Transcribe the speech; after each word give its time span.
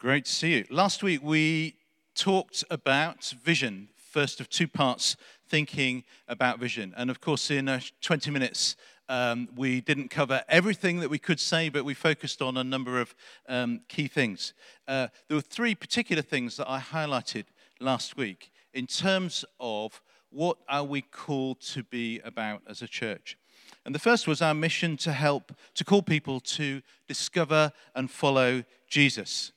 Great 0.00 0.24
to 0.24 0.32
see 0.32 0.54
you. 0.54 0.64
Last 0.70 1.02
week 1.02 1.20
we 1.22 1.76
talked 2.14 2.64
about 2.70 3.34
vision, 3.44 3.90
first 3.98 4.40
of 4.40 4.48
two 4.48 4.66
parts, 4.66 5.14
thinking 5.46 6.04
about 6.26 6.58
vision. 6.58 6.94
And 6.96 7.10
of 7.10 7.20
course, 7.20 7.50
in 7.50 7.68
uh, 7.68 7.80
20 8.00 8.30
minutes, 8.30 8.76
um, 9.10 9.50
we 9.54 9.82
didn't 9.82 10.08
cover 10.08 10.42
everything 10.48 11.00
that 11.00 11.10
we 11.10 11.18
could 11.18 11.38
say, 11.38 11.68
but 11.68 11.84
we 11.84 11.92
focused 11.92 12.40
on 12.40 12.56
a 12.56 12.64
number 12.64 12.98
of 12.98 13.14
um, 13.46 13.82
key 13.88 14.08
things. 14.08 14.54
Uh, 14.88 15.08
there 15.28 15.36
were 15.36 15.42
three 15.42 15.74
particular 15.74 16.22
things 16.22 16.56
that 16.56 16.70
I 16.70 16.80
highlighted 16.80 17.44
last 17.78 18.16
week 18.16 18.52
in 18.72 18.86
terms 18.86 19.44
of 19.60 20.00
what 20.30 20.56
are 20.66 20.84
we 20.84 21.02
called 21.02 21.60
to 21.72 21.82
be 21.82 22.20
about 22.20 22.62
as 22.66 22.80
a 22.80 22.88
church. 22.88 23.36
And 23.84 23.94
the 23.94 23.98
first 23.98 24.26
was 24.26 24.40
our 24.40 24.54
mission 24.54 24.96
to 24.96 25.12
help, 25.12 25.52
to 25.74 25.84
call 25.84 26.00
people 26.00 26.40
to 26.40 26.80
discover 27.06 27.72
and 27.94 28.10
follow 28.10 28.64
Jesus. 28.88 29.52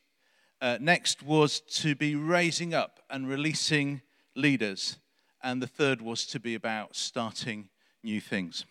Uh, 0.64 0.78
next 0.80 1.22
was 1.22 1.60
to 1.60 1.94
be 1.94 2.16
raising 2.16 2.74
up 2.74 3.02
and 3.10 3.28
releasing 3.28 4.02
leaders. 4.34 4.98
And 5.44 5.62
the 5.62 5.68
third 5.68 6.02
was 6.02 6.26
to 6.28 6.40
be 6.40 6.56
about 6.56 6.96
starting 6.96 7.68
new 8.02 8.22
things. 8.22 8.66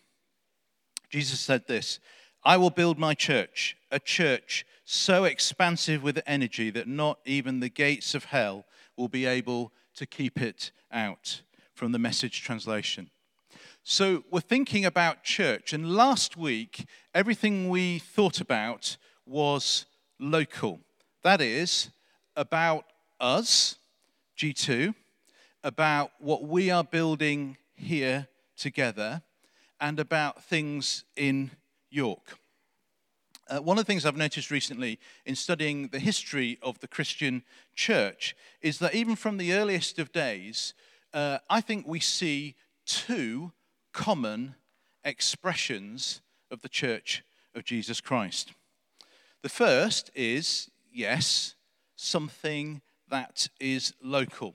Jesus 1.10 1.38
said 1.38 1.66
this 1.68 2.00
I 2.42 2.56
will 2.56 2.70
build 2.70 2.98
my 2.98 3.12
church, 3.12 3.76
a 3.90 4.00
church 4.00 4.64
so 4.86 5.24
expansive 5.24 6.02
with 6.02 6.22
energy 6.26 6.70
that 6.70 6.88
not 6.88 7.18
even 7.26 7.60
the 7.60 7.68
gates 7.68 8.14
of 8.14 8.24
hell 8.24 8.64
will 8.96 9.08
be 9.08 9.26
able 9.26 9.70
to 9.96 10.06
keep 10.06 10.40
it 10.40 10.72
out. 10.90 11.42
From 11.74 11.92
the 11.92 11.98
message 11.98 12.42
translation. 12.42 13.10
So 13.82 14.24
we're 14.30 14.40
thinking 14.40 14.86
about 14.86 15.24
church, 15.24 15.74
and 15.74 15.94
last 15.94 16.38
week, 16.38 16.86
everything 17.12 17.68
we 17.68 17.98
thought 17.98 18.40
about 18.40 18.96
was 19.26 19.84
local. 20.18 20.80
That 21.22 21.40
is, 21.40 21.90
about 22.34 22.84
us, 23.20 23.76
G2, 24.36 24.92
about 25.62 26.10
what 26.18 26.42
we 26.42 26.68
are 26.70 26.82
building 26.82 27.56
here 27.74 28.26
together, 28.56 29.22
and 29.80 30.00
about 30.00 30.42
things 30.42 31.04
in 31.14 31.52
York. 31.90 32.38
Uh, 33.48 33.58
one 33.58 33.78
of 33.78 33.84
the 33.84 33.86
things 33.86 34.04
I've 34.04 34.16
noticed 34.16 34.50
recently 34.50 34.98
in 35.24 35.36
studying 35.36 35.88
the 35.88 36.00
history 36.00 36.58
of 36.60 36.80
the 36.80 36.88
Christian 36.88 37.44
church 37.74 38.34
is 38.60 38.78
that 38.80 38.94
even 38.94 39.14
from 39.14 39.36
the 39.36 39.52
earliest 39.52 40.00
of 40.00 40.10
days, 40.10 40.74
uh, 41.14 41.38
I 41.48 41.60
think 41.60 41.86
we 41.86 42.00
see 42.00 42.56
two 42.84 43.52
common 43.92 44.56
expressions 45.04 46.20
of 46.50 46.62
the 46.62 46.68
church 46.68 47.22
of 47.54 47.64
Jesus 47.64 48.00
Christ. 48.00 48.52
The 49.42 49.48
first 49.48 50.10
is, 50.14 50.70
yes, 50.92 51.54
something 51.96 52.82
that 53.08 53.48
is 53.60 53.94
local. 54.02 54.54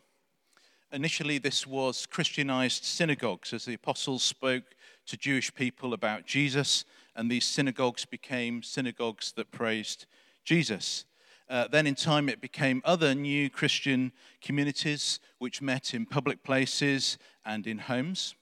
Initially, 0.92 1.38
this 1.38 1.68
was 1.68 2.06
Christianized 2.06 2.84
synagogues 2.84 3.52
as 3.54 3.66
the 3.66 3.74
apostles 3.74 4.24
spoke 4.24 4.64
to 5.08 5.18
Jewish 5.18 5.54
people 5.54 5.94
about 5.94 6.26
Jesus, 6.26 6.86
and 7.16 7.30
these 7.30 7.46
synagogues 7.46 8.06
became 8.06 8.64
synagogues 8.64 9.34
that 9.34 9.52
praised 9.52 10.06
Jesus. 10.46 11.06
Uh, 11.50 11.68
then, 11.68 11.88
in 11.88 11.96
time, 11.96 12.30
it 12.30 12.42
became 12.42 12.82
other 12.84 13.16
new 13.16 13.50
Christian 13.50 14.12
communities 14.42 15.20
which 15.40 15.62
met 15.62 15.94
in 15.94 16.06
public 16.06 16.44
places 16.44 17.18
and 17.46 17.68
in 17.68 17.80
homes. 17.80 18.36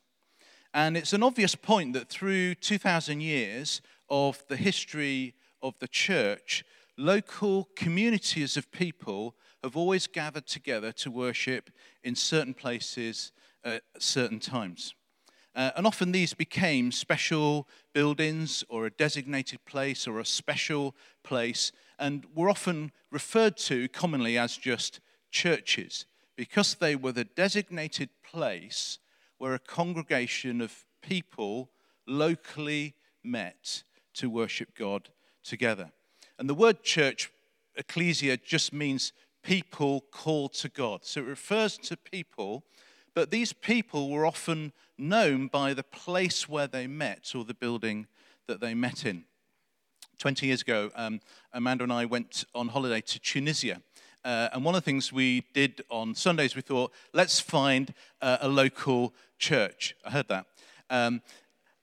And 0.74 0.98
it's 0.98 1.14
an 1.14 1.24
obvious 1.24 1.56
point 1.56 1.94
that 1.94 2.10
through 2.10 2.56
2,000 2.56 3.22
years 3.22 3.82
of 4.10 4.44
the 4.50 4.58
history 4.58 5.36
of 5.62 5.78
the 5.80 5.88
church, 5.88 6.64
local 6.98 7.70
communities 7.76 8.58
of 8.58 8.72
people 8.72 9.36
have 9.64 9.76
always 9.76 10.08
gathered 10.08 10.46
together 10.46 10.92
to 10.92 11.12
worship 11.12 11.70
in 12.04 12.16
certain 12.16 12.54
places 12.54 13.32
at 13.64 13.84
certain 14.00 14.40
times. 14.40 14.94
Uh, 15.56 15.72
and 15.78 15.88
often 15.88 16.12
these 16.12 16.34
became 16.34 16.92
special 16.92 17.68
buildings 17.94 18.64
or 18.68 18.86
a 18.86 18.92
designated 18.92 19.64
place 19.66 20.06
or 20.08 20.20
a 20.20 20.26
special 20.26 20.94
place, 21.24 21.72
and 21.98 22.26
were 22.36 22.50
often 22.50 22.92
referred 23.10 23.56
to 23.56 23.88
commonly 23.90 24.38
as 24.38 24.58
just 24.58 25.00
churches 25.32 26.06
because 26.36 26.76
they 26.76 26.96
were 26.96 27.14
the 27.14 27.24
designated 27.24 28.10
place 28.22 29.00
where 29.38 29.54
a 29.54 29.60
congregation 29.60 30.60
of 30.60 30.86
people 31.02 31.70
locally 32.06 32.94
met 33.24 33.84
to 34.14 34.30
worship 34.30 34.76
God 34.78 35.10
together. 35.44 35.92
And 36.38 36.50
the 36.50 36.54
word 36.54 36.84
church, 36.84 37.32
ecclesia, 37.76 38.38
just 38.38 38.74
means 38.74 39.14
people 39.44 40.02
called 40.12 40.54
to 40.54 40.70
God. 40.70 41.06
So 41.06 41.22
it 41.22 41.28
refers 41.28 41.78
to 41.78 41.98
people, 41.98 42.64
but 43.14 43.32
these 43.32 43.54
people 43.54 44.10
were 44.10 44.26
often 44.26 44.74
known 44.98 45.48
by 45.48 45.74
the 45.74 45.84
place 45.84 46.50
where 46.50 46.68
they 46.68 46.88
met 46.88 47.34
or 47.36 47.46
the 47.46 47.54
building 47.54 48.08
that 48.48 48.60
they 48.60 48.74
met 48.74 49.06
in. 49.06 49.26
20 50.18 50.48
years 50.48 50.62
ago, 50.62 50.92
um, 50.96 51.20
Amanda 51.54 51.84
and 51.84 51.94
I 51.94 52.06
went 52.06 52.46
on 52.54 52.70
holiday 52.70 53.02
to 53.02 53.20
Tunisia. 53.20 53.82
Uh, 54.24 54.50
and 54.54 54.66
one 54.66 54.74
of 54.74 54.82
the 54.82 54.86
things 54.86 55.14
we 55.14 55.44
did 55.54 55.84
on 55.90 56.16
Sundays, 56.16 56.56
we 56.56 56.62
thought, 56.62 56.92
let's 57.14 57.40
find 57.40 57.94
uh, 58.22 58.38
a 58.42 58.48
local 58.48 59.14
church. 59.38 59.96
I 60.04 60.12
heard 60.12 60.28
that. 60.30 60.48
Um, 60.90 61.22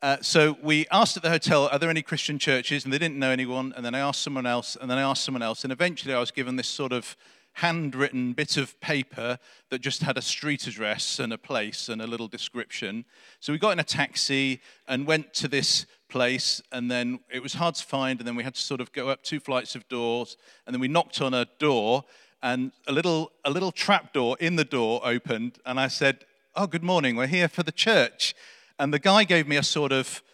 uh, 0.03 0.17
so 0.21 0.57
we 0.61 0.85
asked 0.91 1.17
at 1.17 1.23
the 1.23 1.31
hotel, 1.31 1.69
are 1.71 1.79
there 1.79 1.89
any 1.89 2.03
Christian 2.03 2.37
churches? 2.37 2.83
And 2.83 2.93
they 2.93 2.99
didn't 2.99 3.21
know 3.21 3.31
anyone. 3.31 3.73
And 3.77 3.87
then 3.87 3.95
I 3.95 4.01
asked 4.01 4.23
someone 4.23 4.47
else, 4.47 4.77
and 4.81 4.91
then 4.91 4.99
I 4.99 5.03
asked 5.03 5.23
someone 5.23 5.43
else. 5.43 5.63
And 5.63 5.73
eventually 5.73 6.13
I 6.13 6.19
was 6.19 6.33
given 6.33 6.57
this 6.57 6.67
sort 6.67 6.93
of 6.93 7.17
handwritten 7.53 8.33
bit 8.33 8.57
of 8.57 8.81
paper 8.81 9.39
that 9.71 9.79
just 9.81 10.03
had 10.03 10.19
a 10.19 10.23
street 10.23 10.67
address 10.67 11.21
and 11.21 11.33
a 11.33 11.39
place 11.39 11.89
and 11.89 12.03
a 12.03 12.07
little 12.07 12.27
description. 12.27 13.05
So 13.39 13.53
we 13.53 13.61
got 13.61 13.71
in 13.71 13.79
a 13.79 13.85
taxi 13.85 14.61
and 14.89 15.07
went 15.07 15.35
to 15.35 15.47
this 15.47 15.87
place, 16.09 16.61
and 16.73 16.91
then 16.91 17.21
it 17.31 17.41
was 17.41 17.55
hard 17.55 17.77
to 17.77 17.85
find. 17.85 18.19
And 18.19 18.27
then 18.27 18.35
we 18.35 18.43
had 18.43 18.57
to 18.57 18.61
sort 18.61 18.81
of 18.81 18.91
go 18.93 19.09
up 19.09 19.23
two 19.23 19.39
flights 19.39 19.77
of 19.77 19.87
doors. 19.89 20.37
And 20.67 20.75
then 20.75 20.81
we 20.81 20.89
knocked 20.89 21.21
on 21.21 21.33
a 21.33 21.47
door, 21.61 22.05
and 22.43 22.73
a 22.89 22.93
little, 22.93 23.31
a 23.45 23.53
little 23.53 23.71
trap 23.71 24.13
door 24.13 24.37
in 24.41 24.57
the 24.57 24.65
door 24.65 25.01
opened. 25.05 25.59
And 25.65 25.79
I 25.79 25.87
said, 25.87 26.25
Oh, 26.57 26.67
good 26.67 26.83
morning, 26.83 27.15
we're 27.15 27.29
here 27.29 27.49
for 27.49 27.63
the 27.63 27.73
church. 27.73 28.35
And 28.83 28.93
the 28.93 28.99
guy 28.99 29.23
gave 29.23 29.47
me 29.47 29.55
a 29.59 29.63
sort 29.63 29.93
of, 29.93 30.25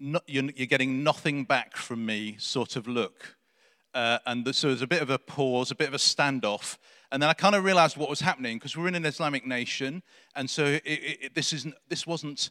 you're 0.00 0.66
getting 0.66 1.04
nothing 1.04 1.44
back 1.44 1.76
from 1.76 2.04
me 2.04 2.34
sort 2.36 2.74
of 2.74 2.88
look. 2.88 3.36
Uh, 3.94 4.18
and 4.26 4.52
so 4.52 4.66
there 4.66 4.72
was 4.72 4.82
a 4.82 4.88
bit 4.88 5.02
of 5.02 5.08
a 5.08 5.20
pause, 5.20 5.70
a 5.70 5.76
bit 5.76 5.86
of 5.86 5.94
a 5.94 5.98
standoff. 5.98 6.78
And 7.12 7.22
then 7.22 7.30
I 7.30 7.32
kind 7.32 7.54
of 7.54 7.62
realized 7.62 7.96
what 7.96 8.10
was 8.10 8.18
happening 8.18 8.56
because 8.58 8.76
we're 8.76 8.88
in 8.88 8.96
an 8.96 9.06
Islamic 9.06 9.46
nation. 9.46 10.02
And 10.34 10.50
so 10.50 10.64
it, 10.64 10.82
it, 10.84 11.34
this, 11.36 11.52
isn't, 11.52 11.76
this 11.88 12.08
wasn't 12.08 12.50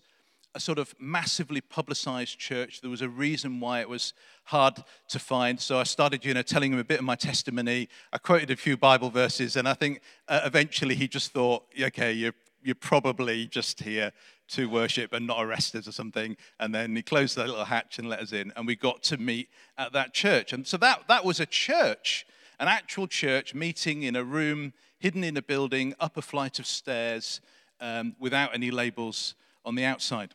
a 0.55 0.59
sort 0.61 0.79
of 0.79 0.95
massively 1.01 1.59
publicized 1.59 2.39
church. 2.39 2.79
There 2.79 2.89
was 2.89 3.01
a 3.01 3.09
reason 3.09 3.59
why 3.59 3.81
it 3.81 3.89
was 3.89 4.13
hard 4.45 4.85
to 5.09 5.19
find. 5.19 5.59
So 5.59 5.77
I 5.77 5.83
started, 5.83 6.23
you 6.23 6.33
know, 6.33 6.43
telling 6.43 6.71
him 6.71 6.79
a 6.79 6.85
bit 6.85 6.99
of 6.99 7.05
my 7.05 7.15
testimony. 7.15 7.89
I 8.13 8.19
quoted 8.19 8.51
a 8.51 8.55
few 8.55 8.77
Bible 8.77 9.09
verses, 9.09 9.57
and 9.57 9.67
I 9.67 9.73
think 9.73 9.99
uh, 10.29 10.39
eventually 10.45 10.95
he 10.95 11.09
just 11.09 11.33
thought, 11.33 11.65
okay, 11.77 12.13
you're, 12.13 12.35
you're 12.63 12.73
probably 12.73 13.47
just 13.47 13.83
here 13.83 14.13
to 14.49 14.69
worship 14.69 15.13
and 15.13 15.25
not 15.25 15.43
arrest 15.43 15.75
us 15.75 15.87
or 15.87 15.91
something. 15.91 16.37
And 16.59 16.73
then 16.73 16.95
he 16.95 17.01
closed 17.01 17.35
that 17.35 17.47
little 17.47 17.65
hatch 17.65 17.99
and 17.99 18.09
let 18.09 18.19
us 18.19 18.31
in, 18.31 18.53
and 18.55 18.67
we 18.67 18.75
got 18.75 19.03
to 19.03 19.17
meet 19.17 19.49
at 19.77 19.93
that 19.93 20.13
church. 20.13 20.53
And 20.53 20.65
so 20.65 20.77
that, 20.77 21.07
that 21.07 21.25
was 21.25 21.39
a 21.39 21.45
church, 21.45 22.25
an 22.59 22.67
actual 22.67 23.07
church 23.07 23.53
meeting 23.53 24.03
in 24.03 24.15
a 24.15 24.23
room 24.23 24.73
hidden 24.99 25.23
in 25.23 25.37
a 25.37 25.41
building, 25.41 25.93
up 25.99 26.17
a 26.17 26.21
flight 26.21 26.59
of 26.59 26.65
stairs, 26.65 27.41
um, 27.79 28.15
without 28.19 28.53
any 28.53 28.71
labels 28.71 29.35
on 29.63 29.75
the 29.75 29.83
outside. 29.83 30.33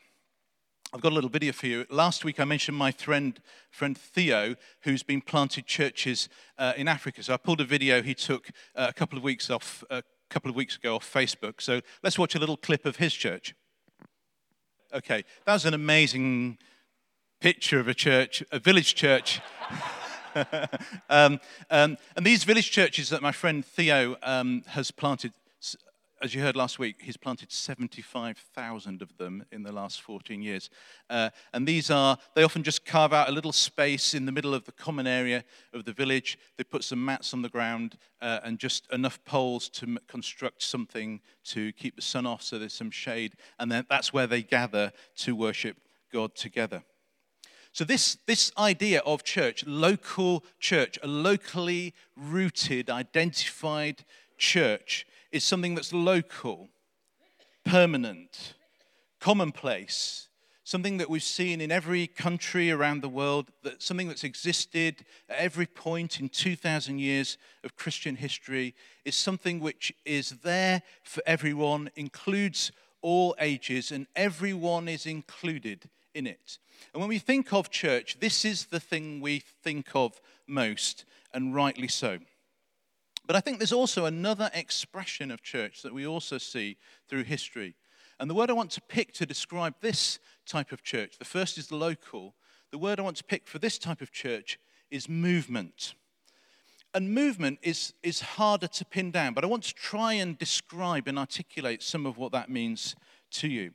I've 0.93 1.01
got 1.01 1.13
a 1.13 1.15
little 1.15 1.31
video 1.31 1.53
for 1.53 1.69
you. 1.69 1.87
Last 1.89 2.25
week 2.25 2.41
I 2.41 2.45
mentioned 2.45 2.77
my 2.77 2.91
friend, 2.91 3.41
friend 3.71 3.97
Theo, 3.97 4.57
who's 4.81 5.05
been 5.05 5.21
planted 5.21 5.67
churches 5.67 6.29
uh, 6.59 6.73
in 6.77 6.89
Africa. 6.89 7.23
So 7.23 7.33
I 7.33 7.37
pulled 7.37 7.61
a 7.61 7.65
video 7.65 8.03
he 8.03 8.15
took 8.15 8.51
uh, 8.75 8.87
a 8.89 8.93
couple 8.93 9.17
of 9.17 9.23
weeks 9.23 9.51
off, 9.51 9.85
a 9.89 10.03
couple 10.31 10.51
of 10.51 10.57
weeks 10.57 10.77
ago 10.77 10.97
off 10.97 11.13
Facebook. 11.13 11.61
So 11.61 11.81
let's 12.03 12.19
watch 12.19 12.35
a 12.35 12.41
little 12.41 12.57
clip 12.57 12.87
of 12.87 12.97
his 12.97 13.15
church. 13.15 13.55
Okay, 14.93 15.25
that 15.45 15.53
was 15.53 15.65
an 15.67 15.75
amazing 15.75 16.59
picture 17.41 17.79
of 17.79 17.87
a 17.87 17.95
church, 17.95 18.43
a 18.51 18.59
village 18.59 18.97
church. 18.97 19.41
um, 21.09 21.39
um, 21.71 21.97
and 22.17 22.27
these 22.27 22.43
village 22.43 22.73
churches 22.73 23.09
that 23.11 23.23
my 23.23 23.31
friend 23.31 23.65
Theo 23.65 24.17
um, 24.25 24.65
has 24.67 24.91
planted 24.91 25.33
as 26.23 26.35
you 26.35 26.43
heard 26.43 26.57
last 26.57 26.79
week, 26.79 26.97
he's 27.03 27.17
planted 27.17 27.51
75,000 27.51 29.01
of 29.01 29.17
them 29.17 29.45
in 29.51 29.63
the 29.63 29.73
last 29.73 30.03
14 30.03 30.43
years. 30.43 30.69
Uh, 31.09 31.31
and 31.55 31.67
these 31.67 31.91
are, 31.91 32.19
they 32.35 32.43
often 32.43 32.63
just 32.63 32.85
carve 32.85 33.13
out 33.13 33.29
a 33.29 33.33
little 33.33 33.53
space 33.53 34.13
in 34.13 34.27
the 34.27 34.33
middle 34.33 34.55
of 34.55 34.65
the 34.65 34.73
common 34.73 35.07
area 35.07 35.45
of 35.73 35.87
the 35.87 35.93
village. 35.93 36.39
They 36.59 36.65
put 36.65 36.85
some 36.85 37.03
mats 37.03 37.33
on 37.33 37.41
the 37.41 37.49
ground 37.49 37.97
uh, 38.21 38.41
and 38.45 38.59
just 38.59 38.91
enough 38.93 39.19
poles 39.25 39.71
to 39.71 39.87
m- 39.87 39.99
construct 40.09 40.63
something 40.63 41.21
to 41.45 41.73
keep 41.73 41.97
the 41.97 42.03
sun 42.03 42.27
off 42.27 42.43
so 42.43 42.59
there's 42.59 42.75
some 42.75 42.91
shade. 42.91 43.35
And 43.59 43.73
then 43.73 43.87
that's 43.89 44.13
where 44.13 44.27
they 44.27 44.43
gather 44.43 44.93
to 45.19 45.35
worship 45.35 45.79
God 46.13 46.35
together. 46.35 46.83
So, 47.73 47.85
this, 47.85 48.19
this 48.27 48.51
idea 48.59 48.99
of 49.07 49.23
church, 49.23 49.65
local 49.65 50.45
church, 50.59 50.99
a 51.05 51.07
locally 51.07 51.95
rooted, 52.17 52.91
identified 52.91 54.05
church, 54.39 55.07
is 55.33 55.45
something 55.45 55.75
that's 55.75 55.93
local, 55.93 56.69
permanent, 57.65 58.55
commonplace, 59.21 60.29
something 60.65 60.99
that 60.99 61.11
we've 61.11 61.23
seen 61.23 61.61
in 61.61 61.73
every 61.73 62.07
country 62.07 62.71
around 62.71 63.03
the 63.03 63.09
world, 63.09 63.51
that 63.63 63.83
something 63.83 64.09
that's 64.09 64.25
existed 64.25 65.05
at 65.29 65.37
every 65.37 65.67
point 65.67 66.21
in 66.21 66.29
2,000 66.29 66.99
years 66.99 67.39
of 67.65 67.77
Christian 67.77 68.17
history, 68.17 68.75
is 69.05 69.17
something 69.17 69.61
which 69.61 69.93
is 70.05 70.31
there 70.43 70.83
for 71.03 71.23
everyone, 71.27 71.91
includes 71.97 72.71
all 73.03 73.35
ages, 73.41 73.91
and 73.91 74.07
everyone 74.15 74.89
is 74.89 75.07
included 75.07 75.89
in 76.15 76.27
it. 76.27 76.59
And 76.93 77.01
when 77.01 77.09
we 77.09 77.19
think 77.19 77.53
of 77.53 77.71
church, 77.71 78.19
this 78.21 78.45
is 78.45 78.67
the 78.67 78.81
thing 78.81 79.21
we 79.21 79.43
think 79.63 79.89
of 79.95 80.21
most, 80.47 81.05
and 81.33 81.55
rightly 81.55 81.89
so. 81.89 82.19
But 83.31 83.37
I 83.37 83.41
think 83.43 83.59
there's 83.59 83.73
also 83.73 84.07
another 84.07 84.51
expression 84.55 85.31
of 85.31 85.41
church 85.41 85.83
that 85.83 85.95
we 85.95 86.05
also 86.05 86.37
see 86.37 86.79
through 87.07 87.23
history. 87.23 87.77
And 88.19 88.29
the 88.29 88.35
word 88.35 88.51
I 88.51 88.55
want 88.55 88.73
to 88.73 88.81
pick 88.81 89.13
to 89.13 89.25
describe 89.25 89.77
this 89.81 90.19
type 90.47 90.73
of 90.73 90.83
church, 90.83 91.17
the 91.17 91.25
first 91.25 91.57
is 91.57 91.69
the 91.69 91.77
local. 91.77 92.35
The 92.73 92.79
word 92.79 92.99
I 92.99 93.05
want 93.05 93.19
to 93.19 93.23
pick 93.23 93.47
for 93.47 93.61
this 93.61 93.79
type 93.79 94.01
of 94.01 94.11
church 94.11 94.59
is 94.91 95.09
movement. 95.09 95.95
And 96.93 97.15
movement 97.15 97.61
is, 97.63 97.95
is 98.03 98.21
harder 98.21 98.67
to 98.67 98.85
pin 98.85 99.13
down, 99.13 99.35
but 99.35 99.45
I 99.45 99.47
want 99.47 99.63
to 99.63 99.75
try 99.75 100.15
and 100.15 100.37
describe 100.37 101.07
and 101.07 101.17
articulate 101.17 101.85
some 101.85 102.07
of 102.07 102.19
what 102.19 102.33
that 102.33 102.51
means 102.51 102.97
to 103.35 103.47
you. 103.47 103.71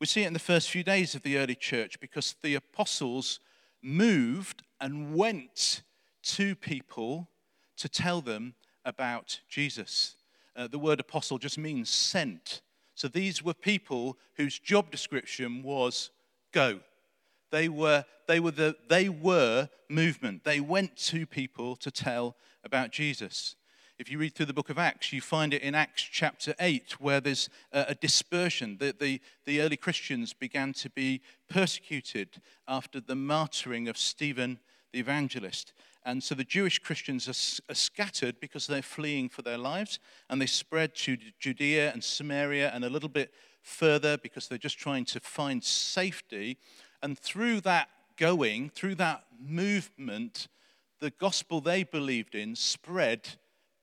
We 0.00 0.06
see 0.06 0.22
it 0.22 0.28
in 0.28 0.32
the 0.32 0.38
first 0.38 0.70
few 0.70 0.82
days 0.82 1.14
of 1.14 1.22
the 1.22 1.36
early 1.36 1.56
church 1.56 2.00
because 2.00 2.36
the 2.42 2.54
apostles 2.54 3.38
moved 3.82 4.62
and 4.80 5.14
went 5.14 5.82
to 6.22 6.56
people 6.56 7.28
to 7.76 7.88
tell 7.90 8.22
them 8.22 8.54
about 8.88 9.38
Jesus. 9.48 10.16
Uh, 10.56 10.66
the 10.66 10.78
word 10.78 10.98
apostle 10.98 11.38
just 11.38 11.58
means 11.58 11.90
sent. 11.90 12.62
So 12.94 13.06
these 13.06 13.44
were 13.44 13.54
people 13.54 14.16
whose 14.36 14.58
job 14.58 14.90
description 14.90 15.62
was 15.62 16.10
go. 16.52 16.80
They 17.52 17.68
were, 17.68 18.04
they 18.26 18.40
were, 18.40 18.50
the, 18.50 18.76
they 18.88 19.08
were 19.08 19.68
movement. 19.88 20.42
They 20.44 20.58
went 20.60 20.96
to 20.96 21.26
people 21.26 21.76
to 21.76 21.90
tell 21.90 22.34
about 22.64 22.90
Jesus. 22.90 23.54
If 23.98 24.10
you 24.10 24.18
read 24.18 24.34
through 24.34 24.46
the 24.46 24.54
book 24.54 24.70
of 24.70 24.78
Acts, 24.78 25.12
you 25.12 25.20
find 25.20 25.52
it 25.52 25.62
in 25.62 25.74
Acts 25.74 26.02
chapter 26.02 26.54
8, 26.58 27.00
where 27.00 27.20
there's 27.20 27.48
a, 27.72 27.94
dispersion. 27.94 28.78
The, 28.78 28.94
the, 28.98 29.20
the 29.44 29.60
early 29.60 29.76
Christians 29.76 30.32
began 30.32 30.72
to 30.74 30.88
be 30.90 31.20
persecuted 31.50 32.40
after 32.66 33.00
the 33.00 33.14
martyring 33.14 33.88
of 33.88 33.98
Stephen 33.98 34.60
the 34.92 35.00
evangelist. 35.00 35.72
And 36.08 36.24
so 36.24 36.34
the 36.34 36.42
Jewish 36.42 36.78
Christians 36.78 37.28
are, 37.28 37.70
are, 37.70 37.74
scattered 37.74 38.40
because 38.40 38.66
they're 38.66 38.80
fleeing 38.80 39.28
for 39.28 39.42
their 39.42 39.58
lives, 39.58 39.98
and 40.30 40.40
they 40.40 40.46
spread 40.46 40.94
to 40.94 41.18
Judea 41.38 41.92
and 41.92 42.02
Samaria 42.02 42.70
and 42.72 42.82
a 42.82 42.88
little 42.88 43.10
bit 43.10 43.30
further 43.60 44.16
because 44.16 44.48
they're 44.48 44.56
just 44.56 44.78
trying 44.78 45.04
to 45.04 45.20
find 45.20 45.62
safety. 45.62 46.56
And 47.02 47.18
through 47.18 47.60
that 47.60 47.90
going, 48.16 48.70
through 48.70 48.94
that 48.94 49.24
movement, 49.38 50.48
the 50.98 51.10
gospel 51.10 51.60
they 51.60 51.82
believed 51.82 52.34
in 52.34 52.56
spread 52.56 53.28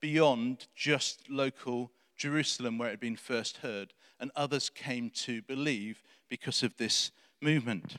beyond 0.01 0.65
just 0.75 1.29
local 1.29 1.91
Jerusalem 2.17 2.79
where 2.79 2.87
it 2.87 2.93
had 2.93 2.99
been 2.99 3.17
first 3.17 3.57
heard, 3.57 3.93
and 4.19 4.31
others 4.35 4.71
came 4.71 5.11
to 5.11 5.43
believe 5.43 6.01
because 6.27 6.63
of 6.63 6.75
this 6.77 7.11
movement. 7.39 7.97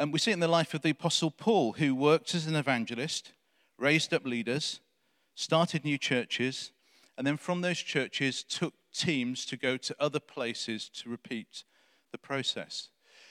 And 0.00 0.14
we 0.14 0.18
see 0.18 0.30
it 0.30 0.34
in 0.34 0.40
the 0.40 0.48
life 0.48 0.72
of 0.72 0.80
the 0.80 0.88
Apostle 0.88 1.30
Paul, 1.30 1.72
who 1.72 1.94
worked 1.94 2.34
as 2.34 2.46
an 2.46 2.56
evangelist, 2.56 3.32
raised 3.76 4.14
up 4.14 4.24
leaders, 4.24 4.80
started 5.34 5.84
new 5.84 5.98
churches, 5.98 6.72
and 7.18 7.26
then 7.26 7.36
from 7.36 7.60
those 7.60 7.80
churches 7.80 8.42
took 8.42 8.72
teams 8.94 9.44
to 9.44 9.58
go 9.58 9.76
to 9.76 9.94
other 10.00 10.18
places 10.18 10.88
to 10.88 11.10
repeat 11.10 11.64
the 12.12 12.18
process. 12.18 12.88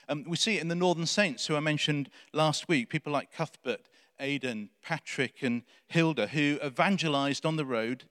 Um, 0.07 0.25
we 0.27 0.37
see 0.37 0.57
it 0.57 0.61
in 0.61 0.67
the 0.67 0.75
Northern 0.75 1.07
Saints, 1.07 1.47
who 1.47 1.55
I 1.55 1.59
mentioned 1.59 2.11
last 2.33 2.69
week, 2.69 2.89
people 2.89 3.11
like 3.11 3.33
Cuthbert 3.33 3.89
Aidan, 4.19 4.69
Patrick, 4.83 5.41
and 5.41 5.63
Hilda, 5.87 6.27
who 6.27 6.59
evangelized 6.63 7.47
on 7.47 7.55
the 7.55 7.65
road, 7.65 8.03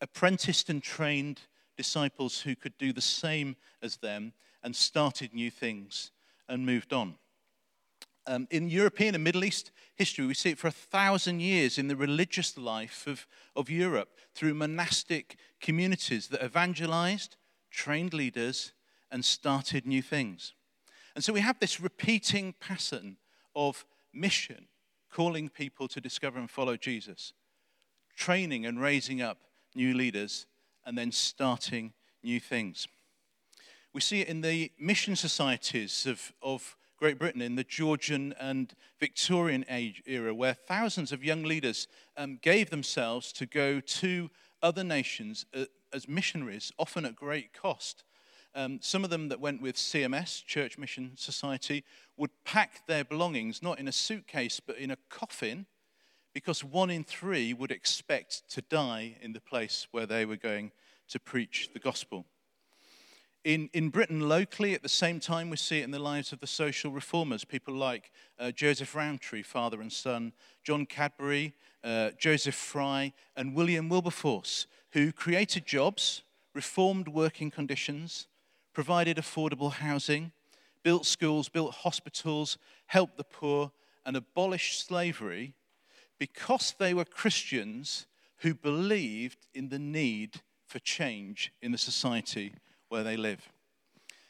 apprenticed 0.00 0.70
and 0.70 0.80
trained 0.80 1.40
disciples 1.76 2.42
who 2.42 2.54
could 2.54 2.78
do 2.78 2.92
the 2.92 3.00
same 3.00 3.56
as 3.82 3.96
them, 3.96 4.34
and 4.62 4.76
started 4.76 5.34
new 5.34 5.50
things 5.50 6.12
and 6.48 6.64
moved 6.64 6.92
on. 6.92 7.16
Um, 8.26 8.48
in 8.50 8.70
European 8.70 9.14
and 9.14 9.22
Middle 9.22 9.44
East 9.44 9.70
history, 9.96 10.26
we 10.26 10.34
see 10.34 10.50
it 10.50 10.58
for 10.58 10.68
a 10.68 10.72
thousand 10.72 11.40
years 11.40 11.76
in 11.76 11.88
the 11.88 11.96
religious 11.96 12.56
life 12.56 13.06
of, 13.06 13.26
of 13.54 13.68
Europe 13.68 14.16
through 14.34 14.54
monastic 14.54 15.36
communities 15.60 16.28
that 16.28 16.42
evangelized, 16.42 17.36
trained 17.70 18.14
leaders, 18.14 18.72
and 19.10 19.24
started 19.24 19.86
new 19.86 20.00
things. 20.00 20.54
And 21.14 21.22
so 21.22 21.32
we 21.32 21.40
have 21.40 21.60
this 21.60 21.80
repeating 21.80 22.54
pattern 22.58 23.18
of 23.54 23.84
mission 24.12 24.68
calling 25.10 25.48
people 25.48 25.86
to 25.88 26.00
discover 26.00 26.38
and 26.38 26.50
follow 26.50 26.76
Jesus, 26.76 27.32
training 28.16 28.66
and 28.66 28.80
raising 28.80 29.20
up 29.20 29.38
new 29.74 29.94
leaders, 29.94 30.46
and 30.86 30.96
then 30.96 31.12
starting 31.12 31.92
new 32.22 32.40
things. 32.40 32.88
We 33.92 34.00
see 34.00 34.22
it 34.22 34.28
in 34.28 34.40
the 34.40 34.72
mission 34.78 35.14
societies 35.14 36.06
of, 36.06 36.32
of 36.42 36.76
Great 37.04 37.18
Britain 37.18 37.42
in 37.42 37.54
the 37.54 37.64
Georgian 37.64 38.34
and 38.40 38.72
Victorian 38.98 39.62
age 39.68 40.02
era, 40.06 40.34
where 40.34 40.54
thousands 40.54 41.12
of 41.12 41.22
young 41.22 41.42
leaders 41.42 41.86
um, 42.16 42.38
gave 42.40 42.70
themselves 42.70 43.30
to 43.30 43.44
go 43.44 43.78
to 43.78 44.30
other 44.62 44.82
nations 44.82 45.44
uh, 45.54 45.66
as 45.92 46.08
missionaries, 46.08 46.72
often 46.78 47.04
at 47.04 47.14
great 47.14 47.52
cost. 47.52 48.04
Um, 48.54 48.78
some 48.80 49.04
of 49.04 49.10
them 49.10 49.28
that 49.28 49.38
went 49.38 49.60
with 49.60 49.76
CMS, 49.76 50.42
Church 50.46 50.78
Mission 50.78 51.12
Society, 51.16 51.84
would 52.16 52.30
pack 52.42 52.86
their 52.86 53.04
belongings 53.04 53.62
not 53.62 53.78
in 53.78 53.86
a 53.86 53.92
suitcase 53.92 54.58
but 54.58 54.78
in 54.78 54.90
a 54.90 54.96
coffin 55.10 55.66
because 56.32 56.64
one 56.64 56.88
in 56.88 57.04
three 57.04 57.52
would 57.52 57.70
expect 57.70 58.48
to 58.48 58.62
die 58.62 59.18
in 59.20 59.34
the 59.34 59.42
place 59.42 59.88
where 59.90 60.06
they 60.06 60.24
were 60.24 60.36
going 60.36 60.72
to 61.08 61.20
preach 61.20 61.68
the 61.74 61.80
gospel. 61.80 62.24
In, 63.44 63.68
in 63.74 63.90
Britain, 63.90 64.26
locally, 64.26 64.72
at 64.72 64.82
the 64.82 64.88
same 64.88 65.20
time, 65.20 65.50
we 65.50 65.58
see 65.58 65.80
it 65.80 65.84
in 65.84 65.90
the 65.90 65.98
lives 65.98 66.32
of 66.32 66.40
the 66.40 66.46
social 66.46 66.90
reformers, 66.90 67.44
people 67.44 67.74
like 67.74 68.10
uh, 68.38 68.50
Joseph 68.50 68.94
Rowntree, 68.94 69.42
father 69.42 69.82
and 69.82 69.92
son, 69.92 70.32
John 70.62 70.86
Cadbury, 70.86 71.52
uh, 71.84 72.12
Joseph 72.18 72.54
Fry, 72.54 73.12
and 73.36 73.54
William 73.54 73.90
Wilberforce, 73.90 74.66
who 74.92 75.12
created 75.12 75.66
jobs, 75.66 76.22
reformed 76.54 77.08
working 77.08 77.50
conditions, 77.50 78.28
provided 78.72 79.18
affordable 79.18 79.72
housing, 79.72 80.32
built 80.82 81.04
schools, 81.04 81.50
built 81.50 81.74
hospitals, 81.74 82.56
helped 82.86 83.18
the 83.18 83.24
poor, 83.24 83.72
and 84.06 84.16
abolished 84.16 84.86
slavery 84.86 85.52
because 86.18 86.74
they 86.78 86.94
were 86.94 87.04
Christians 87.04 88.06
who 88.38 88.54
believed 88.54 89.46
in 89.52 89.68
the 89.68 89.78
need 89.78 90.40
for 90.66 90.78
change 90.78 91.52
in 91.60 91.72
the 91.72 91.78
society 91.78 92.54
where 92.94 93.02
they 93.02 93.16
live. 93.16 93.50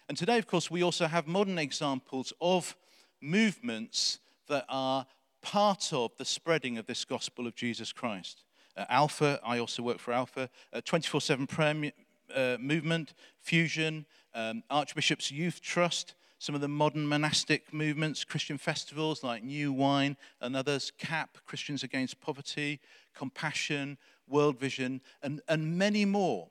And 0.08 0.16
today, 0.16 0.38
of 0.38 0.46
course, 0.46 0.70
we 0.70 0.82
also 0.82 1.06
have 1.06 1.26
modern 1.26 1.58
examples 1.58 2.32
of 2.40 2.74
movements 3.20 4.20
that 4.48 4.64
are 4.70 5.04
part 5.42 5.92
of 5.92 6.16
the 6.16 6.24
spreading 6.24 6.78
of 6.78 6.86
this 6.86 7.04
gospel 7.04 7.46
of 7.46 7.54
Jesus 7.54 7.92
Christ. 7.92 8.42
Uh, 8.74 8.86
Alpha, 8.88 9.38
I 9.44 9.58
also 9.58 9.82
work 9.82 9.98
for 9.98 10.14
Alpha, 10.14 10.48
24 10.82 11.20
7 11.20 11.46
prayer 11.46 11.92
uh, 12.34 12.56
movement, 12.58 13.12
Fusion, 13.38 14.06
um, 14.34 14.62
Archbishop's 14.70 15.30
Youth 15.30 15.60
Trust, 15.60 16.14
some 16.38 16.54
of 16.54 16.62
the 16.62 16.68
modern 16.68 17.06
monastic 17.06 17.70
movements, 17.70 18.24
Christian 18.24 18.56
festivals 18.56 19.22
like 19.22 19.44
New 19.44 19.74
Wine 19.74 20.16
and 20.40 20.56
others, 20.56 20.90
CAP, 20.96 21.36
Christians 21.44 21.82
Against 21.82 22.18
Poverty, 22.22 22.80
Compassion, 23.14 23.98
World 24.26 24.58
Vision, 24.58 25.02
and, 25.22 25.42
and 25.48 25.76
many 25.76 26.06
more. 26.06 26.48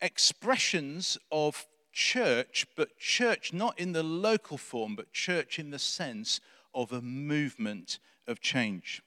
Expressions 0.00 1.16
of 1.30 1.66
church, 1.92 2.66
but 2.76 2.98
church 2.98 3.52
not 3.52 3.78
in 3.78 3.92
the 3.92 4.02
local 4.02 4.58
form, 4.58 4.96
but 4.96 5.12
church 5.12 5.58
in 5.58 5.70
the 5.70 5.78
sense 5.78 6.40
of 6.74 6.92
a 6.92 7.00
movement 7.00 7.98
of 8.26 8.40
change. 8.40 9.02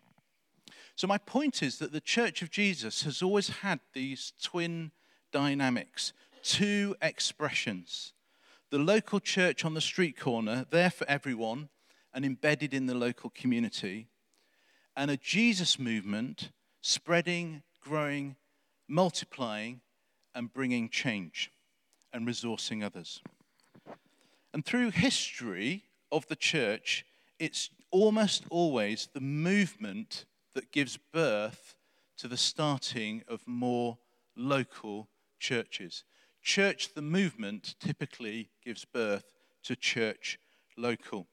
So, 0.95 1.05
my 1.05 1.19
point 1.19 1.61
is 1.61 1.77
that 1.77 1.91
the 1.91 2.01
Church 2.01 2.41
of 2.41 2.49
Jesus 2.49 3.03
has 3.03 3.21
always 3.21 3.49
had 3.49 3.79
these 3.93 4.33
twin 4.41 4.91
dynamics, 5.31 6.13
two 6.41 6.95
expressions. 7.01 8.13
The 8.71 8.79
local 8.79 9.19
church 9.19 9.63
on 9.63 9.75
the 9.75 9.81
street 9.81 10.19
corner, 10.19 10.65
there 10.69 10.89
for 10.89 11.07
everyone 11.07 11.69
and 12.13 12.25
embedded 12.25 12.73
in 12.73 12.87
the 12.87 12.95
local 12.95 13.29
community, 13.29 14.07
and 14.95 15.11
a 15.11 15.17
Jesus 15.17 15.77
movement 15.77 16.51
spreading, 16.81 17.61
growing, 17.79 18.35
multiplying, 18.87 19.81
and 20.37 20.53
bringing 20.53 20.87
change 20.87 21.51
and 22.13 22.27
resourcing 22.27 22.85
others. 22.85 23.21
And 24.53 24.63
through 24.63 24.91
history 24.91 25.85
of 26.11 26.27
the 26.27 26.35
church, 26.35 27.05
it's 27.39 27.71
almost 27.89 28.45
always 28.51 29.09
the 29.13 29.19
movement 29.19 30.25
that 30.53 30.71
gives 30.71 30.95
birth 31.11 31.73
to 32.17 32.27
the 32.27 32.37
starting 32.37 33.23
of 33.27 33.47
more 33.47 33.97
local 34.35 35.09
churches. 35.39 36.03
Church, 36.43 36.93
the 36.93 37.01
movement, 37.01 37.73
typically 37.79 38.49
gives 38.63 38.85
birth 38.85 39.25
to 39.63 39.75
church 39.75 40.37
local. 40.77 41.25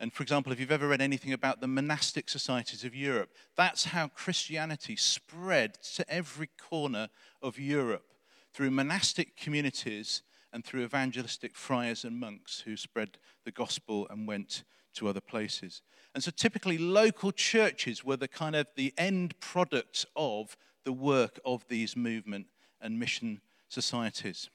And 0.00 0.12
for 0.12 0.22
example, 0.22 0.50
if 0.50 0.60
you've 0.60 0.72
ever 0.72 0.88
read 0.88 1.02
anything 1.02 1.34
about 1.34 1.60
the 1.60 1.68
monastic 1.68 2.30
societies 2.30 2.84
of 2.84 2.94
Europe, 2.94 3.34
that's 3.54 3.84
how 3.84 4.08
Christianity 4.08 4.96
spread 4.96 5.74
to 5.94 6.10
every 6.10 6.48
corner 6.58 7.10
of 7.42 7.58
Europe 7.58 8.15
through 8.56 8.70
monastic 8.70 9.36
communities 9.36 10.22
and 10.50 10.64
through 10.64 10.82
evangelistic 10.82 11.54
friars 11.54 12.06
and 12.06 12.18
monks 12.18 12.60
who 12.60 12.74
spread 12.74 13.18
the 13.44 13.50
gospel 13.50 14.06
and 14.08 14.26
went 14.26 14.64
to 14.94 15.06
other 15.08 15.20
places. 15.20 15.82
And 16.14 16.24
so 16.24 16.30
typically 16.30 16.78
local 16.78 17.32
churches 17.32 18.02
were 18.02 18.16
the 18.16 18.28
kind 18.28 18.56
of 18.56 18.66
the 18.74 18.94
end 18.96 19.38
product 19.40 20.06
of 20.16 20.56
the 20.84 20.92
work 20.94 21.38
of 21.44 21.68
these 21.68 21.94
movement 21.94 22.46
and 22.80 22.98
mission 22.98 23.42
societies. 23.68 24.48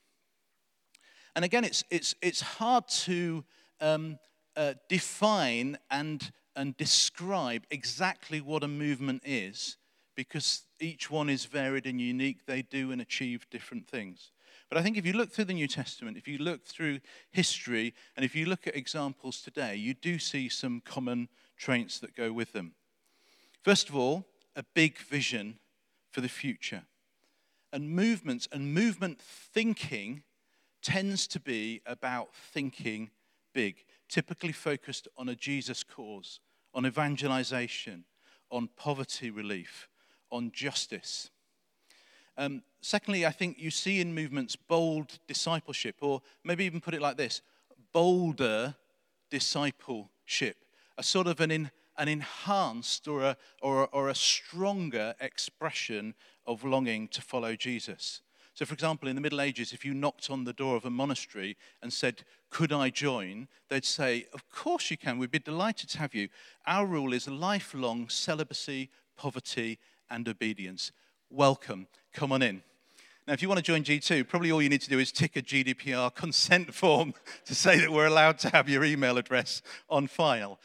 And 1.36 1.46
again, 1.46 1.64
it's, 1.64 1.84
it's, 1.92 2.16
it's 2.24 2.42
hard 2.42 2.88
to 2.88 3.44
um, 3.80 4.18
uh, 4.56 4.74
define 4.90 5.78
and, 5.92 6.32
and 6.56 6.76
describe 6.76 7.68
exactly 7.70 8.42
what 8.42 8.64
a 8.64 8.68
movement 8.68 9.22
is 9.24 9.78
because 10.16 10.64
each 10.80 11.10
one 11.10 11.30
is 11.30 11.46
varied 11.46 11.86
and 11.86 12.00
unique. 12.00 12.46
They 12.46 12.62
do 12.62 12.92
and 12.92 13.02
achieve 13.02 13.50
different 13.50 13.88
things. 13.88 14.32
But 14.70 14.78
I 14.78 14.84
think 14.84 14.98
if 14.98 15.06
you 15.06 15.14
look 15.14 15.32
through 15.32 15.46
the 15.46 15.54
New 15.54 15.68
Testament, 15.68 16.18
if 16.18 16.28
you 16.28 16.38
look 16.38 16.66
through 16.66 17.00
history, 17.32 17.94
and 18.16 18.24
if 18.24 18.36
you 18.36 18.46
look 18.46 18.68
at 18.68 18.76
examples 18.76 19.42
today, 19.42 19.76
you 19.76 19.94
do 19.94 20.18
see 20.18 20.48
some 20.48 20.82
common 20.86 21.28
traits 21.58 22.00
that 22.00 22.16
go 22.16 22.32
with 22.32 22.54
them. 22.54 22.74
First 23.62 23.90
of 23.90 23.96
all, 23.96 24.26
a 24.56 24.64
big 24.74 24.98
vision 24.98 25.60
for 26.10 26.22
the 26.22 26.30
future. 26.30 26.84
And 27.74 27.90
movements 27.90 28.48
and 28.52 28.74
movement 28.74 29.22
thinking 29.22 30.24
tends 30.82 31.28
to 31.28 31.40
be 31.40 31.82
about 31.86 32.34
thinking 32.34 33.12
big, 33.54 33.84
typically 34.10 34.52
focused 34.52 35.08
on 35.18 35.30
a 35.30 35.36
Jesus 35.36 35.84
cause, 35.84 36.40
on 36.74 36.86
evangelization, 36.86 38.06
on 38.50 38.70
poverty 38.76 39.30
relief, 39.30 39.90
on 40.32 40.52
justice. 40.52 41.30
Um, 42.38 42.64
secondly, 42.82 43.26
I 43.26 43.32
think 43.32 43.60
you 43.60 43.72
see 43.72 44.02
in 44.02 44.16
movements 44.16 44.56
bold 44.56 45.20
discipleship, 45.28 45.98
or 46.02 46.22
maybe 46.44 46.66
even 46.66 46.82
put 46.82 46.94
it 46.94 47.02
like 47.02 47.18
this 47.18 47.42
bolder 47.94 48.76
discipleship, 49.30 50.58
a 50.98 51.04
sort 51.04 51.28
of 51.28 51.40
an, 51.40 51.52
in, 51.52 51.72
an 51.98 52.08
enhanced 52.08 53.08
or 53.08 53.24
a, 53.24 53.38
or, 53.62 53.84
a, 53.84 53.86
or 53.86 54.10
a 54.10 54.16
stronger 54.16 55.14
expression 55.20 56.14
of 56.46 56.64
longing 56.64 57.08
to 57.10 57.22
follow 57.22 57.56
Jesus. 57.56 58.22
So, 58.54 58.66
for 58.66 58.74
example, 58.74 59.08
in 59.08 59.16
the 59.16 59.22
Middle 59.22 59.42
Ages, 59.42 59.72
if 59.72 59.86
you 59.86 59.94
knocked 59.94 60.30
on 60.30 60.44
the 60.44 60.54
door 60.54 60.76
of 60.76 60.86
a 60.86 60.90
monastery 60.90 61.58
and 61.82 61.92
said, 61.92 62.24
Could 62.50 62.74
I 62.74 62.90
join? 62.90 63.48
they'd 63.70 63.86
say, 63.86 64.28
Of 64.34 64.50
course 64.50 64.92
you 64.92 64.98
can. 64.98 65.18
We'd 65.18 65.32
be 65.32 65.40
delighted 65.40 65.90
to 65.92 66.00
have 66.00 66.14
you. 66.14 66.28
Our 66.68 66.86
rule 66.86 67.14
is 67.14 67.28
lifelong 67.28 68.10
celibacy, 68.10 68.90
poverty, 69.16 69.80
and 70.12 70.28
obedience. 70.28 70.92
Welcome. 71.30 71.88
Come 72.14 72.32
on 72.32 72.44
in. 72.44 72.62
Now, 73.28 73.34
if 73.34 73.42
you 73.42 73.48
want 73.48 73.60
to 73.60 73.64
join 73.64 73.84
G2, 73.84 74.28
probably 74.28 74.52
all 74.52 74.62
you 74.62 74.70
need 74.70 74.82
to 74.82 74.90
do 74.90 75.00
is 75.00 75.12
tick 75.12 75.38
a 75.38 75.42
GDPR 75.42 76.14
consent 76.14 76.74
form 76.74 77.14
to 77.46 77.56
say 77.56 77.80
that 77.80 77.92
we're 77.92 78.08
allowed 78.08 78.38
to 78.40 78.50
have 78.50 78.68
your 78.68 78.84
email 78.84 79.18
address 79.18 79.62
on 79.90 80.08
file. 80.08 80.60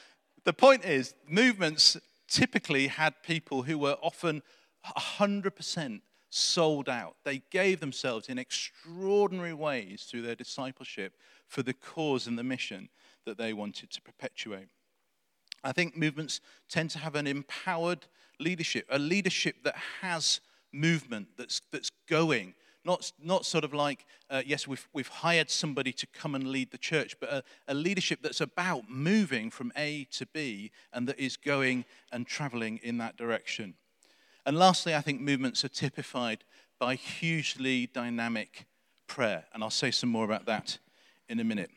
The 0.44 0.52
point 0.52 0.84
is, 0.84 1.14
movements 1.28 1.96
typically 2.28 2.88
had 2.88 3.22
people 3.22 3.62
who 3.62 3.78
were 3.78 3.96
often 4.02 4.42
100% 4.96 6.00
sold 6.30 6.88
out. 6.88 7.16
They 7.24 7.42
gave 7.50 7.80
themselves 7.80 8.28
in 8.28 8.38
extraordinary 8.38 9.54
ways 9.54 10.04
through 10.04 10.22
their 10.22 10.34
discipleship 10.34 11.14
for 11.46 11.62
the 11.62 11.74
cause 11.74 12.26
and 12.26 12.38
the 12.38 12.44
mission 12.44 12.88
that 13.24 13.38
they 13.38 13.52
wanted 13.52 13.90
to 13.90 14.02
perpetuate. 14.02 14.68
I 15.66 15.72
think 15.72 15.96
movements 15.96 16.40
tend 16.68 16.90
to 16.90 16.98
have 17.00 17.16
an 17.16 17.26
empowered 17.26 18.06
leadership, 18.38 18.86
a 18.88 18.98
leadership 18.98 19.56
that 19.64 19.76
has 20.00 20.40
movement, 20.72 21.28
that's, 21.36 21.60
that's 21.72 21.90
going. 22.08 22.54
Not, 22.84 23.10
not 23.20 23.44
sort 23.44 23.64
of 23.64 23.74
like, 23.74 24.06
uh, 24.30 24.42
yes, 24.46 24.68
we've, 24.68 24.86
we've 24.92 25.08
hired 25.08 25.50
somebody 25.50 25.92
to 25.94 26.06
come 26.06 26.36
and 26.36 26.46
lead 26.46 26.70
the 26.70 26.78
church, 26.78 27.16
but 27.18 27.30
a, 27.30 27.42
a 27.66 27.74
leadership 27.74 28.20
that's 28.22 28.40
about 28.40 28.88
moving 28.88 29.50
from 29.50 29.72
A 29.76 30.06
to 30.12 30.26
B 30.26 30.70
and 30.92 31.08
that 31.08 31.18
is 31.18 31.36
going 31.36 31.84
and 32.12 32.28
traveling 32.28 32.78
in 32.84 32.98
that 32.98 33.16
direction. 33.16 33.74
And 34.44 34.56
lastly, 34.56 34.94
I 34.94 35.00
think 35.00 35.20
movements 35.20 35.64
are 35.64 35.68
typified 35.68 36.44
by 36.78 36.94
hugely 36.94 37.88
dynamic 37.88 38.66
prayer. 39.08 39.46
And 39.52 39.64
I'll 39.64 39.70
say 39.70 39.90
some 39.90 40.10
more 40.10 40.24
about 40.24 40.46
that 40.46 40.78
in 41.28 41.40
a 41.40 41.44
minute. 41.44 41.70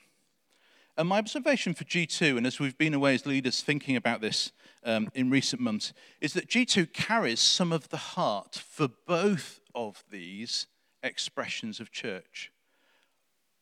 And 0.99 1.07
my 1.07 1.19
observation 1.19 1.73
for 1.73 1.85
G2, 1.85 2.35
and 2.35 2.45
as 2.45 2.59
we've 2.59 2.77
been 2.77 2.93
away 2.93 3.15
as 3.15 3.25
leaders 3.25 3.61
thinking 3.61 3.95
about 3.95 4.19
this 4.19 4.51
um, 4.83 5.09
in 5.15 5.29
recent 5.29 5.61
months, 5.61 5.93
is 6.19 6.33
that 6.33 6.49
G2 6.49 6.91
carries 6.91 7.39
some 7.39 7.71
of 7.71 7.87
the 7.87 7.95
heart 7.95 8.61
for 8.69 8.89
both 9.07 9.61
of 9.73 10.03
these 10.11 10.67
expressions 11.01 11.79
of 11.79 11.89
church. 11.89 12.51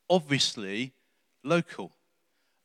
Obviously, 0.09 0.93
local, 1.43 1.91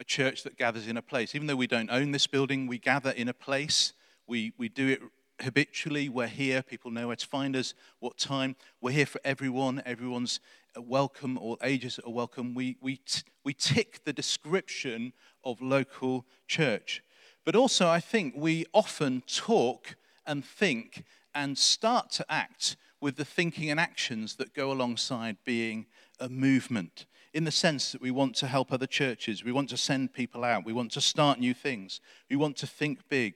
a 0.00 0.04
church 0.04 0.42
that 0.44 0.56
gathers 0.56 0.88
in 0.88 0.96
a 0.96 1.02
place. 1.02 1.34
Even 1.34 1.48
though 1.48 1.54
we 1.54 1.66
don't 1.66 1.90
own 1.90 2.12
this 2.12 2.26
building, 2.26 2.66
we 2.66 2.78
gather 2.78 3.10
in 3.10 3.28
a 3.28 3.34
place. 3.34 3.92
We, 4.26 4.54
we 4.56 4.70
do 4.70 4.88
it 4.88 5.02
habitually. 5.42 6.08
We're 6.08 6.26
here. 6.26 6.62
People 6.62 6.90
know 6.90 7.08
where 7.08 7.16
to 7.16 7.26
find 7.26 7.54
us, 7.56 7.74
what 8.00 8.18
time. 8.18 8.56
We're 8.80 8.92
here 8.92 9.06
for 9.06 9.20
everyone. 9.24 9.82
Everyone's 9.84 10.40
uh, 10.76 10.82
welcome. 10.82 11.36
All 11.38 11.58
ages 11.62 12.00
are 12.04 12.10
welcome. 12.10 12.54
We, 12.54 12.76
we, 12.80 12.96
t- 12.96 13.22
we 13.44 13.52
tick 13.52 14.04
the 14.04 14.12
description 14.12 15.12
of 15.44 15.60
local 15.60 16.24
church. 16.46 17.02
But 17.44 17.56
also, 17.56 17.88
I 17.88 18.00
think 18.00 18.34
we 18.36 18.66
often 18.72 19.22
talk 19.26 19.96
and 20.26 20.44
think 20.44 21.04
and 21.34 21.58
start 21.58 22.10
to 22.12 22.26
act 22.28 22.76
with 23.00 23.16
the 23.16 23.24
thinking 23.24 23.70
and 23.70 23.80
actions 23.80 24.36
that 24.36 24.54
go 24.54 24.70
alongside 24.70 25.36
being 25.44 25.86
a 26.20 26.28
movement 26.28 27.06
in 27.34 27.44
the 27.44 27.50
sense 27.50 27.92
that 27.92 28.02
we 28.02 28.10
want 28.10 28.34
to 28.36 28.46
help 28.46 28.72
other 28.72 28.86
churches, 28.86 29.42
we 29.42 29.52
want 29.52 29.68
to 29.70 29.76
send 29.76 30.12
people 30.12 30.44
out, 30.44 30.66
we 30.66 30.72
want 30.72 30.92
to 30.92 31.00
start 31.00 31.38
new 31.38 31.54
things, 31.54 32.00
we 32.28 32.36
want 32.36 32.56
to 32.58 32.66
think 32.66 33.08
big, 33.08 33.34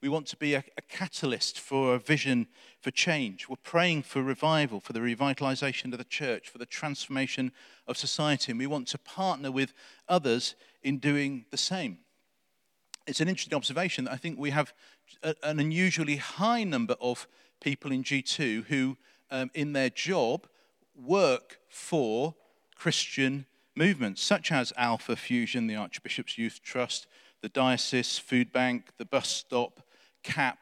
we 0.00 0.08
want 0.08 0.26
to 0.28 0.36
be 0.36 0.54
a, 0.54 0.64
a, 0.76 0.82
catalyst 0.82 1.58
for 1.58 1.94
a 1.94 1.98
vision 1.98 2.46
for 2.80 2.90
change. 2.90 3.48
We're 3.48 3.56
praying 3.56 4.04
for 4.04 4.22
revival, 4.22 4.80
for 4.80 4.92
the 4.92 5.00
revitalization 5.00 5.92
of 5.92 5.98
the 5.98 6.04
church, 6.04 6.48
for 6.48 6.58
the 6.58 6.66
transformation 6.66 7.52
of 7.86 7.96
society, 7.96 8.52
and 8.52 8.58
we 8.58 8.66
want 8.66 8.86
to 8.88 8.98
partner 8.98 9.50
with 9.50 9.72
others 10.08 10.54
in 10.82 10.98
doing 10.98 11.46
the 11.50 11.56
same. 11.56 11.98
It's 13.06 13.20
an 13.20 13.28
interesting 13.28 13.56
observation 13.56 14.04
that 14.04 14.12
I 14.12 14.16
think 14.16 14.38
we 14.38 14.50
have 14.50 14.72
a, 15.22 15.34
an 15.42 15.58
unusually 15.58 16.16
high 16.16 16.62
number 16.62 16.94
of 17.00 17.26
people 17.60 17.90
in 17.90 18.04
G2 18.04 18.66
who, 18.66 18.96
um, 19.30 19.50
in 19.54 19.72
their 19.72 19.90
job, 19.90 20.46
work 20.94 21.58
for 21.68 22.34
Christian 22.76 23.46
movements, 23.74 24.22
such 24.22 24.52
as 24.52 24.72
Alpha 24.76 25.16
Fusion, 25.16 25.66
the 25.66 25.76
Archbishop's 25.76 26.38
Youth 26.38 26.60
Trust, 26.62 27.06
the 27.40 27.48
Diocese 27.48 28.18
Food 28.18 28.52
Bank, 28.52 28.90
the 28.98 29.04
Bus 29.04 29.28
Stop, 29.28 29.80
CAP. 30.22 30.58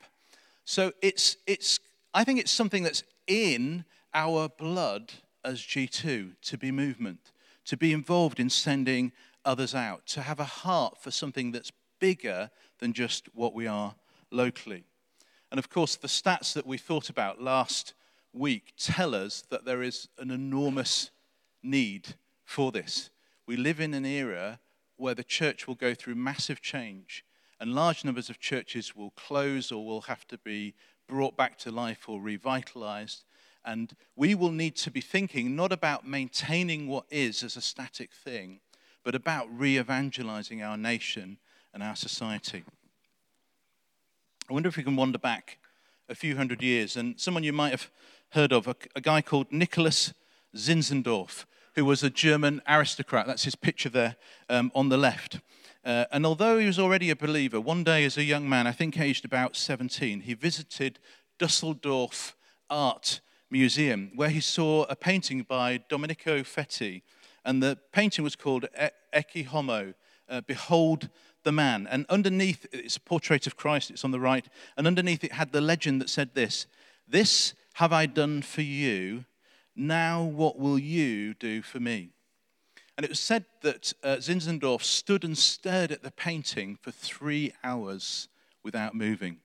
So 0.65 0.93
it's, 1.03 1.37
it's, 1.47 1.79
I 2.13 2.25
think 2.25 2.41
it's 2.41 2.51
something 2.51 2.83
that's 2.83 3.03
in 3.27 3.85
our 4.15 4.49
blood 4.49 5.13
as 5.45 5.61
G2 5.61 6.33
to 6.43 6.59
be 6.59 6.73
movement, 6.73 7.33
to 7.67 7.77
be 7.77 7.93
involved 7.93 8.41
in 8.41 8.51
sending 8.51 9.13
others 9.45 9.75
out, 9.75 10.07
to 10.07 10.23
have 10.23 10.41
a 10.41 10.45
heart 10.45 10.99
for 11.01 11.11
something 11.11 11.53
that's 11.53 11.71
bigger 12.01 12.51
than 12.79 12.93
just 12.93 13.29
what 13.35 13.55
we 13.55 13.67
are 13.67 13.95
locally. 14.31 14.85
And 15.51 15.59
of 15.59 15.71
course, 15.71 15.97
the 15.97 16.09
stats 16.09 16.53
that 16.55 16.67
we 16.67 16.79
thought 16.79 17.09
about 17.09 17.41
last 17.41 17.95
week 18.33 18.75
tell 18.77 19.15
us 19.15 19.45
that 19.51 19.65
there 19.65 19.83
is 19.83 20.09
an 20.19 20.31
enormous 20.31 21.11
need 21.63 22.15
for 22.45 22.73
this. 22.73 23.11
We 23.47 23.57
live 23.57 23.81
in 23.81 23.95
an 23.95 24.05
era 24.05 24.59
where 24.97 25.15
the 25.15 25.25
church 25.25 25.67
will 25.67 25.75
go 25.75 25.95
through 25.95 26.17
massive 26.17 26.61
change 26.61 27.25
and 27.61 27.75
large 27.75 28.05
numbers 28.05 28.31
of 28.31 28.39
churches 28.39 28.95
will 28.95 29.11
close 29.11 29.73
or 29.73 29.85
will 29.85 30.03
have 30.03 30.27
to 30.29 30.39
be 30.39 30.75
brought 31.09 31.37
back 31.37 31.59
to 31.59 31.71
life 31.71 32.09
or 32.09 32.21
revitalized. 32.21 33.25
And 33.65 33.95
we 34.15 34.35
will 34.35 34.53
need 34.53 34.77
to 34.77 34.91
be 34.91 35.01
thinking 35.01 35.57
not 35.57 35.73
about 35.73 36.07
maintaining 36.07 36.87
what 36.87 37.07
is 37.11 37.43
as 37.43 37.57
a 37.57 37.61
static 37.61 38.13
thing, 38.13 38.61
but 39.03 39.15
about 39.15 39.49
re 39.51 39.79
evangelizing 39.79 40.63
our 40.63 40.77
nation 40.77 41.39
and 41.75 41.83
our 41.83 41.97
society. 41.97 42.65
I 44.49 44.53
wonder 44.53 44.69
if 44.69 44.77
we 44.77 44.85
can 44.85 44.97
wander 44.97 45.19
back 45.19 45.59
a 46.09 46.15
few 46.15 46.37
hundred 46.37 46.63
years. 46.63 46.97
And 46.97 47.19
someone 47.19 47.43
you 47.43 47.53
might 47.53 47.71
have 47.71 47.91
heard 48.31 48.53
of, 48.53 48.69
a, 48.69 48.77
a 48.95 49.01
guy 49.01 49.21
called 49.21 49.51
Nicholas 49.51 50.15
Zinzendorf, 50.55 51.45
who 51.75 51.85
was 51.85 52.03
a 52.03 52.11
German 52.11 52.63
aristocrat. 52.69 53.27
That's 53.27 53.45
his 53.45 53.57
picture 53.57 53.89
there 53.89 54.17
um, 54.49 54.71
on 54.75 54.89
the 54.89 54.97
left. 54.97 55.41
Uh, 55.87 56.05
and 56.11 56.26
although 56.26 56.59
he 56.59 56.66
was 56.66 56.81
already 56.81 57.11
a 57.11 57.16
believer, 57.16 57.61
one 57.61 57.85
day 57.85 58.05
as 58.05 58.19
a 58.19 58.25
young 58.25 58.49
man, 58.49 58.66
I 58.66 58.73
think 58.73 58.99
aged 58.99 59.25
about 59.25 59.55
17, 59.55 60.23
he 60.23 60.35
visited 60.35 60.99
Dusseldorf 61.38 62.35
Art 62.69 63.21
Museum, 63.52 64.11
where 64.16 64.31
he 64.31 64.40
saw 64.40 64.83
a 64.90 64.97
painting 64.97 65.43
by 65.43 65.78
Domenico 65.88 66.40
Fetti. 66.40 67.02
And 67.45 67.62
the 67.62 67.78
painting 67.93 68.25
was 68.25 68.35
called 68.35 68.66
Ecce 69.14 69.47
Homo, 69.47 69.95
uh, 70.28 70.40
Behold 70.40 71.09
the 71.45 71.52
Man. 71.52 71.87
And 71.88 72.05
underneath, 72.09 72.66
it's 72.73 72.97
a 72.97 73.00
portrait 73.00 73.47
of 73.47 73.55
Christ, 73.55 73.93
it's 73.93 74.05
on 74.05 74.11
the 74.11 74.19
right. 74.19 74.49
And 74.76 74.88
underneath 74.88 75.23
it 75.23 75.35
had 75.35 75.52
the 75.52 75.61
legend 75.61 76.00
that 76.00 76.11
said 76.11 76.35
this 76.35 76.66
This 77.07 77.55
have 77.75 77.93
I 77.93 78.07
done 78.07 78.43
for 78.43 78.62
you. 78.62 79.25
Now 79.76 80.25
what 80.25 80.59
will 80.59 80.81
you 80.81 81.35
do 81.35 81.62
for 81.62 81.78
me? 81.78 82.15
And 82.97 83.05
it 83.05 83.11
was 83.11 83.21
said 83.21 83.45
that 83.62 83.93
uh, 84.03 84.17
Zinzendorf 84.17 84.83
stood 84.83 85.23
and 85.23 85.37
stared 85.37 85.93
at 85.93 86.03
the 86.03 86.11
painting 86.11 86.79
for 86.81 86.91
three 86.91 87.53
hours 87.62 88.29
without 88.62 88.95
moving. 88.95 89.38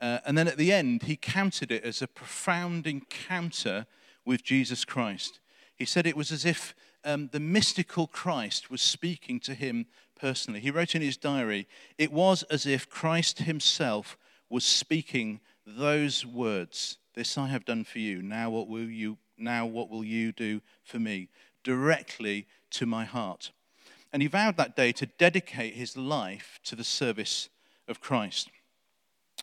Uh, 0.00 0.18
and 0.26 0.36
then 0.36 0.48
at 0.48 0.56
the 0.56 0.72
end, 0.72 1.04
he 1.04 1.16
counted 1.16 1.70
it 1.70 1.84
as 1.84 2.02
a 2.02 2.08
profound 2.08 2.86
encounter 2.86 3.86
with 4.24 4.42
Jesus 4.42 4.84
Christ. 4.84 5.40
He 5.76 5.84
said 5.84 6.06
it 6.06 6.16
was 6.16 6.32
as 6.32 6.44
if 6.44 6.74
um, 7.04 7.28
the 7.32 7.40
mystical 7.40 8.06
Christ 8.06 8.70
was 8.70 8.82
speaking 8.82 9.40
to 9.40 9.54
him 9.54 9.86
personally. 10.18 10.60
He 10.60 10.70
wrote 10.70 10.94
in 10.94 11.02
his 11.02 11.16
diary, 11.16 11.68
it 11.98 12.12
was 12.12 12.42
as 12.44 12.66
if 12.66 12.88
Christ 12.88 13.40
himself 13.40 14.16
was 14.48 14.64
speaking 14.64 15.40
those 15.66 16.26
words 16.26 16.98
This 17.14 17.38
I 17.38 17.46
have 17.48 17.64
done 17.64 17.84
for 17.84 17.98
you. 17.98 18.22
Now 18.22 18.50
what 18.50 18.68
will 18.68 18.88
you, 18.88 19.18
now 19.38 19.66
what 19.66 19.88
will 19.88 20.04
you 20.04 20.32
do 20.32 20.60
for 20.82 20.98
me? 20.98 21.28
Directly 21.62 22.46
to 22.74 22.86
my 22.86 23.04
heart. 23.04 23.52
And 24.12 24.22
he 24.22 24.28
vowed 24.28 24.56
that 24.58 24.76
day 24.76 24.92
to 24.92 25.06
dedicate 25.06 25.74
his 25.74 25.96
life 25.96 26.60
to 26.64 26.76
the 26.76 26.84
service 26.84 27.48
of 27.88 28.00
Christ. 28.00 28.48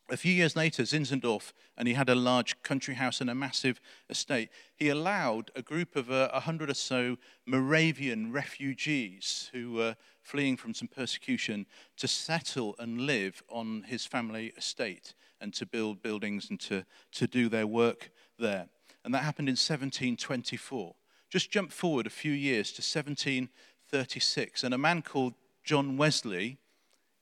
A 0.10 0.18
few 0.18 0.34
years 0.34 0.56
later, 0.56 0.84
Zinzendorf, 0.84 1.54
and 1.78 1.88
he 1.88 1.94
had 1.94 2.10
a 2.10 2.16
large 2.16 2.62
country 2.64 2.96
house 2.96 3.22
and 3.22 3.30
a 3.30 3.36
massive 3.36 3.80
estate, 4.10 4.50
he 4.76 4.90
allowed 4.90 5.52
a 5.56 5.62
group 5.62 5.96
of 5.96 6.12
uh, 6.12 6.30
a 6.32 6.36
uh, 6.36 6.40
hundred 6.42 6.70
or 6.70 6.74
so 6.74 7.18
Moravian 7.46 8.32
refugees 8.32 9.50
who 9.54 9.72
were 9.74 9.96
fleeing 10.22 10.58
from 10.58 10.74
some 10.74 10.88
persecution 10.88 11.66
to 11.98 12.08
settle 12.08 12.76
and 12.78 13.02
live 13.02 13.42
on 13.50 13.84
his 13.84 14.06
family 14.06 14.54
estate 14.58 15.14
and 15.40 15.54
to 15.54 15.66
build 15.66 16.02
buildings 16.02 16.50
and 16.50 16.60
to, 16.60 16.86
to 17.14 17.28
do 17.28 17.48
their 17.48 17.68
work 17.68 18.12
there. 18.38 18.68
And 19.04 19.14
that 19.14 19.24
happened 19.24 19.48
in 19.48 19.54
1724. 19.54 20.94
Just 21.32 21.50
jump 21.50 21.72
forward 21.72 22.06
a 22.08 22.10
few 22.10 22.34
years 22.34 22.74
to 22.74 22.82
1736, 22.82 24.66
and 24.66 24.74
a 24.74 24.78
man 24.78 25.02
called 25.02 25.34
John 25.64 25.96
Wesley 25.96 26.58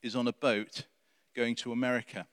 is 0.02 0.16
on 0.16 0.28
a 0.28 0.34
boat 0.34 0.86
going 1.36 1.54
to 1.58 1.72
America. 1.72 2.26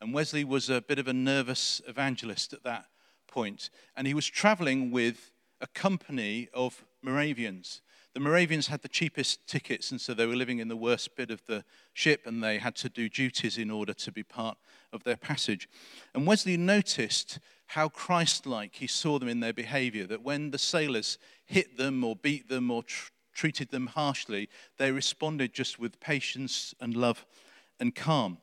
And 0.00 0.14
Wesley 0.14 0.44
was 0.44 0.70
a 0.70 0.80
bit 0.80 1.00
of 1.00 1.08
a 1.08 1.12
nervous 1.12 1.82
evangelist 1.88 2.52
at 2.52 2.62
that 2.62 2.84
point, 3.26 3.70
and 3.96 4.06
he 4.06 4.14
was 4.14 4.28
traveling 4.28 4.92
with 4.92 5.32
a 5.60 5.66
company 5.66 6.48
of 6.54 6.84
Moravians. 7.02 7.82
The 8.14 8.20
Moravians 8.20 8.68
had 8.68 8.82
the 8.82 8.88
cheapest 8.88 9.48
tickets, 9.48 9.90
and 9.90 10.00
so 10.00 10.14
they 10.14 10.26
were 10.26 10.36
living 10.36 10.60
in 10.60 10.68
the 10.68 10.76
worst 10.76 11.16
bit 11.16 11.32
of 11.32 11.44
the 11.46 11.64
ship, 11.92 12.24
and 12.24 12.42
they 12.42 12.58
had 12.58 12.76
to 12.76 12.88
do 12.88 13.08
duties 13.08 13.58
in 13.58 13.72
order 13.72 13.94
to 13.94 14.12
be 14.12 14.22
part 14.22 14.58
of 14.92 15.02
their 15.02 15.16
passage. 15.16 15.68
And 16.14 16.24
Wesley 16.24 16.56
noticed 16.56 17.40
how 17.70 17.88
Christ 17.88 18.46
like 18.46 18.74
he 18.74 18.88
saw 18.88 19.20
them 19.20 19.28
in 19.28 19.38
their 19.38 19.52
behavior, 19.52 20.04
that 20.08 20.24
when 20.24 20.50
the 20.50 20.58
sailors 20.58 21.18
hit 21.46 21.78
them 21.78 22.02
or 22.02 22.16
beat 22.16 22.48
them 22.48 22.68
or 22.68 22.82
tr- 22.82 23.10
treated 23.32 23.70
them 23.70 23.86
harshly, 23.86 24.48
they 24.76 24.90
responded 24.90 25.52
just 25.52 25.78
with 25.78 26.00
patience 26.00 26.74
and 26.80 26.96
love 26.96 27.24
and 27.78 27.94
calm. 27.94 28.38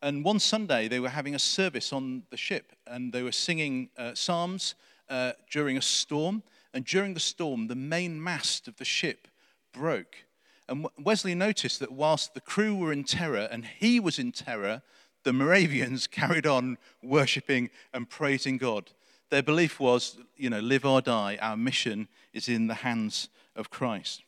And 0.00 0.24
one 0.24 0.38
Sunday, 0.38 0.86
they 0.86 1.00
were 1.00 1.08
having 1.08 1.34
a 1.34 1.40
service 1.40 1.92
on 1.92 2.22
the 2.30 2.36
ship 2.36 2.72
and 2.86 3.12
they 3.12 3.24
were 3.24 3.32
singing 3.32 3.88
uh, 3.98 4.14
psalms 4.14 4.76
uh, 5.08 5.32
during 5.50 5.76
a 5.76 5.82
storm. 5.82 6.44
And 6.72 6.84
during 6.84 7.14
the 7.14 7.20
storm, 7.20 7.66
the 7.66 7.74
main 7.74 8.22
mast 8.22 8.68
of 8.68 8.76
the 8.76 8.84
ship 8.84 9.26
broke. 9.72 10.24
And 10.68 10.86
Wesley 10.96 11.34
noticed 11.34 11.80
that 11.80 11.90
whilst 11.90 12.32
the 12.32 12.40
crew 12.40 12.76
were 12.76 12.92
in 12.92 13.02
terror 13.02 13.48
and 13.50 13.64
he 13.64 13.98
was 13.98 14.20
in 14.20 14.30
terror, 14.30 14.82
the 15.28 15.32
Moravians 15.34 16.06
carried 16.20 16.46
on 16.46 16.78
worshipping 17.02 17.68
and 17.92 18.08
praising 18.08 18.56
God. 18.56 18.92
Their 19.28 19.42
belief 19.42 19.78
was, 19.78 20.16
you 20.38 20.48
know, 20.48 20.60
live 20.60 20.86
or 20.86 21.02
die, 21.02 21.36
our 21.42 21.54
mission 21.54 22.08
is 22.32 22.48
in 22.48 22.66
the 22.66 22.76
hands 22.76 23.28
of 23.54 23.68
Christ. 23.68 24.22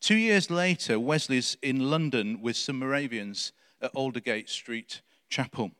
Two 0.00 0.14
years 0.14 0.48
later, 0.48 1.00
Wesley's 1.00 1.56
in 1.60 1.90
London 1.90 2.40
with 2.40 2.54
some 2.54 2.78
Moravians 2.78 3.50
at 3.82 3.92
Aldersgate 3.96 4.48
Street 4.48 5.00
Chapel. 5.28 5.72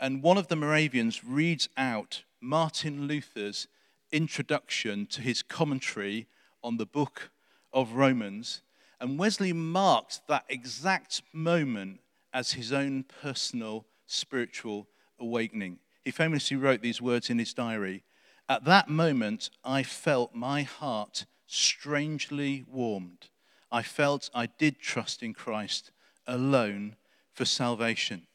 And 0.00 0.24
one 0.24 0.38
of 0.38 0.48
the 0.48 0.56
Moravians 0.56 1.22
reads 1.22 1.68
out 1.76 2.24
Martin 2.40 3.06
Luther's 3.06 3.68
introduction 4.10 5.06
to 5.06 5.20
his 5.20 5.40
commentary 5.40 6.26
on 6.64 6.78
the 6.78 6.86
book 6.86 7.30
of 7.72 7.92
Romans. 7.92 8.62
And 9.00 9.20
Wesley 9.20 9.52
marked 9.52 10.26
that 10.26 10.46
exact 10.48 11.22
moment 11.32 12.00
as 12.34 12.54
his 12.54 12.72
own 12.72 13.04
personal 13.22 13.84
spiritual 14.10 14.86
awakening. 15.18 15.78
He 16.04 16.10
famously 16.10 16.56
wrote 16.56 16.82
these 16.82 17.00
words 17.00 17.30
in 17.30 17.38
his 17.38 17.54
diary 17.54 18.04
At 18.48 18.64
that 18.64 18.88
moment, 18.88 19.50
I 19.64 19.82
felt 19.82 20.34
my 20.34 20.62
heart 20.62 21.26
strangely 21.46 22.64
warmed. 22.68 23.28
I 23.70 23.82
felt 23.82 24.30
I 24.34 24.46
did 24.46 24.80
trust 24.80 25.22
in 25.22 25.34
Christ 25.34 25.92
alone 26.26 26.96
for 27.32 27.44
salvation. 27.44 28.26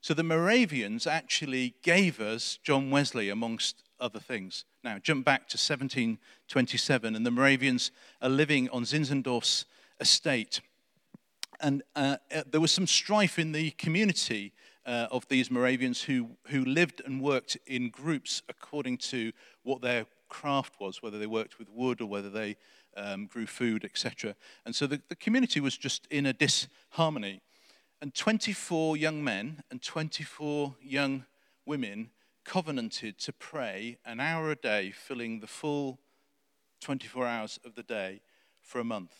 So 0.00 0.14
the 0.14 0.22
Moravians 0.22 1.06
actually 1.06 1.74
gave 1.82 2.20
us 2.20 2.58
John 2.62 2.90
Wesley, 2.90 3.28
amongst 3.28 3.82
other 4.00 4.18
things. 4.18 4.64
Now, 4.82 4.98
jump 4.98 5.26
back 5.26 5.40
to 5.48 5.56
1727, 5.56 7.14
and 7.14 7.26
the 7.26 7.30
Moravians 7.30 7.90
are 8.22 8.30
living 8.30 8.70
on 8.70 8.84
Zinzendorf's 8.84 9.66
estate. 10.00 10.62
And 11.60 11.82
uh, 11.94 12.16
uh 12.34 12.44
there 12.50 12.62
was 12.62 12.72
some 12.72 12.86
strife 12.86 13.38
in 13.38 13.52
the 13.52 13.72
community 13.72 14.52
uh, 14.86 15.06
of 15.10 15.28
these 15.28 15.50
Moravians 15.50 16.02
who, 16.02 16.30
who 16.48 16.64
lived 16.64 17.02
and 17.04 17.20
worked 17.20 17.56
in 17.66 17.90
groups 17.90 18.42
according 18.48 18.98
to 18.98 19.32
what 19.62 19.82
their 19.82 20.06
craft 20.28 20.80
was, 20.80 21.02
whether 21.02 21.18
they 21.18 21.26
worked 21.26 21.58
with 21.58 21.68
wood 21.68 22.00
or 22.00 22.06
whether 22.06 22.30
they 22.30 22.56
um, 22.96 23.26
grew 23.26 23.46
food, 23.46 23.84
etc. 23.84 24.34
And 24.64 24.74
so 24.74 24.86
the, 24.86 25.00
the 25.08 25.16
community 25.16 25.60
was 25.60 25.76
just 25.76 26.06
in 26.10 26.26
a 26.26 26.32
disharmony. 26.32 27.42
And 28.00 28.14
24 28.14 28.96
young 28.96 29.22
men 29.22 29.62
and 29.70 29.82
24 29.82 30.76
young 30.82 31.24
women 31.66 32.10
covenanted 32.44 33.18
to 33.18 33.32
pray 33.32 33.98
an 34.04 34.20
hour 34.20 34.50
a 34.50 34.56
day, 34.56 34.90
filling 34.90 35.40
the 35.40 35.46
full 35.46 35.98
24 36.80 37.26
hours 37.26 37.60
of 37.64 37.74
the 37.74 37.82
day 37.82 38.22
for 38.62 38.80
a 38.80 38.84
month. 38.84 39.12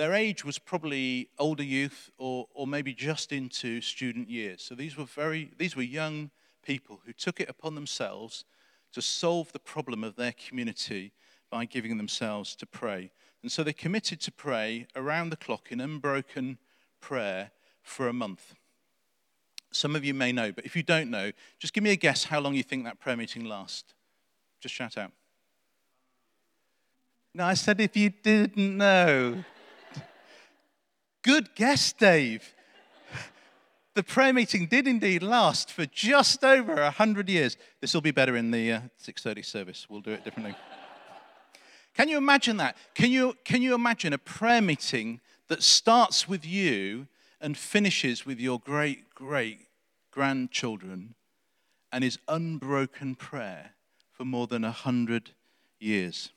Their 0.00 0.14
age 0.14 0.46
was 0.46 0.58
probably 0.58 1.28
older 1.38 1.62
youth 1.62 2.10
or, 2.16 2.48
or 2.54 2.66
maybe 2.66 2.94
just 2.94 3.32
into 3.32 3.82
student 3.82 4.30
years. 4.30 4.62
So 4.62 4.74
these 4.74 4.96
were 4.96 5.04
very 5.04 5.50
these 5.58 5.76
were 5.76 5.82
young 5.82 6.30
people 6.64 7.02
who 7.04 7.12
took 7.12 7.38
it 7.38 7.50
upon 7.50 7.74
themselves 7.74 8.46
to 8.94 9.02
solve 9.02 9.52
the 9.52 9.58
problem 9.58 10.02
of 10.02 10.16
their 10.16 10.32
community 10.32 11.12
by 11.50 11.66
giving 11.66 11.98
themselves 11.98 12.56
to 12.56 12.64
pray. 12.64 13.12
And 13.42 13.52
so 13.52 13.62
they 13.62 13.74
committed 13.74 14.22
to 14.22 14.32
pray 14.32 14.86
around 14.96 15.28
the 15.28 15.36
clock 15.36 15.70
in 15.70 15.82
unbroken 15.82 16.56
prayer 17.02 17.50
for 17.82 18.08
a 18.08 18.14
month. 18.14 18.54
Some 19.70 19.94
of 19.94 20.02
you 20.02 20.14
may 20.14 20.32
know, 20.32 20.50
but 20.50 20.64
if 20.64 20.74
you 20.74 20.82
don't 20.82 21.10
know, 21.10 21.30
just 21.58 21.74
give 21.74 21.84
me 21.84 21.90
a 21.90 21.96
guess 21.96 22.24
how 22.24 22.40
long 22.40 22.54
you 22.54 22.62
think 22.62 22.84
that 22.84 23.00
prayer 23.00 23.18
meeting 23.18 23.44
lasts. 23.44 23.92
Just 24.60 24.74
shout 24.74 24.96
out. 24.96 25.12
No, 27.34 27.44
I 27.44 27.52
said 27.52 27.82
if 27.82 27.98
you 27.98 28.08
didn't 28.08 28.78
know. 28.78 29.44
Good 31.22 31.54
guess, 31.54 31.92
Dave. 31.92 32.54
The 33.94 34.04
prayer 34.04 34.32
meeting 34.32 34.66
did 34.66 34.86
indeed 34.86 35.20
last 35.20 35.72
for 35.72 35.84
just 35.84 36.44
over 36.44 36.76
100 36.76 37.28
years. 37.28 37.56
This 37.80 37.92
will 37.92 38.00
be 38.00 38.12
better 38.12 38.36
in 38.36 38.52
the 38.52 38.72
uh, 38.72 38.80
6:30 39.04 39.44
service. 39.44 39.86
We'll 39.90 40.00
do 40.00 40.12
it 40.12 40.24
differently. 40.24 40.54
can 41.94 42.08
you 42.08 42.16
imagine 42.16 42.56
that? 42.58 42.76
Can 42.94 43.10
you, 43.10 43.36
can 43.44 43.62
you 43.62 43.74
imagine 43.74 44.12
a 44.12 44.18
prayer 44.18 44.62
meeting 44.62 45.20
that 45.48 45.64
starts 45.64 46.28
with 46.28 46.46
you 46.46 47.08
and 47.40 47.58
finishes 47.58 48.24
with 48.24 48.38
your 48.38 48.60
great 48.60 49.12
great 49.12 49.66
grandchildren 50.12 51.16
and 51.90 52.04
is 52.04 52.18
unbroken 52.28 53.16
prayer 53.16 53.72
for 54.12 54.24
more 54.24 54.46
than 54.46 54.62
100 54.62 55.32
years? 55.80 56.30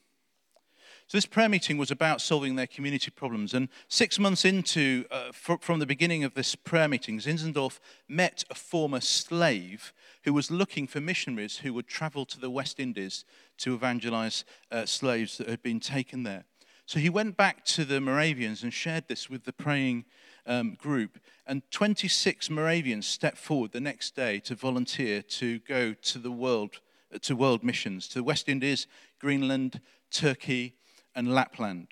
So 1.13 1.17
this 1.17 1.27
prayer 1.27 1.47
meeting 1.47 1.77
was 1.77 1.91
about 1.91 2.21
solving 2.21 2.55
their 2.55 2.65
community 2.65 3.11
problems. 3.11 3.53
And 3.53 3.69
six 3.87 4.17
months 4.17 4.45
into, 4.45 5.05
uh, 5.11 5.31
from 5.31 5.77
the 5.77 5.85
beginning 5.85 6.23
of 6.23 6.33
this 6.33 6.55
prayer 6.55 6.87
meeting, 6.87 7.19
Zinzendorf 7.19 7.79
met 8.09 8.43
a 8.49 8.55
former 8.55 8.99
slave 8.99 9.93
who 10.23 10.33
was 10.33 10.49
looking 10.49 10.87
for 10.87 10.99
missionaries 10.99 11.57
who 11.57 11.71
would 11.75 11.85
travel 11.85 12.25
to 12.25 12.39
the 12.39 12.49
West 12.49 12.79
Indies 12.79 13.25
to 13.59 13.75
evangelize 13.75 14.43
uh, 14.71 14.87
slaves 14.87 15.37
that 15.37 15.47
had 15.47 15.61
been 15.61 15.79
taken 15.79 16.23
there. 16.23 16.45
So 16.87 16.99
he 16.99 17.11
went 17.11 17.37
back 17.37 17.63
to 17.65 17.85
the 17.85 18.01
Moravians 18.01 18.63
and 18.63 18.73
shared 18.73 19.07
this 19.07 19.29
with 19.29 19.43
the 19.43 19.53
praying 19.53 20.05
um, 20.47 20.73
group. 20.73 21.19
And 21.45 21.61
26 21.69 22.49
Moravians 22.49 23.05
stepped 23.05 23.37
forward 23.37 23.71
the 23.71 23.79
next 23.79 24.15
day 24.15 24.39
to 24.39 24.55
volunteer 24.55 25.21
to 25.21 25.59
go 25.59 25.93
to 25.93 26.17
the 26.17 26.31
world, 26.31 26.81
to 27.21 27.35
world 27.35 27.63
missions, 27.63 28.07
to 28.07 28.15
the 28.15 28.23
West 28.23 28.49
Indies, 28.49 28.87
Greenland, 29.19 29.79
Turkey, 30.09 30.73
and 31.15 31.33
Lapland. 31.33 31.87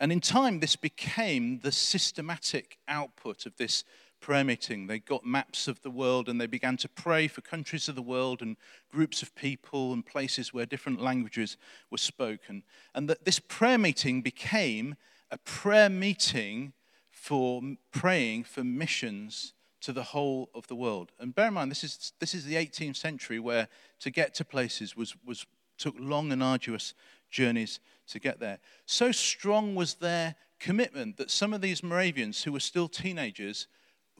And 0.00 0.10
in 0.10 0.20
time, 0.20 0.60
this 0.60 0.76
became 0.76 1.60
the 1.60 1.72
systematic 1.72 2.78
output 2.88 3.46
of 3.46 3.56
this 3.56 3.84
prayer 4.20 4.44
meeting. 4.44 4.86
They 4.86 4.98
got 4.98 5.24
maps 5.24 5.68
of 5.68 5.82
the 5.82 5.90
world 5.90 6.28
and 6.28 6.40
they 6.40 6.46
began 6.46 6.76
to 6.78 6.88
pray 6.88 7.28
for 7.28 7.42
countries 7.42 7.88
of 7.88 7.94
the 7.94 8.02
world 8.02 8.40
and 8.40 8.56
groups 8.90 9.22
of 9.22 9.34
people 9.34 9.92
and 9.92 10.04
places 10.04 10.52
where 10.52 10.66
different 10.66 11.00
languages 11.00 11.56
were 11.90 11.98
spoken. 11.98 12.62
And 12.94 13.08
that 13.08 13.24
this 13.24 13.38
prayer 13.38 13.78
meeting 13.78 14.22
became 14.22 14.96
a 15.30 15.38
prayer 15.38 15.90
meeting 15.90 16.72
for 17.10 17.60
praying 17.92 18.44
for 18.44 18.64
missions 18.64 19.52
to 19.82 19.92
the 19.92 20.02
whole 20.02 20.48
of 20.54 20.66
the 20.68 20.74
world. 20.74 21.12
And 21.20 21.34
bear 21.34 21.48
in 21.48 21.54
mind, 21.54 21.70
this 21.70 21.84
is, 21.84 22.12
this 22.18 22.34
is 22.34 22.46
the 22.46 22.54
18th 22.54 22.96
century 22.96 23.38
where 23.38 23.68
to 24.00 24.10
get 24.10 24.32
to 24.34 24.44
places 24.44 24.96
was, 24.96 25.14
was, 25.24 25.44
took 25.76 25.94
long 25.98 26.32
and 26.32 26.42
arduous 26.42 26.94
journeys 27.34 27.80
to 28.06 28.18
get 28.18 28.38
there. 28.38 28.58
So 28.86 29.12
strong 29.12 29.74
was 29.74 29.94
their 29.94 30.36
commitment 30.60 31.16
that 31.18 31.30
some 31.30 31.52
of 31.52 31.60
these 31.60 31.82
Moravians, 31.82 32.44
who 32.44 32.52
were 32.52 32.60
still 32.60 32.88
teenagers, 32.88 33.66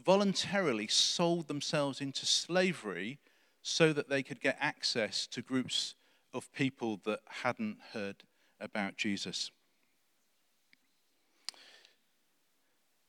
voluntarily 0.05 0.89
sold 0.89 1.47
themselves 1.49 2.01
into 2.01 2.27
slavery 2.27 3.19
so 3.63 3.93
that 3.93 4.11
they 4.11 4.23
could 4.23 4.41
get 4.41 4.59
access 4.61 5.27
to 5.29 5.41
groups 5.41 5.95
of 6.35 6.53
people 6.53 7.01
that 7.05 7.21
hadn't 7.43 7.79
heard 7.93 8.17
about 8.61 8.97
Jesus. 8.97 9.51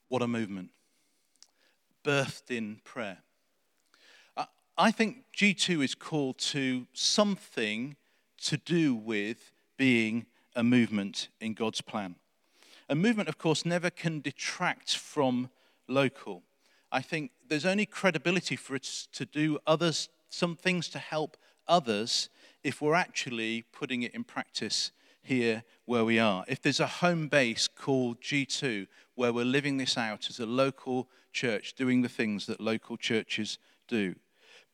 What 0.07 0.21
a 0.21 0.27
movement. 0.27 0.69
Birthed 2.03 2.55
in 2.55 2.79
prayer. 2.83 3.17
I 4.77 4.91
think 4.91 5.23
G2 5.35 5.83
is 5.83 5.95
called 5.95 6.37
to 6.37 6.85
something 6.93 7.95
to 8.41 8.57
do 8.57 8.93
with 8.93 9.51
being 9.77 10.25
a 10.55 10.63
movement 10.63 11.29
in 11.39 11.53
God's 11.53 11.81
plan. 11.81 12.15
A 12.89 12.95
movement, 12.95 13.29
of 13.29 13.37
course, 13.37 13.65
never 13.65 13.89
can 13.89 14.21
detract 14.21 14.95
from 14.95 15.49
local. 15.87 16.43
I 16.91 17.01
think 17.01 17.31
there's 17.47 17.65
only 17.65 17.85
credibility 17.85 18.55
for 18.55 18.75
it 18.75 18.87
to 19.13 19.25
do 19.25 19.59
others, 19.65 20.09
some 20.29 20.55
things 20.55 20.87
to 20.89 20.99
help 20.99 21.37
others, 21.67 22.29
if 22.63 22.81
we're 22.81 22.95
actually 22.95 23.63
putting 23.71 24.03
it 24.03 24.13
in 24.13 24.23
practice 24.23 24.91
here 25.21 25.63
where 25.85 26.05
we 26.05 26.19
are. 26.19 26.45
If 26.47 26.61
there's 26.61 26.79
a 26.79 26.87
home 26.87 27.27
base 27.27 27.67
called 27.67 28.21
G2 28.21 28.87
where 29.15 29.33
we're 29.33 29.45
living 29.45 29.77
this 29.77 29.97
out 29.97 30.29
as 30.29 30.39
a 30.39 30.45
local 30.45 31.09
church, 31.33 31.73
doing 31.73 32.01
the 32.01 32.09
things 32.09 32.45
that 32.45 32.61
local 32.61 32.97
churches 32.97 33.57
do. 33.87 34.15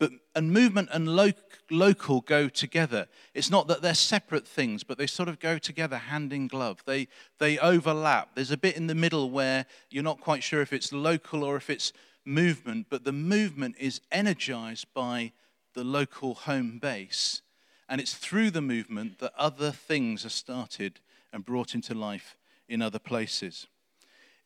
But, 0.02 0.10
and 0.34 0.52
movement 0.52 0.88
and 0.90 1.14
lo- 1.14 1.30
local 1.70 2.22
go 2.22 2.48
together. 2.48 3.06
It's 3.34 3.52
not 3.52 3.68
that 3.68 3.82
they're 3.82 3.94
separate 3.94 4.48
things, 4.48 4.82
but 4.82 4.98
they 4.98 5.06
sort 5.06 5.28
of 5.28 5.38
go 5.38 5.58
together 5.58 5.96
hand 5.96 6.32
in 6.32 6.48
glove. 6.48 6.82
They, 6.86 7.06
they 7.38 7.56
overlap. 7.60 8.34
There's 8.34 8.50
a 8.50 8.56
bit 8.56 8.76
in 8.76 8.88
the 8.88 8.96
middle 8.96 9.30
where 9.30 9.64
you're 9.90 10.02
not 10.02 10.20
quite 10.20 10.42
sure 10.42 10.60
if 10.60 10.72
it's 10.72 10.92
local 10.92 11.44
or 11.44 11.54
if 11.54 11.70
it's 11.70 11.92
movement, 12.24 12.88
but 12.90 13.04
the 13.04 13.12
movement 13.12 13.76
is 13.78 14.00
energized 14.10 14.92
by 14.92 15.30
the 15.74 15.84
local 15.84 16.34
home 16.34 16.80
base. 16.80 17.40
And 17.88 18.00
it's 18.00 18.14
through 18.14 18.50
the 18.50 18.60
movement 18.60 19.20
that 19.20 19.32
other 19.38 19.70
things 19.70 20.26
are 20.26 20.30
started 20.30 20.98
and 21.32 21.46
brought 21.46 21.76
into 21.76 21.94
life 21.94 22.36
in 22.68 22.82
other 22.82 22.98
places. 22.98 23.68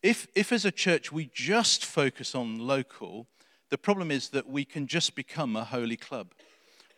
If, 0.02 0.26
if 0.34 0.52
as 0.52 0.66
a 0.66 0.70
church 0.70 1.10
we 1.10 1.30
just 1.32 1.82
focus 1.82 2.34
on 2.34 2.58
local, 2.58 3.26
the 3.70 3.78
problem 3.78 4.10
is 4.10 4.28
that 4.30 4.48
we 4.48 4.64
can 4.64 4.86
just 4.86 5.14
become 5.14 5.56
a 5.56 5.64
holy 5.64 5.96
club 5.96 6.28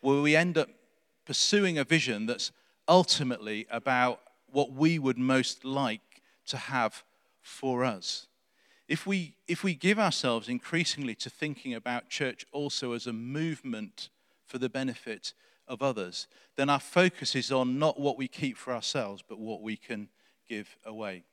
where 0.00 0.20
we 0.20 0.36
end 0.36 0.58
up 0.58 0.68
pursuing 1.24 1.78
a 1.78 1.84
vision 1.84 2.26
that's 2.26 2.52
ultimately 2.86 3.66
about 3.70 4.20
what 4.50 4.72
we 4.72 4.98
would 4.98 5.18
most 5.18 5.64
like 5.64 6.22
to 6.46 6.56
have 6.56 7.04
for 7.42 7.84
us. 7.84 8.26
If 8.88 9.06
we, 9.06 9.34
if 9.46 9.62
we 9.62 9.74
give 9.74 9.98
ourselves 9.98 10.48
increasingly 10.48 11.14
to 11.16 11.28
thinking 11.28 11.74
about 11.74 12.08
church 12.08 12.46
also 12.52 12.92
as 12.92 13.06
a 13.06 13.12
movement 13.12 14.08
for 14.46 14.56
the 14.56 14.70
benefit 14.70 15.34
of 15.66 15.82
others, 15.82 16.26
then 16.56 16.70
our 16.70 16.80
focus 16.80 17.34
is 17.34 17.52
on 17.52 17.78
not 17.78 18.00
what 18.00 18.16
we 18.16 18.28
keep 18.28 18.56
for 18.56 18.72
ourselves, 18.72 19.22
but 19.26 19.38
what 19.38 19.60
we 19.60 19.76
can 19.76 20.08
give 20.48 20.76
away. 20.86 21.24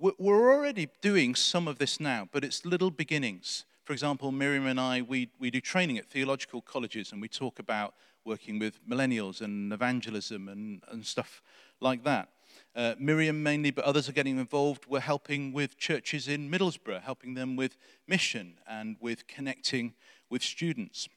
We're 0.00 0.52
already 0.52 0.88
doing 1.02 1.34
some 1.34 1.68
of 1.68 1.78
this 1.78 2.00
now, 2.00 2.26
but 2.32 2.42
it's 2.42 2.64
little 2.64 2.90
beginnings. 2.90 3.64
For 3.90 3.94
example, 3.94 4.30
Miriam 4.30 4.68
and 4.68 4.78
I, 4.78 5.02
we, 5.02 5.30
we 5.40 5.50
do 5.50 5.60
training 5.60 5.98
at 5.98 6.06
theological 6.06 6.62
colleges 6.62 7.10
and 7.10 7.20
we 7.20 7.26
talk 7.26 7.58
about 7.58 7.94
working 8.24 8.60
with 8.60 8.78
millennials 8.88 9.40
and 9.40 9.72
evangelism 9.72 10.48
and, 10.48 10.80
and 10.92 11.04
stuff 11.04 11.42
like 11.80 12.04
that. 12.04 12.28
Uh, 12.76 12.94
Miriam 13.00 13.42
mainly, 13.42 13.72
but 13.72 13.84
others 13.84 14.08
are 14.08 14.12
getting 14.12 14.38
involved. 14.38 14.86
We're 14.86 15.00
helping 15.00 15.52
with 15.52 15.76
churches 15.76 16.28
in 16.28 16.48
Middlesbrough, 16.48 17.02
helping 17.02 17.34
them 17.34 17.56
with 17.56 17.76
mission 18.06 18.58
and 18.64 18.96
with 19.00 19.26
connecting 19.26 19.94
with 20.30 20.44
students. 20.44 21.08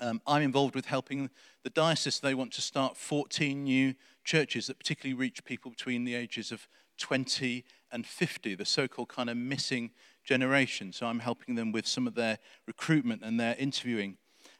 Um, 0.00 0.20
I'm 0.26 0.42
involved 0.42 0.74
with 0.74 0.86
helping 0.86 1.30
the 1.62 1.70
diocese. 1.70 2.18
They 2.18 2.34
want 2.34 2.52
to 2.54 2.62
start 2.62 2.96
14 2.96 3.62
new 3.62 3.94
churches 4.24 4.66
that 4.66 4.80
particularly 4.80 5.14
reach 5.14 5.44
people 5.44 5.70
between 5.70 6.02
the 6.02 6.16
ages 6.16 6.50
of 6.50 6.66
20 6.98 7.64
and 7.92 8.04
50, 8.04 8.56
the 8.56 8.64
so 8.64 8.88
called 8.88 9.08
kind 9.08 9.30
of 9.30 9.36
missing 9.36 9.92
generation. 10.26 10.92
So 10.92 11.06
I'm 11.06 11.20
helping 11.20 11.54
them 11.54 11.72
with 11.72 11.86
some 11.86 12.06
of 12.06 12.14
their 12.14 12.38
recruitment 12.66 13.22
and 13.22 13.40
their 13.40 13.54
interviewing. 13.58 14.18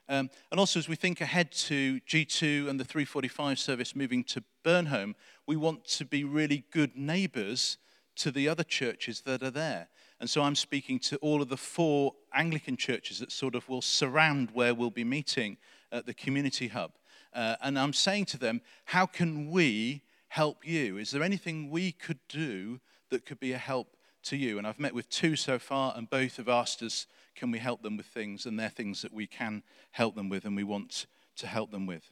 Um, 0.08 0.30
and 0.50 0.60
also, 0.60 0.78
as 0.78 0.88
we 0.88 0.94
think 0.94 1.20
ahead 1.20 1.50
to 1.52 2.00
G2 2.00 2.68
and 2.68 2.78
the 2.78 2.84
345 2.84 3.58
service 3.58 3.96
moving 3.96 4.22
to 4.24 4.44
Burnholme, 4.64 5.14
we 5.46 5.56
want 5.56 5.84
to 5.88 6.04
be 6.04 6.22
really 6.22 6.64
good 6.70 6.96
neighbours 6.96 7.76
to 8.16 8.30
the 8.30 8.48
other 8.48 8.62
churches 8.62 9.22
that 9.22 9.42
are 9.42 9.50
there. 9.50 9.88
And 10.20 10.30
so 10.30 10.42
I'm 10.42 10.54
speaking 10.54 10.98
to 11.00 11.16
all 11.16 11.42
of 11.42 11.48
the 11.48 11.56
four 11.56 12.14
Anglican 12.32 12.76
churches 12.76 13.18
that 13.18 13.32
sort 13.32 13.54
of 13.54 13.68
will 13.68 13.82
surround 13.82 14.50
where 14.52 14.74
we'll 14.74 14.90
be 14.90 15.04
meeting 15.04 15.58
at 15.92 16.06
the 16.06 16.14
community 16.14 16.68
hub. 16.68 16.92
Uh, 17.34 17.56
and 17.60 17.78
I'm 17.78 17.92
saying 17.92 18.26
to 18.26 18.38
them, 18.38 18.62
how 18.86 19.06
can 19.06 19.50
we 19.50 20.02
help 20.28 20.66
you? 20.66 20.96
Is 20.96 21.10
there 21.10 21.22
anything 21.22 21.68
we 21.68 21.92
could 21.92 22.20
do 22.28 22.80
that 23.10 23.26
could 23.26 23.40
be 23.40 23.52
a 23.52 23.58
help 23.58 23.95
to 24.26 24.36
you. 24.36 24.58
And 24.58 24.66
I've 24.66 24.78
met 24.78 24.94
with 24.94 25.08
two 25.08 25.36
so 25.36 25.58
far, 25.58 25.94
and 25.96 26.08
both 26.08 26.36
have 26.36 26.48
asked 26.48 26.82
us, 26.82 27.06
can 27.34 27.50
we 27.50 27.58
help 27.58 27.82
them 27.82 27.96
with 27.96 28.06
things? 28.06 28.46
And 28.46 28.58
they're 28.58 28.68
things 28.68 29.02
that 29.02 29.12
we 29.12 29.26
can 29.26 29.62
help 29.92 30.14
them 30.14 30.28
with 30.28 30.44
and 30.44 30.56
we 30.56 30.64
want 30.64 31.06
to 31.36 31.46
help 31.46 31.70
them 31.70 31.86
with. 31.86 32.10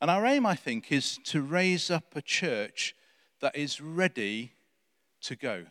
And 0.00 0.10
our 0.10 0.26
aim, 0.26 0.46
I 0.46 0.56
think, 0.56 0.90
is 0.90 1.18
to 1.24 1.42
raise 1.42 1.90
up 1.90 2.16
a 2.16 2.22
church 2.22 2.94
that 3.40 3.54
is 3.56 3.80
ready 3.80 4.52
to 5.22 5.36
go, 5.36 5.66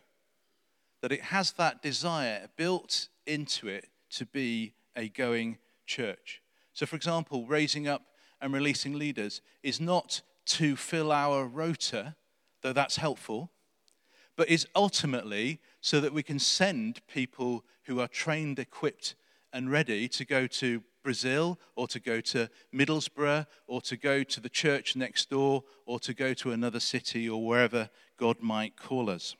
that 1.00 1.12
it 1.12 1.22
has 1.22 1.52
that 1.52 1.82
desire 1.82 2.48
built 2.56 3.08
into 3.26 3.68
it 3.68 3.88
to 4.10 4.24
be 4.26 4.74
a 4.96 5.08
going 5.08 5.58
church. 5.86 6.40
So, 6.72 6.86
for 6.86 6.96
example, 6.96 7.46
raising 7.46 7.86
up 7.88 8.02
and 8.40 8.52
releasing 8.52 8.98
leaders 8.98 9.42
is 9.62 9.80
not 9.80 10.22
to 10.44 10.76
fill 10.76 11.12
our 11.12 11.46
rota, 11.46 12.14
though 12.62 12.72
that's 12.72 12.96
helpful 12.96 13.50
but 14.36 14.48
is 14.48 14.66
ultimately 14.74 15.60
so 15.80 16.00
that 16.00 16.12
we 16.12 16.22
can 16.22 16.38
send 16.38 17.00
people 17.06 17.64
who 17.84 18.00
are 18.00 18.08
trained, 18.08 18.58
equipped, 18.58 19.14
and 19.52 19.70
ready 19.70 20.08
to 20.08 20.24
go 20.24 20.46
to 20.46 20.82
Brazil 21.02 21.58
or 21.76 21.88
to 21.88 22.00
go 22.00 22.20
to 22.20 22.48
Middlesbrough 22.74 23.46
or 23.66 23.80
to 23.82 23.96
go 23.96 24.22
to 24.22 24.40
the 24.40 24.48
church 24.48 24.96
next 24.96 25.30
door 25.30 25.64
or 25.84 25.98
to 26.00 26.14
go 26.14 26.32
to 26.34 26.52
another 26.52 26.80
city 26.80 27.28
or 27.28 27.44
wherever 27.44 27.90
God 28.16 28.40
might 28.40 28.76
call 28.76 29.10
us. 29.10 29.34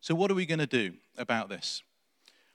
So, 0.00 0.14
what 0.14 0.30
are 0.30 0.34
we 0.34 0.46
going 0.46 0.60
to 0.60 0.66
do 0.66 0.94
about 1.18 1.48
this? 1.48 1.82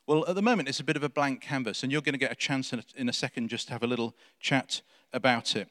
Well, 0.07 0.25
at 0.27 0.35
the 0.35 0.41
moment, 0.41 0.69
it's 0.69 0.79
a 0.79 0.83
bit 0.83 0.95
of 0.95 1.03
a 1.03 1.09
blank 1.09 1.41
canvas, 1.41 1.83
and 1.83 1.91
you're 1.91 2.01
going 2.01 2.13
to 2.13 2.19
get 2.19 2.31
a 2.31 2.35
chance 2.35 2.73
in 2.73 3.09
a, 3.09 3.13
second 3.13 3.49
just 3.49 3.67
to 3.67 3.73
have 3.73 3.83
a 3.83 3.87
little 3.87 4.15
chat 4.39 4.81
about 5.13 5.55
it. 5.55 5.67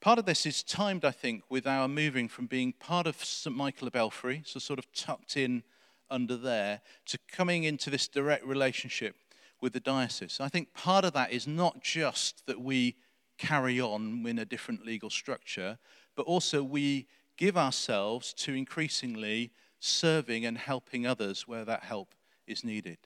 Part 0.00 0.18
of 0.18 0.24
this 0.24 0.46
is 0.46 0.62
timed, 0.62 1.04
I 1.04 1.10
think, 1.10 1.44
with 1.50 1.66
our 1.66 1.86
moving 1.86 2.26
from 2.26 2.46
being 2.46 2.72
part 2.72 3.06
of 3.06 3.22
St. 3.22 3.54
Michael 3.54 3.86
of 3.86 3.92
Belfrey, 3.92 4.42
so 4.46 4.58
sort 4.58 4.78
of 4.78 4.90
tucked 4.94 5.36
in 5.36 5.62
under 6.10 6.38
there, 6.38 6.80
to 7.04 7.18
coming 7.30 7.64
into 7.64 7.90
this 7.90 8.08
direct 8.08 8.46
relationship 8.46 9.14
with 9.60 9.74
the 9.74 9.80
diocese. 9.80 10.38
I 10.40 10.48
think 10.48 10.72
part 10.72 11.04
of 11.04 11.12
that 11.12 11.32
is 11.32 11.46
not 11.46 11.82
just 11.82 12.46
that 12.46 12.62
we 12.62 12.96
carry 13.36 13.78
on 13.78 14.24
in 14.26 14.38
a 14.38 14.46
different 14.46 14.86
legal 14.86 15.10
structure, 15.10 15.78
but 16.16 16.24
also 16.24 16.62
we 16.62 17.06
give 17.36 17.58
ourselves 17.58 18.32
to 18.34 18.54
increasingly 18.54 19.52
serving 19.80 20.46
and 20.46 20.56
helping 20.56 21.06
others 21.06 21.46
where 21.46 21.66
that 21.66 21.84
help 21.84 22.14
is 22.46 22.64
needed. 22.64 22.96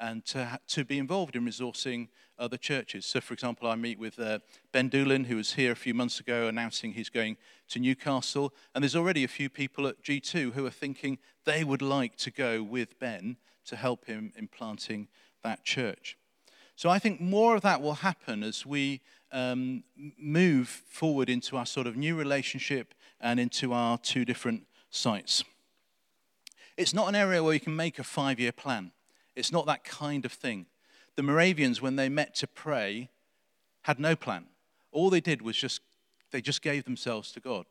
And 0.00 0.24
to, 0.24 0.58
to 0.68 0.84
be 0.84 0.98
involved 0.98 1.36
in 1.36 1.44
resourcing 1.44 2.08
other 2.38 2.56
churches. 2.56 3.04
So, 3.04 3.20
for 3.20 3.34
example, 3.34 3.68
I 3.68 3.74
meet 3.74 3.98
with 3.98 4.18
uh, 4.18 4.38
Ben 4.72 4.88
Doolin, 4.88 5.24
who 5.24 5.36
was 5.36 5.52
here 5.52 5.70
a 5.70 5.76
few 5.76 5.92
months 5.92 6.18
ago 6.18 6.48
announcing 6.48 6.92
he's 6.92 7.10
going 7.10 7.36
to 7.68 7.78
Newcastle. 7.78 8.54
And 8.74 8.82
there's 8.82 8.96
already 8.96 9.24
a 9.24 9.28
few 9.28 9.50
people 9.50 9.86
at 9.86 10.02
G2 10.02 10.52
who 10.54 10.64
are 10.64 10.70
thinking 10.70 11.18
they 11.44 11.62
would 11.62 11.82
like 11.82 12.16
to 12.16 12.30
go 12.30 12.62
with 12.62 12.98
Ben 12.98 13.36
to 13.66 13.76
help 13.76 14.06
him 14.06 14.32
in 14.36 14.48
planting 14.48 15.08
that 15.44 15.64
church. 15.64 16.16
So 16.76 16.88
I 16.88 16.98
think 16.98 17.20
more 17.20 17.54
of 17.54 17.62
that 17.62 17.82
will 17.82 17.94
happen 17.94 18.42
as 18.42 18.64
we 18.64 19.02
um, 19.32 19.84
move 20.18 20.68
forward 20.68 21.28
into 21.28 21.58
our 21.58 21.66
sort 21.66 21.86
of 21.86 21.94
new 21.94 22.16
relationship 22.16 22.94
and 23.20 23.38
into 23.38 23.74
our 23.74 23.98
two 23.98 24.24
different 24.24 24.66
sites. 24.88 25.44
It's 26.78 26.94
not 26.94 27.08
an 27.08 27.14
area 27.14 27.44
where 27.44 27.52
you 27.52 27.60
can 27.60 27.76
make 27.76 27.98
a 27.98 28.04
five 28.04 28.40
year 28.40 28.52
plan. 28.52 28.92
It's 29.36 29.52
not 29.52 29.66
that 29.66 29.84
kind 29.84 30.24
of 30.24 30.32
thing. 30.32 30.66
The 31.16 31.22
Moravians, 31.22 31.82
when 31.82 31.96
they 31.96 32.08
met 32.08 32.34
to 32.36 32.46
pray, 32.46 33.10
had 33.82 33.98
no 33.98 34.16
plan. 34.16 34.46
All 34.92 35.10
they 35.10 35.20
did 35.20 35.42
was 35.42 35.56
just, 35.56 35.80
they 36.30 36.40
just 36.40 36.62
gave 36.62 36.84
themselves 36.84 37.32
to 37.32 37.40
God. 37.40 37.66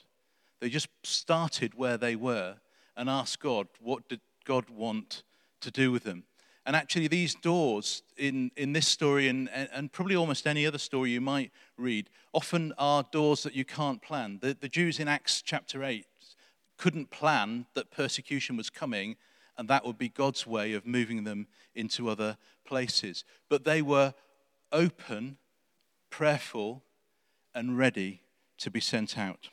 They 0.59 0.69
just 0.69 0.89
started 1.03 1.73
where 1.75 1.97
they 1.97 2.15
were 2.15 2.55
and 2.97 3.09
asked 3.09 3.39
God, 3.39 3.67
what 3.79 4.09
did 4.09 4.19
God 4.45 4.69
want 4.69 5.23
to 5.61 5.71
do 5.71 5.91
with 5.91 6.03
them? 6.03 6.23
And 6.65 6.75
actually, 6.75 7.07
these 7.07 7.33
doors 7.33 8.03
in, 8.17 8.51
in 8.55 8.73
this 8.73 8.87
story 8.87 9.27
and, 9.27 9.49
and 9.49 9.91
probably 9.91 10.15
almost 10.15 10.45
any 10.45 10.67
other 10.67 10.77
story 10.77 11.09
you 11.11 11.21
might 11.21 11.51
read 11.77 12.09
often 12.33 12.73
are 12.77 13.03
doors 13.11 13.43
that 13.43 13.55
you 13.55 13.65
can't 13.65 14.01
plan. 14.01 14.37
The, 14.41 14.55
the 14.59 14.67
Jews 14.67 14.99
in 14.99 15.07
Acts 15.07 15.41
chapter 15.41 15.83
8 15.83 16.05
couldn't 16.77 17.09
plan 17.09 17.65
that 17.73 17.89
persecution 17.89 18.55
was 18.55 18.69
coming, 18.69 19.15
and 19.59 19.67
that 19.67 19.85
would 19.85 19.97
be 19.97 20.07
God's 20.07 20.47
way 20.47 20.71
of 20.71 20.87
moving 20.87 21.25
them 21.25 21.45
into 21.75 22.09
other 22.09 22.37
places. 22.63 23.25
But 23.49 23.65
they 23.65 23.81
were 23.81 24.13
open, 24.71 25.37
prayerful, 26.09 26.81
and 27.53 27.77
ready 27.77 28.21
to 28.59 28.71
be 28.71 28.79
sent 28.79 29.17
out. 29.17 29.49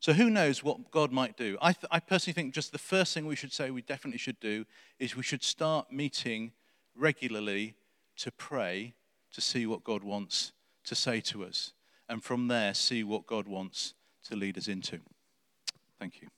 So, 0.00 0.14
who 0.14 0.30
knows 0.30 0.64
what 0.64 0.90
God 0.90 1.12
might 1.12 1.36
do? 1.36 1.58
I, 1.60 1.74
th- 1.74 1.84
I, 1.90 2.00
personally 2.00 2.32
think 2.32 2.54
just 2.54 2.72
the 2.72 2.78
first 2.78 3.12
thing 3.12 3.26
we 3.26 3.36
should 3.36 3.52
say 3.52 3.70
we 3.70 3.82
definitely 3.82 4.18
should 4.18 4.40
do 4.40 4.64
is 4.98 5.14
we 5.14 5.22
should 5.22 5.42
start 5.42 5.92
meeting 5.92 6.52
regularly 6.96 7.74
to 8.16 8.32
pray 8.32 8.94
to 9.34 9.42
see 9.42 9.66
what 9.66 9.84
God 9.84 10.02
wants 10.02 10.52
to 10.84 10.94
say 10.94 11.20
to 11.20 11.44
us. 11.44 11.74
And 12.08 12.24
from 12.24 12.48
there, 12.48 12.72
see 12.72 13.04
what 13.04 13.26
God 13.26 13.48
wants 13.48 13.92
to 14.28 14.36
lead 14.36 14.56
us 14.56 14.68
into. 14.68 15.00
Thank 15.98 16.22
you. 16.22 16.28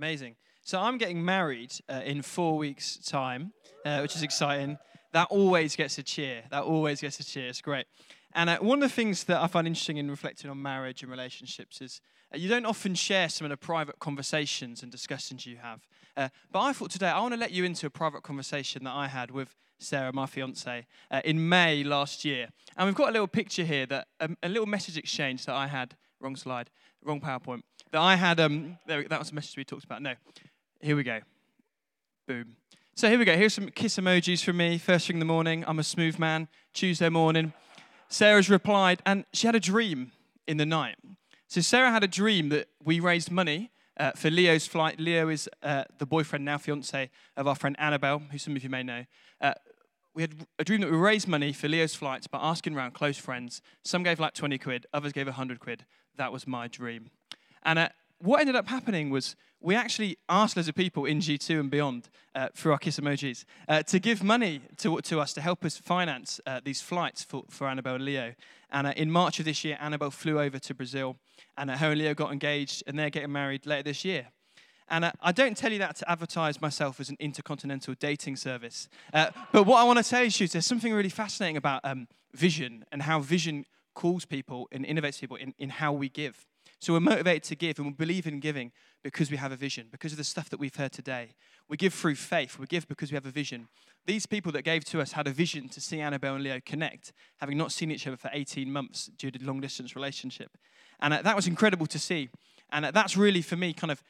Amazing. 0.00 0.36
So, 0.62 0.80
I'm 0.80 0.96
getting 0.96 1.22
married 1.22 1.74
uh, 1.86 2.00
in 2.06 2.22
four 2.22 2.56
weeks' 2.56 2.96
time, 2.96 3.52
uh, 3.84 3.98
which 3.98 4.16
is 4.16 4.22
exciting. 4.22 4.78
That 5.12 5.26
always 5.28 5.76
gets 5.76 5.98
a 5.98 6.02
cheer. 6.02 6.44
That 6.50 6.62
always 6.62 7.02
gets 7.02 7.20
a 7.20 7.24
cheer. 7.24 7.48
It's 7.48 7.60
great. 7.60 7.84
And 8.32 8.48
uh, 8.48 8.60
one 8.60 8.82
of 8.82 8.88
the 8.88 8.94
things 8.94 9.24
that 9.24 9.42
I 9.42 9.46
find 9.46 9.66
interesting 9.66 9.98
in 9.98 10.10
reflecting 10.10 10.50
on 10.50 10.62
marriage 10.62 11.02
and 11.02 11.10
relationships 11.10 11.82
is 11.82 12.00
uh, 12.32 12.38
you 12.38 12.48
don't 12.48 12.64
often 12.64 12.94
share 12.94 13.28
some 13.28 13.44
of 13.44 13.50
the 13.50 13.58
private 13.58 13.98
conversations 13.98 14.82
and 14.82 14.90
discussions 14.90 15.44
you 15.44 15.58
have. 15.58 15.86
Uh, 16.16 16.30
but 16.50 16.60
I 16.60 16.72
thought 16.72 16.90
today 16.90 17.08
I 17.08 17.20
want 17.20 17.34
to 17.34 17.40
let 17.40 17.50
you 17.50 17.64
into 17.64 17.84
a 17.84 17.90
private 17.90 18.22
conversation 18.22 18.84
that 18.84 18.94
I 18.94 19.06
had 19.06 19.30
with 19.30 19.54
Sarah, 19.80 20.14
my 20.14 20.24
fiance, 20.24 20.86
uh, 21.10 21.20
in 21.26 21.46
May 21.46 21.84
last 21.84 22.24
year. 22.24 22.48
And 22.78 22.86
we've 22.86 22.94
got 22.94 23.10
a 23.10 23.12
little 23.12 23.28
picture 23.28 23.64
here 23.64 23.84
that 23.84 24.08
um, 24.20 24.38
a 24.42 24.48
little 24.48 24.64
message 24.64 24.96
exchange 24.96 25.44
that 25.44 25.54
I 25.54 25.66
had. 25.66 25.94
Wrong 26.22 26.36
slide, 26.36 26.70
wrong 27.04 27.20
PowerPoint. 27.20 27.62
That 27.92 28.00
I 28.00 28.16
had. 28.16 28.40
Um, 28.40 28.78
there, 28.86 29.04
that 29.08 29.18
was 29.18 29.30
a 29.30 29.34
message 29.34 29.56
we 29.56 29.64
talked 29.64 29.84
about. 29.84 30.02
No, 30.02 30.14
here 30.80 30.96
we 30.96 31.02
go. 31.02 31.20
Boom. 32.26 32.56
So 32.94 33.08
here 33.08 33.18
we 33.18 33.24
go. 33.24 33.36
Here's 33.36 33.54
some 33.54 33.68
kiss 33.68 33.96
emojis 33.96 34.44
from 34.44 34.58
me. 34.58 34.78
First 34.78 35.06
thing 35.06 35.16
in 35.16 35.20
the 35.20 35.26
morning. 35.26 35.64
I'm 35.66 35.78
a 35.78 35.84
smooth 35.84 36.18
man. 36.18 36.48
Tuesday 36.72 37.08
morning. 37.08 37.52
Sarah's 38.08 38.50
replied, 38.50 39.02
and 39.06 39.24
she 39.32 39.46
had 39.46 39.54
a 39.54 39.60
dream 39.60 40.12
in 40.46 40.56
the 40.56 40.66
night. 40.66 40.96
So 41.46 41.60
Sarah 41.60 41.90
had 41.90 42.04
a 42.04 42.08
dream 42.08 42.48
that 42.50 42.68
we 42.84 43.00
raised 43.00 43.30
money 43.30 43.70
uh, 43.96 44.12
for 44.12 44.30
Leo's 44.30 44.66
flight. 44.66 45.00
Leo 45.00 45.28
is 45.28 45.48
uh, 45.62 45.84
the 45.98 46.06
boyfriend, 46.06 46.44
now 46.44 46.58
fiance, 46.58 47.10
of 47.36 47.46
our 47.46 47.54
friend 47.54 47.76
Annabelle, 47.78 48.22
who 48.30 48.38
some 48.38 48.56
of 48.56 48.62
you 48.62 48.70
may 48.70 48.82
know. 48.82 49.04
Uh, 49.40 49.54
we 50.14 50.22
had 50.22 50.46
a 50.58 50.64
dream 50.64 50.80
that 50.80 50.90
we 50.90 50.96
raised 50.96 51.28
money 51.28 51.52
for 51.52 51.68
Leo's 51.68 51.94
flights 51.94 52.26
by 52.26 52.38
asking 52.40 52.76
around 52.76 52.94
close 52.94 53.16
friends. 53.16 53.62
Some 53.84 54.02
gave 54.02 54.18
like 54.18 54.34
20 54.34 54.58
quid, 54.58 54.86
others 54.92 55.12
gave 55.12 55.26
100 55.26 55.60
quid. 55.60 55.84
That 56.16 56.32
was 56.32 56.46
my 56.46 56.68
dream. 56.68 57.10
And 57.62 57.78
uh, 57.78 57.88
what 58.18 58.40
ended 58.40 58.56
up 58.56 58.68
happening 58.68 59.10
was 59.10 59.36
we 59.60 59.74
actually 59.74 60.16
asked 60.28 60.56
loads 60.56 60.68
of 60.68 60.74
people 60.74 61.04
in 61.04 61.20
G2 61.20 61.60
and 61.60 61.70
beyond 61.70 62.08
uh, 62.34 62.48
through 62.54 62.72
our 62.72 62.78
kiss 62.78 62.98
emojis 62.98 63.44
uh, 63.68 63.82
to 63.84 63.98
give 63.98 64.22
money 64.22 64.62
to, 64.78 65.00
to 65.00 65.20
us 65.20 65.32
to 65.34 65.40
help 65.40 65.64
us 65.64 65.76
finance 65.76 66.40
uh, 66.46 66.60
these 66.64 66.80
flights 66.80 67.22
for, 67.22 67.44
for 67.48 67.68
Annabelle 67.68 67.96
and 67.96 68.04
Leo. 68.04 68.34
And 68.70 68.86
uh, 68.86 68.92
in 68.96 69.10
March 69.10 69.38
of 69.38 69.44
this 69.44 69.64
year, 69.64 69.76
Annabelle 69.80 70.10
flew 70.10 70.40
over 70.40 70.58
to 70.58 70.74
Brazil, 70.74 71.16
and 71.56 71.70
uh, 71.70 71.76
her 71.76 71.90
and 71.90 72.00
Leo 72.00 72.14
got 72.14 72.32
engaged, 72.32 72.82
and 72.86 72.98
they're 72.98 73.10
getting 73.10 73.32
married 73.32 73.66
later 73.66 73.84
this 73.84 74.04
year. 74.04 74.28
And 74.90 75.04
uh, 75.04 75.12
I 75.20 75.32
don't 75.32 75.56
tell 75.56 75.72
you 75.72 75.78
that 75.78 75.96
to 75.96 76.10
advertise 76.10 76.60
myself 76.60 76.98
as 77.00 77.08
an 77.08 77.16
intercontinental 77.20 77.94
dating 77.98 78.36
service. 78.36 78.88
but 79.12 79.32
what 79.52 79.78
I 79.78 79.84
want 79.84 79.98
to 79.98 80.04
tell 80.04 80.22
you 80.22 80.26
is 80.26 80.52
there's 80.52 80.66
something 80.66 80.92
really 80.92 81.08
fascinating 81.08 81.56
about 81.56 81.80
um, 81.84 82.08
vision 82.34 82.84
and 82.90 83.02
how 83.02 83.20
vision 83.20 83.64
calls 83.94 84.24
people 84.24 84.68
and 84.72 84.84
innovates 84.84 85.20
people 85.20 85.36
in, 85.36 85.54
in 85.58 85.70
how 85.70 85.92
we 85.92 86.08
give. 86.08 86.46
So 86.80 86.94
we're 86.94 87.00
motivated 87.00 87.42
to 87.44 87.56
give 87.56 87.78
and 87.78 87.88
we 87.88 87.92
believe 87.92 88.26
in 88.26 88.40
giving 88.40 88.72
because 89.02 89.30
we 89.30 89.36
have 89.36 89.52
a 89.52 89.56
vision, 89.56 89.88
because 89.90 90.12
of 90.12 90.18
the 90.18 90.24
stuff 90.24 90.48
that 90.50 90.58
we've 90.58 90.74
heard 90.74 90.92
today. 90.92 91.34
We 91.68 91.76
give 91.76 91.94
through 91.94 92.16
faith, 92.16 92.58
we 92.58 92.66
give 92.66 92.88
because 92.88 93.12
we 93.12 93.16
have 93.16 93.26
a 93.26 93.30
vision. 93.30 93.68
These 94.06 94.26
people 94.26 94.50
that 94.52 94.62
gave 94.62 94.84
to 94.86 95.00
us 95.00 95.12
had 95.12 95.26
a 95.26 95.30
vision 95.30 95.68
to 95.68 95.80
see 95.80 96.00
Annabelle 96.00 96.34
and 96.34 96.42
Leo 96.42 96.58
connect, 96.64 97.12
having 97.38 97.58
not 97.58 97.70
seen 97.70 97.90
each 97.90 98.06
other 98.06 98.16
for 98.16 98.30
18 98.32 98.72
months 98.72 99.10
due 99.18 99.30
to 99.30 99.44
long 99.44 99.60
distance 99.60 99.94
relationship. 99.94 100.56
And 101.00 101.14
uh, 101.14 101.22
that 101.22 101.36
was 101.36 101.46
incredible 101.46 101.86
to 101.86 101.98
see. 101.98 102.30
And 102.72 102.86
uh, 102.86 102.90
that's 102.90 103.16
really, 103.16 103.42
for 103.42 103.56
me, 103.56 103.72
kind 103.72 103.90
of 103.90 104.02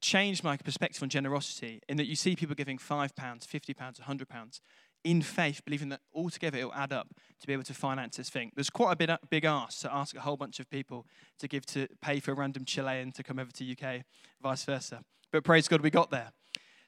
changed 0.00 0.44
my 0.44 0.56
perspective 0.56 1.02
on 1.02 1.08
generosity 1.08 1.80
in 1.88 1.96
that 1.96 2.06
you 2.06 2.16
see 2.16 2.36
people 2.36 2.54
giving 2.54 2.78
£5, 2.78 3.12
£50, 3.14 3.98
a 3.98 4.02
£100 4.02 4.60
in 5.04 5.22
faith, 5.22 5.62
believing 5.64 5.88
that 5.90 6.00
altogether 6.12 6.58
it'll 6.58 6.74
add 6.74 6.92
up 6.92 7.08
to 7.40 7.46
be 7.46 7.52
able 7.52 7.62
to 7.62 7.74
finance 7.74 8.16
this 8.16 8.28
thing. 8.28 8.50
There's 8.54 8.70
quite 8.70 8.92
a 8.92 8.96
bit, 8.96 9.10
big 9.30 9.44
ask 9.44 9.80
to 9.82 9.94
ask 9.94 10.16
a 10.16 10.20
whole 10.20 10.36
bunch 10.36 10.58
of 10.58 10.68
people 10.68 11.06
to 11.38 11.46
give 11.46 11.64
to 11.66 11.86
pay 12.02 12.18
for 12.18 12.32
a 12.32 12.34
random 12.34 12.64
Chilean 12.64 13.12
to 13.12 13.22
come 13.22 13.38
over 13.38 13.52
to 13.52 13.70
UK, 13.70 14.02
vice 14.42 14.64
versa. 14.64 15.02
But 15.30 15.44
praise 15.44 15.68
God, 15.68 15.80
we 15.80 15.90
got 15.90 16.10
there. 16.10 16.32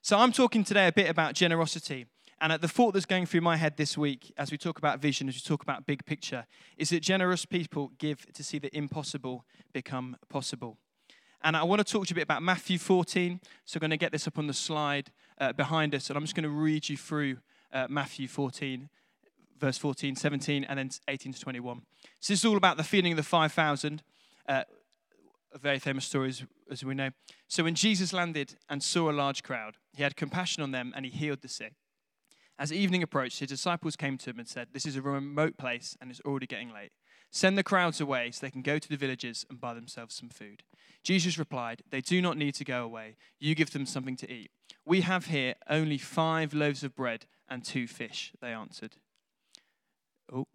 So 0.03 0.18
I'm 0.18 0.33
talking 0.33 0.64
today 0.64 0.88
a 0.88 0.92
bit 0.92 1.09
about 1.09 1.35
generosity. 1.35 2.07
And 2.40 2.53
at 2.53 2.61
the 2.61 2.68
thought 2.68 2.94
that's 2.94 3.07
going 3.07 3.27
through 3.27 3.40
my 3.40 3.57
head 3.57 3.77
this 3.77 3.99
week, 3.99 4.33
as 4.37 4.51
we 4.51 4.59
talk 4.59 4.79
about 4.79 5.01
vision, 5.01 5.29
as 5.29 5.35
we 5.35 5.40
talk 5.40 5.62
about 5.62 5.87
big 5.87 6.05
picture, 6.05 6.47
is 6.77 6.90
that 6.90 7.01
generous 7.01 7.44
people 7.44 7.92
give 7.99 8.33
to 8.33 8.44
see 8.44 8.59
the 8.59 8.77
impossible 8.77 9.44
become 9.73 10.16
possible. 10.29 10.79
And 11.42 11.57
I 11.57 11.62
want 11.62 11.79
to 11.79 11.85
talk 11.85 12.07
to 12.07 12.11
you 12.11 12.14
a 12.14 12.16
bit 12.16 12.22
about 12.22 12.42
Matthew 12.42 12.79
14. 12.79 13.40
So 13.64 13.77
I'm 13.77 13.81
going 13.81 13.90
to 13.90 13.96
get 13.96 14.12
this 14.12 14.27
up 14.27 14.38
on 14.38 14.46
the 14.46 14.55
slide 14.55 15.11
uh, 15.38 15.53
behind 15.53 15.94
us, 15.94 16.11
and 16.11 16.16
I'm 16.16 16.24
just 16.24 16.35
going 16.35 16.44
to 16.44 16.51
read 16.51 16.88
you 16.88 16.96
through 16.96 17.38
uh, 17.72 17.87
Matthew 17.88 18.27
14, 18.27 18.88
verse 19.59 19.79
14, 19.79 20.16
17, 20.16 20.64
and 20.64 20.79
then 20.79 20.90
18 21.07 21.33
to 21.33 21.40
21. 21.40 21.83
So 22.20 22.33
this 22.33 22.40
is 22.40 22.44
all 22.44 22.57
about 22.57 22.77
the 22.77 22.85
feeding 22.85 23.12
of 23.12 23.16
the 23.16 23.22
5,000. 23.22 24.03
Uh, 24.48 24.62
a 25.53 25.59
very 25.59 25.79
famous 25.79 26.05
story, 26.05 26.29
as, 26.29 26.44
as 26.70 26.85
we 26.85 26.94
know. 26.94 27.11
So 27.46 27.64
when 27.64 27.74
Jesus 27.74 28.12
landed 28.12 28.57
and 28.68 28.83
saw 28.83 29.11
a 29.11 29.12
large 29.12 29.42
crowd, 29.42 29.77
he 29.96 30.03
had 30.03 30.16
compassion 30.16 30.62
on 30.62 30.72
them 30.72 30.92
and 30.94 31.05
he 31.05 31.11
healed 31.11 31.40
the 31.40 31.48
sick. 31.48 31.74
As 32.59 32.72
evening 32.72 33.03
approached, 33.03 33.38
his 33.38 33.48
disciples 33.48 33.94
came 33.94 34.18
to 34.18 34.31
him 34.31 34.38
and 34.38 34.48
said, 34.48 34.68
This 34.72 34.85
is 34.85 34.96
a 34.96 35.03
remote 35.03 35.57
place 35.57 35.96
and 36.01 36.11
it's 36.11 36.20
already 36.20 36.46
getting 36.46 36.72
late. 36.72 36.90
Send 37.31 37.59
the 37.59 37.62
crowds 37.62 38.01
away 38.01 38.31
so 38.31 38.45
they 38.45 38.51
can 38.51 38.62
go 38.62 38.79
to 38.79 38.88
the 38.88 38.97
villages 38.97 39.45
and 39.51 39.61
buy 39.61 39.75
themselves 39.75 40.14
some 40.14 40.31
food. 40.31 40.62
Jesus 41.03 41.38
replied, 41.38 41.83
They 41.91 42.01
do 42.01 42.23
not 42.23 42.37
need 42.37 42.55
to 42.55 42.64
go 42.64 42.85
away. 42.85 43.17
You 43.38 43.55
give 43.55 43.71
them 43.71 43.87
something 43.87 44.17
to 44.17 44.33
eat. 44.33 44.51
We 44.85 45.03
have 45.03 45.27
here 45.27 45.55
only 45.69 45.99
five 45.99 46.55
loaves 46.55 46.83
of 46.83 46.95
bread 46.97 47.27
and 47.49 47.64
two 47.64 47.87
fish, 47.87 48.33
they 48.41 48.53
answered. 48.53 48.97
Oh. 50.33 50.47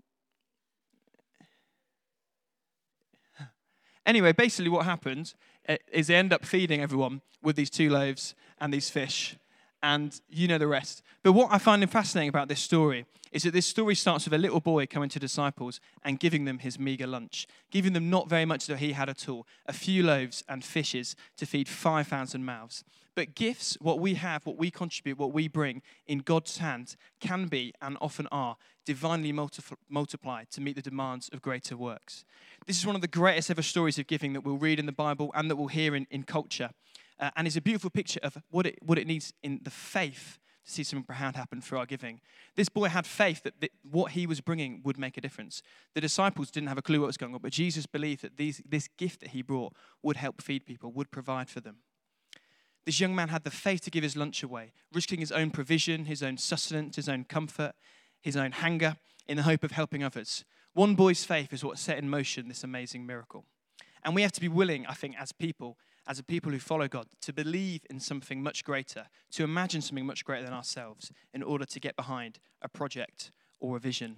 Anyway, 4.05 4.33
basically, 4.33 4.69
what 4.69 4.83
happens 4.85 5.33
eh, 5.65 5.77
is 5.89 6.07
they 6.07 6.15
end 6.15 6.33
up 6.33 6.43
feeding 6.43 6.81
everyone 6.81 7.21
with 7.41 7.55
these 7.55 7.69
two 7.69 7.89
loaves 7.89 8.35
and 8.59 8.73
these 8.73 8.89
fish 8.89 9.37
and 9.83 10.21
you 10.29 10.47
know 10.47 10.57
the 10.57 10.67
rest. 10.67 11.03
But 11.21 11.33
what 11.33 11.51
I 11.51 11.59
find 11.59 11.87
fascinating 11.91 12.29
about 12.29 12.47
this 12.47 12.61
story 12.61 13.05
is 13.33 13.43
that 13.43 13.51
this 13.51 13.67
story 13.67 13.95
starts 13.95 14.25
with 14.25 14.33
a 14.33 14.37
little 14.37 14.61
boy 14.61 14.85
coming 14.85 15.09
to 15.09 15.19
disciples 15.19 15.79
and 16.03 16.19
giving 16.19 16.45
them 16.45 16.59
his 16.59 16.79
meager 16.79 17.07
lunch, 17.07 17.47
giving 17.71 17.93
them 17.93 18.09
not 18.09 18.29
very 18.29 18.45
much 18.45 18.67
that 18.67 18.77
he 18.77 18.93
had 18.93 19.09
at 19.09 19.27
all, 19.27 19.45
a 19.65 19.73
few 19.73 20.01
loaves 20.03 20.43
and 20.47 20.63
fishes 20.63 21.15
to 21.35 21.45
feed 21.45 21.67
5,000 21.67 22.45
mouths. 22.45 22.83
But 23.15 23.35
gifts, 23.35 23.77
what 23.81 23.99
we 23.99 24.15
have, 24.15 24.45
what 24.45 24.57
we 24.57 24.71
contribute, 24.71 25.19
what 25.19 25.33
we 25.33 25.47
bring 25.47 25.81
in 26.07 26.19
God's 26.19 26.59
hands, 26.59 26.95
can 27.19 27.47
be 27.47 27.73
and 27.81 27.97
often 27.99 28.27
are 28.31 28.57
divinely 28.85 29.31
multiplied 29.89 30.49
to 30.51 30.61
meet 30.61 30.75
the 30.75 30.81
demands 30.81 31.29
of 31.33 31.41
greater 31.41 31.75
works. 31.75 32.25
This 32.65 32.79
is 32.79 32.85
one 32.85 32.95
of 32.95 33.01
the 33.01 33.07
greatest 33.07 33.51
ever 33.51 33.61
stories 33.61 33.99
of 33.99 34.07
giving 34.07 34.33
that 34.33 34.41
we'll 34.41 34.57
read 34.57 34.79
in 34.79 34.85
the 34.85 34.91
Bible 34.91 35.31
and 35.35 35.49
that 35.49 35.55
we'll 35.55 35.67
hear 35.67 35.95
in, 35.95 36.07
in 36.09 36.23
culture. 36.23 36.69
Uh, 37.19 37.31
and 37.35 37.47
is 37.47 37.57
a 37.57 37.61
beautiful 37.61 37.89
picture 37.89 38.19
of 38.23 38.37
what 38.49 38.65
it, 38.65 38.79
what 38.81 38.97
it 38.97 39.07
needs 39.07 39.33
in 39.43 39.59
the 39.63 39.69
faith 39.69 40.39
to 40.65 40.71
see 40.71 40.83
something 40.83 41.03
profound 41.03 41.35
happen 41.35 41.61
through 41.61 41.79
our 41.79 41.85
giving. 41.85 42.21
This 42.55 42.69
boy 42.69 42.87
had 42.87 43.05
faith 43.05 43.43
that, 43.43 43.59
that 43.59 43.71
what 43.83 44.11
he 44.13 44.25
was 44.25 44.39
bringing 44.39 44.81
would 44.83 44.97
make 44.97 45.17
a 45.17 45.21
difference. 45.21 45.61
The 45.93 46.01
disciples 46.01 46.51
didn't 46.51 46.69
have 46.69 46.77
a 46.77 46.81
clue 46.81 47.01
what 47.01 47.07
was 47.07 47.17
going 47.17 47.33
on, 47.33 47.41
but 47.41 47.51
Jesus 47.51 47.85
believed 47.85 48.21
that 48.21 48.37
these, 48.37 48.61
this 48.65 48.87
gift 48.97 49.19
that 49.21 49.29
he 49.31 49.41
brought 49.41 49.73
would 50.01 50.17
help 50.17 50.41
feed 50.41 50.65
people, 50.65 50.91
would 50.91 51.11
provide 51.11 51.49
for 51.49 51.59
them. 51.59 51.77
This 52.85 52.99
young 52.99 53.15
man 53.15 53.29
had 53.29 53.43
the 53.43 53.51
faith 53.51 53.81
to 53.81 53.91
give 53.91 54.03
his 54.03 54.17
lunch 54.17 54.43
away, 54.43 54.73
risking 54.93 55.19
his 55.19 55.31
own 55.31 55.51
provision, 55.51 56.05
his 56.05 56.21
own 56.23 56.37
sustenance, 56.37 56.95
his 56.95 57.09
own 57.09 57.23
comfort, 57.23 57.73
his 58.21 58.35
own 58.35 58.51
hunger, 58.51 58.97
in 59.27 59.37
the 59.37 59.43
hope 59.43 59.63
of 59.63 59.71
helping 59.71 60.03
others. 60.03 60.43
One 60.73 60.95
boy's 60.95 61.23
faith 61.23 61.53
is 61.53 61.63
what 61.63 61.77
set 61.77 61.97
in 61.97 62.09
motion 62.09 62.47
this 62.47 62.63
amazing 62.63 63.05
miracle. 63.05 63.45
And 64.03 64.15
we 64.15 64.21
have 64.21 64.31
to 64.33 64.41
be 64.41 64.49
willing, 64.49 64.85
I 64.85 64.93
think, 64.93 65.15
as 65.17 65.31
people, 65.31 65.77
as 66.07 66.19
a 66.19 66.23
people 66.23 66.51
who 66.51 66.59
follow 66.59 66.87
God, 66.87 67.07
to 67.21 67.33
believe 67.33 67.81
in 67.89 67.99
something 67.99 68.43
much 68.43 68.63
greater, 68.63 69.07
to 69.31 69.43
imagine 69.43 69.81
something 69.81 70.05
much 70.05 70.25
greater 70.25 70.45
than 70.45 70.53
ourselves 70.53 71.11
in 71.33 71.43
order 71.43 71.65
to 71.65 71.79
get 71.79 71.95
behind 71.95 72.39
a 72.61 72.67
project 72.67 73.31
or 73.59 73.77
a 73.77 73.79
vision. 73.79 74.17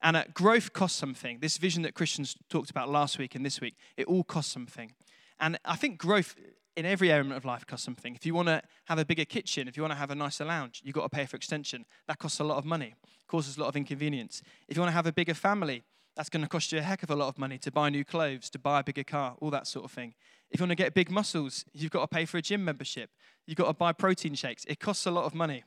And 0.00 0.16
uh, 0.16 0.24
growth 0.32 0.72
costs 0.72 0.98
something. 0.98 1.38
This 1.40 1.56
vision 1.56 1.82
that 1.82 1.94
Christians 1.94 2.36
talked 2.48 2.70
about 2.70 2.88
last 2.88 3.18
week 3.18 3.34
and 3.34 3.44
this 3.44 3.60
week, 3.60 3.74
it 3.96 4.06
all 4.06 4.22
costs 4.22 4.52
something. 4.52 4.92
And 5.40 5.58
I 5.64 5.76
think 5.76 5.98
growth 5.98 6.36
in 6.76 6.86
every 6.86 7.10
element 7.10 7.36
of 7.36 7.44
life 7.44 7.66
costs 7.66 7.84
something. 7.84 8.14
If 8.14 8.26
you 8.26 8.34
want 8.34 8.48
to 8.48 8.62
have 8.84 8.98
a 8.98 9.04
bigger 9.04 9.24
kitchen, 9.24 9.68
if 9.68 9.76
you 9.76 9.82
want 9.82 9.92
to 9.92 9.98
have 9.98 10.10
a 10.10 10.14
nicer 10.14 10.44
lounge, 10.44 10.82
you've 10.84 10.94
got 10.94 11.02
to 11.02 11.08
pay 11.08 11.24
for 11.26 11.36
extension. 11.36 11.84
That 12.06 12.18
costs 12.18 12.40
a 12.40 12.44
lot 12.44 12.58
of 12.58 12.64
money, 12.64 12.94
causes 13.28 13.56
a 13.56 13.60
lot 13.60 13.68
of 13.68 13.76
inconvenience. 13.76 14.42
If 14.68 14.76
you 14.76 14.80
want 14.82 14.90
to 14.90 14.96
have 14.96 15.06
a 15.06 15.12
bigger 15.12 15.34
family, 15.34 15.82
that's 16.16 16.28
going 16.28 16.42
to 16.42 16.48
cost 16.48 16.70
you 16.72 16.78
a 16.78 16.82
heck 16.82 17.02
of 17.02 17.10
a 17.10 17.16
lot 17.16 17.28
of 17.28 17.38
money 17.38 17.58
to 17.58 17.72
buy 17.72 17.90
new 17.90 18.04
clothes, 18.04 18.48
to 18.50 18.58
buy 18.58 18.80
a 18.80 18.84
bigger 18.84 19.04
car, 19.04 19.36
all 19.40 19.50
that 19.50 19.66
sort 19.66 19.84
of 19.84 19.90
thing. 19.90 20.14
If 20.50 20.60
you 20.60 20.64
want 20.64 20.70
to 20.70 20.76
get 20.76 20.94
big 20.94 21.10
muscles, 21.10 21.64
you've 21.72 21.90
got 21.90 22.02
to 22.02 22.06
pay 22.06 22.24
for 22.24 22.38
a 22.38 22.42
gym 22.42 22.64
membership. 22.64 23.10
You've 23.46 23.56
got 23.56 23.66
to 23.66 23.72
buy 23.72 23.92
protein 23.92 24.34
shakes. 24.34 24.64
It 24.66 24.78
costs 24.78 25.06
a 25.06 25.10
lot 25.10 25.24
of 25.24 25.34
money. 25.34 25.64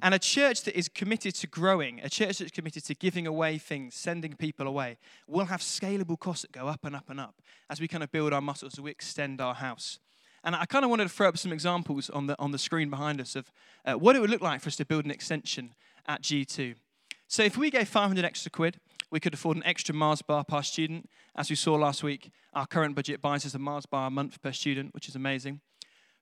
And 0.00 0.14
a 0.14 0.18
church 0.18 0.62
that 0.62 0.78
is 0.78 0.88
committed 0.88 1.34
to 1.36 1.46
growing, 1.46 2.00
a 2.02 2.08
church 2.08 2.38
that's 2.38 2.52
committed 2.52 2.84
to 2.84 2.94
giving 2.94 3.26
away 3.26 3.58
things, 3.58 3.94
sending 3.94 4.34
people 4.34 4.66
away, 4.66 4.96
will 5.26 5.46
have 5.46 5.60
scalable 5.60 6.18
costs 6.18 6.42
that 6.42 6.52
go 6.52 6.68
up 6.68 6.84
and 6.84 6.94
up 6.94 7.10
and 7.10 7.18
up 7.18 7.34
as 7.68 7.80
we 7.80 7.88
kind 7.88 8.04
of 8.04 8.12
build 8.12 8.32
our 8.32 8.40
muscles, 8.40 8.74
as 8.74 8.80
we 8.80 8.90
extend 8.90 9.40
our 9.40 9.54
house. 9.54 9.98
And 10.44 10.54
I 10.54 10.66
kind 10.66 10.84
of 10.84 10.90
wanted 10.90 11.04
to 11.04 11.08
throw 11.08 11.28
up 11.28 11.36
some 11.36 11.52
examples 11.52 12.10
on 12.10 12.28
the, 12.28 12.38
on 12.38 12.52
the 12.52 12.58
screen 12.58 12.90
behind 12.90 13.20
us 13.20 13.34
of 13.34 13.50
uh, 13.84 13.94
what 13.94 14.14
it 14.14 14.20
would 14.20 14.30
look 14.30 14.40
like 14.40 14.60
for 14.60 14.68
us 14.68 14.76
to 14.76 14.84
build 14.84 15.04
an 15.04 15.10
extension 15.10 15.74
at 16.06 16.22
G2. 16.22 16.76
So 17.26 17.42
if 17.42 17.56
we 17.56 17.70
gave 17.70 17.88
500 17.88 18.24
extra 18.24 18.50
quid, 18.50 18.78
we 19.10 19.20
could 19.20 19.34
afford 19.34 19.56
an 19.56 19.64
extra 19.64 19.94
Mars 19.94 20.22
bar 20.22 20.44
per 20.44 20.62
student. 20.62 21.08
As 21.36 21.50
we 21.50 21.56
saw 21.56 21.74
last 21.74 22.02
week, 22.02 22.30
our 22.54 22.66
current 22.66 22.94
budget 22.94 23.22
buys 23.22 23.46
us 23.46 23.54
a 23.54 23.58
Mars 23.58 23.86
bar 23.86 24.08
a 24.08 24.10
month 24.10 24.40
per 24.42 24.52
student, 24.52 24.94
which 24.94 25.08
is 25.08 25.16
amazing. 25.16 25.60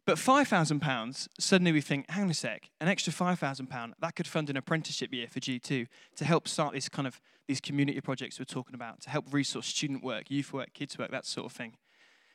But 0.06 0.18
£5,000, 0.18 1.28
suddenly 1.40 1.72
we 1.72 1.80
think, 1.80 2.08
hang 2.08 2.24
on 2.24 2.30
a 2.30 2.34
sec, 2.34 2.70
an 2.80 2.86
extra 2.86 3.12
£5,000, 3.12 3.92
that 4.00 4.14
could 4.14 4.28
fund 4.28 4.48
an 4.48 4.56
apprenticeship 4.56 5.12
year 5.12 5.26
for 5.28 5.40
G2 5.40 5.88
to 6.14 6.24
help 6.24 6.46
start 6.46 6.74
these 6.74 6.88
kind 6.88 7.08
of 7.08 7.20
these 7.48 7.60
community 7.60 8.00
projects 8.00 8.38
we're 8.38 8.44
talking 8.44 8.74
about, 8.74 9.00
to 9.02 9.10
help 9.10 9.32
resource 9.32 9.66
student 9.66 10.04
work, 10.04 10.30
youth 10.30 10.52
work, 10.52 10.72
kids 10.74 10.98
work, 10.98 11.10
that 11.10 11.26
sort 11.26 11.46
of 11.46 11.52
thing. 11.52 11.76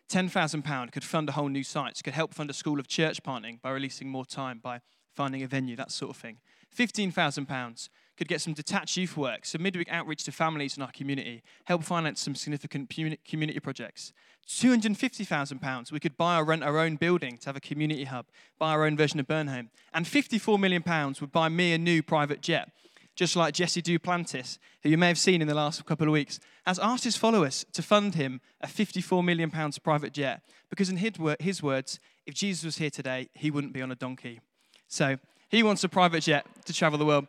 £10,000 0.10 0.92
could 0.92 1.04
fund 1.04 1.30
a 1.30 1.32
whole 1.32 1.48
new 1.48 1.64
site, 1.64 2.02
could 2.04 2.14
help 2.14 2.34
fund 2.34 2.50
a 2.50 2.54
school 2.54 2.80
of 2.80 2.88
church 2.88 3.24
planting 3.24 3.60
by 3.62 3.72
releasing 3.72 4.10
more 4.10 4.26
time, 4.26 4.60
by 4.62 4.82
finding 5.14 5.42
a 5.42 5.48
venue, 5.48 5.76
that 5.78 5.92
sort 5.92 6.12
of 6.12 6.18
thing. 6.18 6.40
£15,000 6.78 7.90
could 8.22 8.28
get 8.28 8.40
some 8.40 8.54
detached 8.54 8.98
youth 8.98 9.18
work, 9.18 9.48
some 9.48 9.64
midweek 9.64 9.92
outreach 9.92 10.24
to 10.26 10.32
families 10.32 10.78
in 10.78 10.84
our 10.84 10.92
community, 10.92 11.42
help 11.66 11.84
finance 11.84 12.22
some 12.22 12.36
significant 12.36 12.88
community 13.26 13.60
projects. 13.60 14.14
£250,000, 14.48 15.92
we 15.92 16.00
could 16.00 16.16
buy 16.18 16.38
or 16.38 16.44
rent 16.44 16.64
our 16.64 16.78
own 16.78 16.98
building 16.98 17.36
to 17.40 17.48
have 17.48 17.56
a 17.56 17.60
community 17.60 18.04
hub, 18.04 18.28
buy 18.60 18.74
our 18.74 18.86
own 18.86 18.96
version 18.96 19.20
of 19.20 19.26
Burnholme. 19.26 19.70
And 19.92 20.06
£54 20.06 20.60
million 20.60 20.84
would 21.20 21.32
buy 21.32 21.50
me 21.50 21.74
a 21.74 21.80
new 21.80 22.04
private 22.04 22.42
jet 22.42 22.70
just 23.16 23.36
like 23.36 23.56
Jesse 23.56 23.82
Duplantis, 23.82 24.60
who 24.84 24.90
you 24.90 24.98
may 24.98 25.08
have 25.08 25.18
seen 25.18 25.42
in 25.42 25.48
the 25.48 25.56
last 25.56 25.84
couple 25.86 26.08
of 26.08 26.14
weeks, 26.14 26.40
has 26.66 26.78
asked 26.78 27.04
his 27.04 27.18
followers 27.18 27.66
to 27.74 27.82
fund 27.82 28.16
him 28.16 28.40
a 28.62 28.68
£54 28.68 29.26
million 29.26 29.52
private 29.84 30.14
jet 30.14 30.44
because, 30.70 30.90
in 30.90 30.98
his 30.98 31.64
words, 31.64 32.00
if 32.28 32.36
Jesus 32.36 32.64
was 32.64 32.78
here 32.78 32.92
today, 32.92 33.30
he 33.34 33.52
wouldn't 33.52 33.74
be 33.74 33.82
on 33.82 33.92
a 33.92 33.96
donkey. 33.96 34.40
So 34.88 35.18
he 35.50 35.64
wants 35.64 35.84
a 35.84 35.90
private 35.90 36.24
jet 36.24 36.46
to 36.66 36.74
travel 36.74 36.98
the 37.00 37.06
world. 37.06 37.28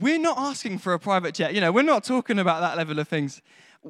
We're 0.00 0.18
not 0.18 0.38
asking 0.38 0.78
for 0.78 0.94
a 0.94 0.98
private 0.98 1.34
jet. 1.34 1.52
You 1.52 1.60
know, 1.60 1.72
we're 1.72 1.82
not 1.82 2.04
talking 2.04 2.38
about 2.38 2.62
that 2.62 2.74
level 2.78 2.98
of 2.98 3.06
things. 3.06 3.42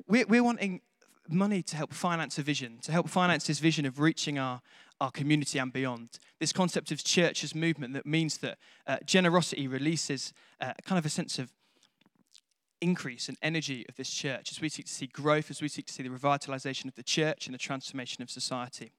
We're, 0.08 0.26
we're 0.26 0.42
wanting 0.42 0.80
money 1.28 1.62
to 1.62 1.76
help 1.76 1.92
finance 1.92 2.36
a 2.36 2.42
vision, 2.42 2.78
to 2.82 2.90
help 2.90 3.08
finance 3.08 3.46
this 3.46 3.60
vision 3.60 3.86
of 3.86 4.00
reaching 4.00 4.36
our, 4.36 4.60
our 5.00 5.12
community 5.12 5.60
and 5.60 5.72
beyond. 5.72 6.18
This 6.40 6.52
concept 6.52 6.90
of 6.90 7.04
church 7.04 7.44
as 7.44 7.54
movement 7.54 7.94
that 7.94 8.06
means 8.06 8.38
that 8.38 8.58
uh, 8.88 8.96
generosity 9.04 9.68
releases 9.68 10.32
uh, 10.60 10.72
kind 10.84 10.98
of 10.98 11.06
a 11.06 11.10
sense 11.10 11.38
of 11.38 11.52
increase 12.80 13.28
and 13.28 13.38
energy 13.40 13.86
of 13.88 13.94
this 13.94 14.10
church 14.10 14.50
as 14.50 14.60
we 14.60 14.68
seek 14.68 14.86
to 14.86 14.92
see 14.92 15.06
growth, 15.06 15.48
as 15.48 15.62
we 15.62 15.68
seek 15.68 15.86
to 15.86 15.92
see 15.92 16.02
the 16.02 16.08
revitalization 16.08 16.86
of 16.86 16.96
the 16.96 17.04
church 17.04 17.46
and 17.46 17.54
the 17.54 17.58
transformation 17.58 18.20
of 18.20 18.30
society. 18.30 18.90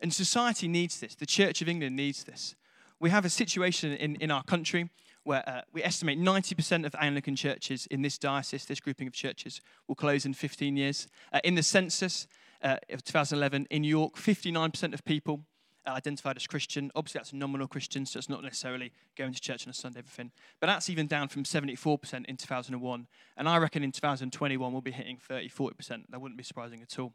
And 0.00 0.12
society 0.12 0.66
needs 0.66 0.98
this. 0.98 1.14
The 1.14 1.26
Church 1.26 1.62
of 1.62 1.68
England 1.68 1.94
needs 1.94 2.24
this. 2.24 2.56
We 2.98 3.10
have 3.10 3.24
a 3.24 3.30
situation 3.30 3.92
in, 3.92 4.16
in 4.16 4.32
our 4.32 4.42
country 4.42 4.90
where 5.24 5.46
uh, 5.48 5.62
we 5.72 5.82
estimate 5.82 6.18
90% 6.18 6.86
of 6.86 6.94
Anglican 6.98 7.34
churches 7.34 7.86
in 7.90 8.02
this 8.02 8.18
diocese, 8.18 8.64
this 8.66 8.80
grouping 8.80 9.06
of 9.06 9.12
churches, 9.12 9.60
will 9.88 9.94
close 9.94 10.24
in 10.24 10.34
15 10.34 10.76
years. 10.76 11.08
Uh, 11.32 11.40
in 11.44 11.54
the 11.54 11.62
census 11.62 12.28
uh, 12.62 12.76
of 12.90 13.02
2011 13.02 13.66
in 13.70 13.84
York, 13.84 14.14
59% 14.16 14.94
of 14.94 15.04
people 15.04 15.40
identified 15.86 16.36
as 16.36 16.46
Christian. 16.46 16.90
Obviously, 16.94 17.18
that's 17.18 17.32
nominal 17.32 17.66
Christian, 17.66 18.06
so 18.06 18.18
it's 18.18 18.28
not 18.28 18.42
necessarily 18.42 18.92
going 19.16 19.32
to 19.32 19.40
church 19.40 19.66
on 19.66 19.70
a 19.70 19.74
Sunday, 19.74 19.98
everything. 19.98 20.30
But 20.60 20.68
that's 20.68 20.88
even 20.88 21.06
down 21.06 21.28
from 21.28 21.44
74% 21.44 22.24
in 22.26 22.36
2001. 22.36 23.06
And 23.36 23.48
I 23.48 23.56
reckon 23.58 23.82
in 23.82 23.92
2021 23.92 24.72
we'll 24.72 24.80
be 24.80 24.90
hitting 24.90 25.18
30, 25.18 25.48
40%. 25.48 26.04
That 26.08 26.20
wouldn't 26.20 26.38
be 26.38 26.44
surprising 26.44 26.80
at 26.82 26.98
all. 26.98 27.12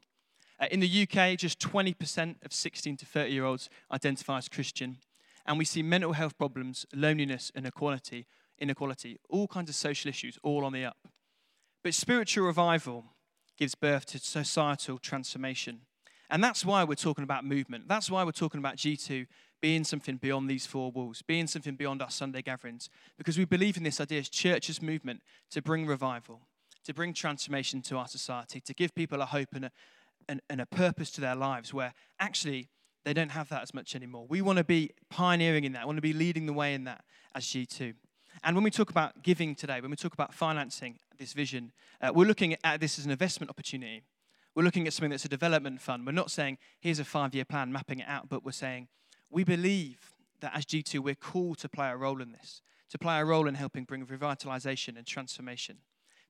Uh, 0.60 0.66
in 0.70 0.80
the 0.80 1.02
UK, 1.02 1.38
just 1.38 1.58
20% 1.58 2.36
of 2.44 2.52
16 2.52 2.96
to 2.98 3.06
30 3.06 3.32
year 3.32 3.44
olds 3.44 3.70
identify 3.90 4.38
as 4.38 4.48
Christian. 4.48 4.98
And 5.46 5.58
we 5.58 5.64
see 5.64 5.82
mental 5.82 6.12
health 6.12 6.36
problems, 6.38 6.86
loneliness, 6.94 7.50
inequality, 7.54 8.26
inequality, 8.58 9.18
all 9.28 9.48
kinds 9.48 9.70
of 9.70 9.74
social 9.74 10.08
issues, 10.08 10.38
all 10.42 10.64
on 10.64 10.72
the 10.72 10.84
up. 10.84 10.98
But 11.82 11.94
spiritual 11.94 12.46
revival 12.46 13.04
gives 13.56 13.74
birth 13.74 14.06
to 14.06 14.18
societal 14.18 14.98
transformation. 14.98 15.80
And 16.30 16.44
that's 16.44 16.64
why 16.64 16.84
we're 16.84 16.94
talking 16.94 17.24
about 17.24 17.44
movement. 17.44 17.88
That's 17.88 18.10
why 18.10 18.22
we're 18.22 18.30
talking 18.30 18.58
about 18.58 18.76
G2 18.76 19.26
being 19.60 19.84
something 19.84 20.16
beyond 20.16 20.48
these 20.48 20.66
four 20.66 20.90
walls, 20.90 21.22
being 21.22 21.46
something 21.46 21.74
beyond 21.74 22.00
our 22.00 22.10
Sunday 22.10 22.42
gatherings, 22.42 22.88
because 23.18 23.36
we 23.36 23.44
believe 23.44 23.76
in 23.76 23.82
this 23.82 24.00
idea 24.00 24.20
as 24.20 24.28
church's 24.28 24.80
movement 24.80 25.20
to 25.50 25.60
bring 25.60 25.86
revival, 25.86 26.40
to 26.84 26.94
bring 26.94 27.12
transformation 27.12 27.82
to 27.82 27.98
our 27.98 28.08
society, 28.08 28.60
to 28.60 28.72
give 28.72 28.94
people 28.94 29.20
a 29.20 29.26
hope 29.26 29.48
and 29.52 29.66
a, 29.66 29.70
and, 30.28 30.40
and 30.48 30.60
a 30.60 30.66
purpose 30.66 31.10
to 31.10 31.20
their 31.20 31.34
lives 31.34 31.74
where 31.74 31.92
actually 32.18 32.68
they 33.04 33.12
don't 33.14 33.30
have 33.30 33.48
that 33.48 33.62
as 33.62 33.72
much 33.72 33.94
anymore. 33.94 34.26
We 34.28 34.42
want 34.42 34.58
to 34.58 34.64
be 34.64 34.90
pioneering 35.08 35.64
in 35.64 35.72
that, 35.72 35.82
we 35.82 35.86
want 35.86 35.98
to 35.98 36.02
be 36.02 36.12
leading 36.12 36.46
the 36.46 36.52
way 36.52 36.74
in 36.74 36.84
that 36.84 37.04
as 37.34 37.44
G2. 37.44 37.94
And 38.42 38.56
when 38.56 38.64
we 38.64 38.70
talk 38.70 38.90
about 38.90 39.22
giving 39.22 39.54
today, 39.54 39.80
when 39.80 39.90
we 39.90 39.96
talk 39.96 40.14
about 40.14 40.32
financing 40.32 40.96
this 41.18 41.32
vision, 41.32 41.72
uh, 42.00 42.10
we're 42.14 42.26
looking 42.26 42.56
at 42.64 42.80
this 42.80 42.98
as 42.98 43.04
an 43.04 43.10
investment 43.10 43.50
opportunity. 43.50 44.02
We're 44.54 44.64
looking 44.64 44.86
at 44.86 44.92
something 44.92 45.10
that's 45.10 45.24
a 45.24 45.28
development 45.28 45.80
fund. 45.80 46.06
We're 46.06 46.12
not 46.12 46.30
saying, 46.30 46.58
here's 46.80 46.98
a 46.98 47.04
five 47.04 47.34
year 47.34 47.44
plan, 47.44 47.72
mapping 47.72 48.00
it 48.00 48.08
out, 48.08 48.28
but 48.28 48.44
we're 48.44 48.52
saying, 48.52 48.88
we 49.30 49.44
believe 49.44 50.12
that 50.40 50.56
as 50.56 50.64
G2, 50.64 51.00
we're 51.00 51.14
called 51.14 51.58
to 51.58 51.68
play 51.68 51.88
a 51.88 51.96
role 51.96 52.20
in 52.20 52.32
this, 52.32 52.62
to 52.90 52.98
play 52.98 53.20
a 53.20 53.24
role 53.24 53.46
in 53.46 53.54
helping 53.54 53.84
bring 53.84 54.06
revitalization 54.06 54.96
and 54.96 55.06
transformation, 55.06 55.78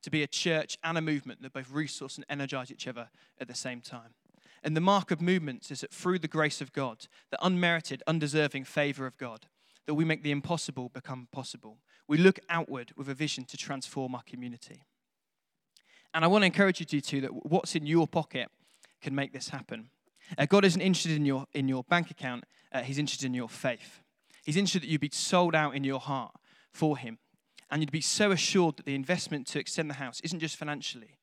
to 0.02 0.11
be 0.11 0.22
a 0.22 0.26
church 0.26 0.78
and 0.83 0.98
a 0.98 1.00
movement 1.00 1.42
that 1.42 1.52
both 1.52 1.70
resource 1.70 2.16
and 2.16 2.26
energize 2.28 2.70
each 2.70 2.87
other 2.87 3.09
at 3.40 3.48
the 3.48 3.54
same 3.54 3.80
time. 3.80 4.14
And 4.62 4.77
the 4.77 4.81
mark 4.81 5.11
of 5.11 5.20
movements 5.20 5.70
is 5.70 5.81
that 5.81 5.92
through 5.92 6.18
the 6.18 6.29
grace 6.29 6.61
of 6.61 6.73
God, 6.73 7.07
the 7.31 7.44
unmerited, 7.44 8.03
undeserving 8.07 8.64
favor 8.64 9.07
of 9.07 9.16
God, 9.16 9.46
that 9.87 9.94
we 9.94 10.05
make 10.05 10.23
the 10.23 10.31
impossible 10.31 10.90
become 10.90 11.29
possible. 11.33 11.79
We 12.07 12.18
look 12.18 12.38
outward 12.49 12.92
with 12.96 13.09
a 13.09 13.14
vision 13.14 13.44
to 13.46 13.57
transform 13.57 14.14
our 14.14 14.23
community. 14.23 14.83
And 16.12 16.25
I 16.25 16.29
want 16.29 16.42
to 16.42 16.46
encourage 16.46 16.81
you 16.81 16.87
to, 16.87 17.01
too, 17.01 17.20
that 17.23 17.46
what's 17.46 17.75
in 17.75 17.87
your 17.87 18.07
pocket 18.07 18.49
can 19.01 19.14
make 19.14 19.33
this 19.33 19.49
happen. 19.49 19.90
Uh, 20.37 20.46
God 20.46 20.64
isn't 20.64 20.81
interested 20.81 21.12
in 21.12 21.25
your, 21.25 21.46
in 21.55 21.68
your 21.68 21.85
bank 21.85 22.11
account, 22.11 22.44
uh, 22.73 22.83
He's 22.83 22.99
interested 22.99 23.27
in 23.27 23.35
your 23.35 23.49
faith. 23.49 24.00
He's 24.44 24.56
interested 24.56 24.83
that 24.83 24.88
you'd 24.88 25.00
be 25.00 25.11
sold 25.13 25.54
out 25.54 25.75
in 25.75 25.85
your 25.85 26.00
heart 26.00 26.35
for 26.73 26.96
Him. 26.96 27.19
And 27.71 27.83
you'd 27.83 27.92
be 27.92 28.00
so 28.00 28.33
assured 28.33 28.77
that 28.77 28.87
the 28.87 28.94
investment 28.94 29.46
to 29.48 29.61
extend 29.61 29.88
the 29.88 29.94
house 29.94 30.21
isn't 30.23 30.40
just 30.40 30.56
financially, 30.56 31.19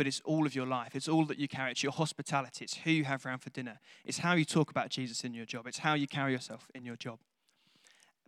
but 0.00 0.06
it's 0.06 0.22
all 0.24 0.46
of 0.46 0.54
your 0.54 0.64
life. 0.64 0.96
It's 0.96 1.08
all 1.08 1.26
that 1.26 1.38
you 1.38 1.46
carry. 1.46 1.72
It's 1.72 1.82
your 1.82 1.92
hospitality. 1.92 2.64
It's 2.64 2.74
who 2.74 2.90
you 2.90 3.04
have 3.04 3.26
around 3.26 3.40
for 3.40 3.50
dinner. 3.50 3.78
It's 4.06 4.16
how 4.16 4.32
you 4.32 4.46
talk 4.46 4.70
about 4.70 4.88
Jesus 4.88 5.24
in 5.24 5.34
your 5.34 5.44
job. 5.44 5.66
It's 5.66 5.76
how 5.76 5.92
you 5.92 6.08
carry 6.08 6.32
yourself 6.32 6.70
in 6.74 6.86
your 6.86 6.96
job. 6.96 7.18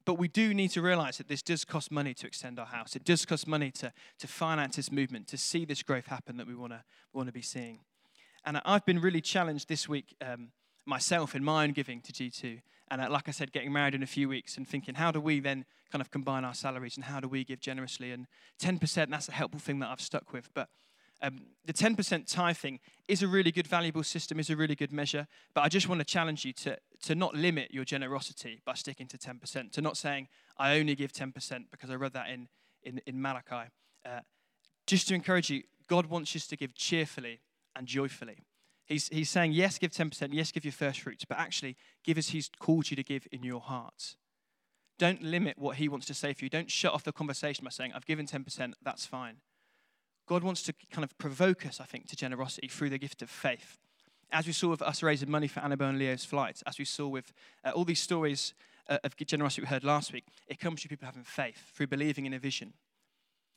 But 0.05 0.19
we 0.19 0.29
do 0.29 0.53
need 0.53 0.69
to 0.73 0.83
realize 0.83 1.17
that 1.17 1.29
this 1.29 1.41
does 1.41 1.65
cost 1.65 1.91
money 1.91 2.13
to 2.13 2.27
extend 2.27 2.59
our 2.59 2.67
house. 2.67 2.95
It 2.95 3.05
does 3.05 3.25
cost 3.25 3.49
money 3.49 3.71
to, 3.71 3.91
to 4.19 4.27
finance 4.27 4.77
this 4.77 4.93
movement, 4.93 5.29
to 5.29 5.39
see 5.39 5.65
this 5.65 5.83
growth 5.83 6.09
happen 6.09 6.37
that 6.37 6.47
we 6.47 6.55
want 6.55 6.75
to 6.75 6.85
want 7.15 7.29
to 7.29 7.33
be 7.33 7.41
seeing. 7.41 7.79
And 8.45 8.61
I've 8.67 8.85
been 8.85 9.01
really 9.01 9.23
challenged 9.23 9.67
this 9.67 9.89
week 9.89 10.15
um, 10.21 10.49
myself 10.85 11.35
in 11.35 11.43
my 11.43 11.65
own 11.65 11.73
giving 11.73 12.03
to 12.03 12.13
G2. 12.13 12.61
And 12.91 13.01
uh, 13.01 13.09
like 13.09 13.29
I 13.29 13.31
said, 13.31 13.51
getting 13.51 13.73
married 13.73 13.95
in 13.95 14.03
a 14.03 14.07
few 14.07 14.29
weeks 14.29 14.59
and 14.59 14.69
thinking, 14.69 14.97
how 14.97 15.11
do 15.11 15.23
we 15.23 15.41
then 15.41 15.65
kind 15.91 16.03
of 16.03 16.11
combine 16.11 16.45
our 16.45 16.53
salaries 16.53 16.97
and 16.97 17.07
how 17.07 17.19
do 17.19 17.29
we 17.29 17.45
give 17.45 17.61
generously? 17.61 18.13
And 18.13 18.27
10%, 18.61 19.09
that's 19.09 19.31
a 19.31 19.33
helpful 19.33 19.59
thing 19.59 19.79
that 19.79 19.89
I've 19.89 20.03
stuck 20.03 20.35
with. 20.35 20.51
But 20.53 20.69
um, 21.23 21.43
the 21.65 21.73
10% 21.73 22.27
tithe 22.27 22.57
thing 22.57 22.81
is 23.07 23.23
a 23.23 23.29
really 23.29 23.53
good, 23.53 23.67
valuable 23.67 24.03
system, 24.03 24.41
is 24.41 24.51
a 24.51 24.57
really 24.57 24.75
good 24.75 24.93
measure. 24.93 25.29
But 25.55 25.63
I 25.63 25.69
just 25.69 25.89
want 25.89 26.01
to 26.01 26.05
challenge 26.05 26.45
you 26.45 26.53
to, 26.55 26.79
to 27.05 27.15
not 27.15 27.35
limit 27.35 27.73
your 27.73 27.85
generosity 27.85 28.61
by 28.65 28.75
sticking 28.75 29.07
to 29.09 29.19
10%, 29.19 29.71
to 29.73 29.81
not 29.81 29.97
saying, 29.97 30.29
I 30.59 30.79
only 30.79 30.95
give 30.97 31.13
10% 31.13 31.65
because 31.71 31.91
I 31.91 31.95
read 31.95 32.13
that 32.15 32.29
in, 32.29 32.49
in, 32.83 33.01
in 33.07 33.23
Malachi. 33.23 33.71
Uh, 34.05 34.21
just 34.87 35.09
to 35.09 35.15
encourage 35.15 35.49
you, 35.49 35.63
God 35.87 36.07
wants 36.07 36.35
us 36.35 36.47
to 36.49 36.57
give 36.57 36.75
cheerfully 36.75 37.41
and 37.77 37.87
joyfully. 37.87 38.39
He's, 38.87 39.09
he's 39.09 39.31
saying, 39.31 39.53
yes, 39.53 39.79
give 39.79 39.93
10%, 39.93 40.31
yes, 40.33 40.51
give 40.51 40.65
your 40.65 40.73
first 40.73 41.01
fruits, 41.01 41.25
but 41.25 41.39
actually 41.39 41.77
give 42.05 42.19
as 42.19 42.31
He's 42.31 42.51
called 42.59 42.91
you 42.91 42.97
to 42.97 43.05
give 43.05 43.29
in 43.31 43.45
your 43.45 43.61
heart. 43.61 44.17
Don't 44.99 45.23
limit 45.23 45.57
what 45.57 45.77
He 45.77 45.89
wants 45.89 46.07
to 46.07 46.15
say 46.15 46.33
for 46.33 46.45
you. 46.45 46.51
Don't 46.51 46.71
shut 46.71 46.93
off 46.93 47.05
the 47.05 47.13
conversation 47.13 47.65
by 47.65 47.71
saying, 47.71 47.93
I've 47.95 48.07
given 48.07 48.27
10%, 48.27 48.75
that's 48.83 49.07
fine. 49.07 49.37
God 50.33 50.45
wants 50.45 50.63
to 50.63 50.73
kind 50.91 51.05
of 51.05 51.17
provoke 51.19 51.67
us, 51.67 51.79
I 51.79 51.85
think, 51.85 52.09
to 52.09 52.17
generosity 52.17 52.67
through 52.67 52.89
the 52.89 52.97
gift 52.97 53.21
of 53.21 53.29
faith. 53.29 53.79
As 54.31 54.47
we 54.47 54.55
saw 54.55 54.69
with 54.69 54.81
us 54.81 55.03
raising 55.03 55.31
money 55.31 55.47
for 55.47 55.61
Annabelle 55.61 55.91
and 55.91 55.99
Leo's 55.99 56.25
flights, 56.25 56.63
as 56.67 56.79
we 56.79 56.87
saw 56.87 57.07
with 57.07 57.35
uh, 57.67 57.73
all 57.73 57.85
these 57.85 58.01
stories 58.01 58.55
uh, 58.89 58.97
of 59.05 59.15
generosity 59.15 59.61
we 59.61 59.69
heard 59.69 59.85
last 59.85 60.11
week, 60.11 60.25
it 60.49 60.59
comes 60.59 60.81
through 60.81 60.89
people 60.89 61.05
having 61.05 61.23
faith, 61.23 61.71
through 61.75 61.89
believing 61.89 62.25
in 62.25 62.33
a 62.33 62.39
vision. 62.39 62.73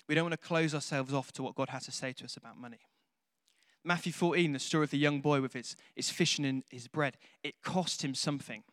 We 0.10 0.16
don't 0.16 0.26
want 0.26 0.34
to 0.34 0.48
close 0.48 0.76
ourselves 0.76 1.14
off 1.14 1.32
to 1.34 1.44
what 1.44 1.56
God 1.56 1.70
has 1.70 1.86
to 1.86 1.94
say 1.94 2.12
to 2.12 2.26
us 2.26 2.36
about 2.36 2.58
money. 2.58 2.82
Matthew 3.86 4.12
14, 4.12 4.52
the 4.52 4.60
story 4.60 4.84
of 4.84 4.92
the 4.92 4.98
young 4.98 5.22
boy 5.22 5.40
with 5.40 5.54
his, 5.54 5.78
his 5.96 6.10
fish 6.10 6.38
and 6.40 6.62
his 6.70 6.90
bread, 6.90 7.16
it 7.42 7.56
cost 7.64 8.04
him 8.04 8.14
something. 8.14 8.64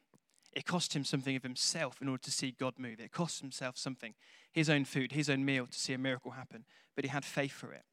It 0.53 0.67
cost 0.67 0.97
him 0.97 1.05
something 1.05 1.37
of 1.37 1.45
himself 1.45 2.03
in 2.03 2.09
order 2.09 2.23
to 2.25 2.33
see 2.33 2.51
God 2.59 2.81
move. 2.81 2.99
It 2.99 3.13
cost 3.13 3.43
himself 3.43 3.79
something, 3.79 4.15
his 4.51 4.69
own 4.69 4.87
food, 4.87 5.13
his 5.13 5.31
own 5.31 5.45
meal, 5.45 5.69
to 5.69 5.79
see 5.79 5.93
a 5.93 5.99
miracle 5.99 6.33
happen. 6.33 6.65
But 6.97 7.05
he 7.05 7.09
had 7.09 7.25
faith 7.25 7.53
for 7.53 7.73
it. 7.73 7.85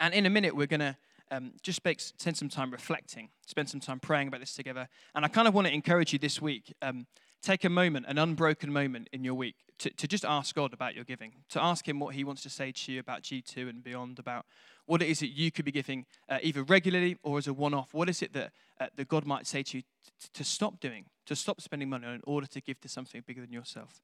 And 0.00 0.14
in 0.14 0.26
a 0.26 0.30
minute, 0.30 0.54
we're 0.54 0.66
going 0.66 0.80
to 0.80 0.96
um, 1.30 1.52
just 1.62 1.76
spend 1.82 2.36
some 2.36 2.48
time 2.48 2.70
reflecting, 2.70 3.28
spend 3.46 3.68
some 3.68 3.80
time 3.80 4.00
praying 4.00 4.28
about 4.28 4.40
this 4.40 4.54
together. 4.54 4.88
And 5.14 5.24
I 5.24 5.28
kind 5.28 5.48
of 5.48 5.54
want 5.54 5.66
to 5.66 5.72
encourage 5.72 6.12
you 6.12 6.18
this 6.18 6.40
week 6.40 6.74
um, 6.82 7.06
take 7.42 7.64
a 7.64 7.68
moment, 7.68 8.06
an 8.08 8.18
unbroken 8.18 8.72
moment 8.72 9.08
in 9.12 9.24
your 9.24 9.34
week, 9.34 9.56
to, 9.78 9.90
to 9.90 10.08
just 10.08 10.24
ask 10.24 10.54
God 10.54 10.72
about 10.72 10.94
your 10.94 11.04
giving, 11.04 11.32
to 11.50 11.62
ask 11.62 11.88
Him 11.88 12.00
what 12.00 12.14
He 12.14 12.24
wants 12.24 12.42
to 12.42 12.50
say 12.50 12.72
to 12.72 12.92
you 12.92 13.00
about 13.00 13.22
G2 13.22 13.68
and 13.68 13.82
beyond, 13.82 14.18
about 14.18 14.46
what 14.86 15.02
it 15.02 15.08
is 15.08 15.20
that 15.20 15.28
you 15.28 15.50
could 15.50 15.64
be 15.64 15.72
giving 15.72 16.06
uh, 16.28 16.38
either 16.42 16.62
regularly 16.62 17.16
or 17.22 17.38
as 17.38 17.46
a 17.46 17.52
one 17.52 17.74
off. 17.74 17.94
What 17.94 18.08
is 18.08 18.22
it 18.22 18.32
that, 18.32 18.52
uh, 18.80 18.86
that 18.96 19.08
God 19.08 19.24
might 19.24 19.46
say 19.46 19.62
to 19.62 19.78
you 19.78 19.82
t- 19.82 20.28
to 20.34 20.44
stop 20.44 20.80
doing, 20.80 21.06
to 21.26 21.36
stop 21.36 21.60
spending 21.60 21.88
money 21.88 22.06
in 22.06 22.20
order 22.24 22.46
to 22.46 22.60
give 22.60 22.80
to 22.80 22.88
something 22.88 23.22
bigger 23.26 23.40
than 23.40 23.52
yourself? 23.52 24.02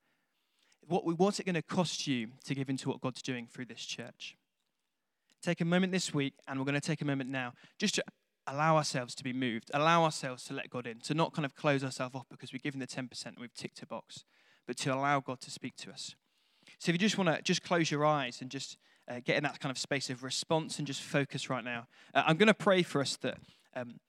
What, 0.86 1.04
what's 1.18 1.40
it 1.40 1.46
going 1.46 1.54
to 1.54 1.62
cost 1.62 2.06
you 2.06 2.28
to 2.44 2.54
give 2.54 2.68
into 2.68 2.90
what 2.90 3.00
God's 3.00 3.22
doing 3.22 3.46
through 3.46 3.64
this 3.66 3.84
church? 3.84 4.36
Take 5.44 5.60
a 5.60 5.66
moment 5.66 5.92
this 5.92 6.14
week, 6.14 6.32
and 6.48 6.58
we're 6.58 6.64
going 6.64 6.74
to 6.74 6.80
take 6.80 7.02
a 7.02 7.04
moment 7.04 7.28
now 7.28 7.52
just 7.78 7.96
to 7.96 8.04
allow 8.46 8.78
ourselves 8.78 9.14
to 9.16 9.22
be 9.22 9.34
moved, 9.34 9.70
allow 9.74 10.02
ourselves 10.02 10.42
to 10.44 10.54
let 10.54 10.70
God 10.70 10.86
in, 10.86 11.00
to 11.00 11.12
not 11.12 11.34
kind 11.34 11.44
of 11.44 11.54
close 11.54 11.84
ourselves 11.84 12.14
off 12.14 12.24
because 12.30 12.54
we've 12.54 12.62
given 12.62 12.80
the 12.80 12.86
10% 12.86 13.26
and 13.26 13.36
we've 13.38 13.52
ticked 13.52 13.82
a 13.82 13.86
box, 13.86 14.24
but 14.66 14.78
to 14.78 14.94
allow 14.94 15.20
God 15.20 15.42
to 15.42 15.50
speak 15.50 15.76
to 15.76 15.90
us. 15.90 16.14
So 16.78 16.88
if 16.88 16.94
you 16.94 16.98
just 16.98 17.18
want 17.18 17.28
to 17.28 17.42
just 17.42 17.62
close 17.62 17.90
your 17.90 18.06
eyes 18.06 18.40
and 18.40 18.50
just 18.50 18.78
uh, 19.06 19.20
get 19.22 19.36
in 19.36 19.42
that 19.42 19.60
kind 19.60 19.70
of 19.70 19.76
space 19.76 20.08
of 20.08 20.24
response 20.24 20.78
and 20.78 20.86
just 20.86 21.02
focus 21.02 21.50
right 21.50 21.62
now, 21.62 21.88
uh, 22.14 22.22
I'm 22.26 22.38
going 22.38 22.46
to 22.46 22.54
pray 22.54 22.82
for 22.82 23.02
us 23.02 23.16
that 23.16 23.36
um, 23.76 24.00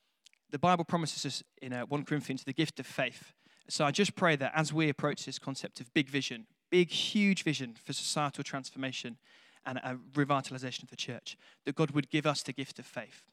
the 0.52 0.60
Bible 0.60 0.86
promises 0.86 1.26
us 1.26 1.44
in 1.62 1.74
uh, 1.74 1.82
1 1.82 2.06
Corinthians 2.06 2.46
the 2.46 2.54
gift 2.54 2.80
of 2.80 2.88
faith. 2.88 3.34
So 3.68 3.84
I 3.84 3.92
just 3.92 4.16
pray 4.16 4.38
that 4.38 4.54
as 4.56 4.72
we 4.72 4.88
approach 4.88 5.26
this 5.26 5.38
concept 5.38 5.82
of 5.82 5.94
big 5.94 6.08
vision, 6.08 6.48
big, 6.72 6.92
huge 6.92 7.44
vision 7.44 7.76
for 7.84 7.92
societal 7.92 8.46
transformation 8.46 9.18
and 9.66 9.80
a 9.80 9.98
revitalization 10.14 10.84
of 10.84 10.90
the 10.90 10.96
church, 10.96 11.38
that 11.66 11.76
God 11.76 11.92
would 11.92 12.10
give 12.10 12.26
us 12.26 12.44
the 12.44 12.54
gift 12.54 12.80
of 12.80 12.86
faith 12.86 13.24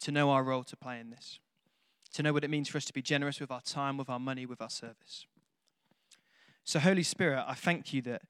to 0.00 0.12
know 0.12 0.30
our 0.30 0.42
role 0.42 0.64
to 0.64 0.76
play 0.76 1.00
in 1.00 1.10
this, 1.10 1.38
to 2.14 2.22
know 2.22 2.32
what 2.32 2.44
it 2.44 2.50
means 2.50 2.68
for 2.68 2.78
us 2.78 2.84
to 2.86 2.92
be 2.92 3.02
generous 3.02 3.40
with 3.40 3.50
our 3.50 3.60
time, 3.60 3.96
with 3.96 4.10
our 4.10 4.20
money, 4.20 4.46
with 4.46 4.60
our 4.60 4.70
service. 4.70 5.26
So, 6.64 6.80
Holy 6.80 7.02
Spirit, 7.02 7.44
I 7.46 7.54
thank 7.54 7.92
you 7.92 8.02
that 8.02 8.22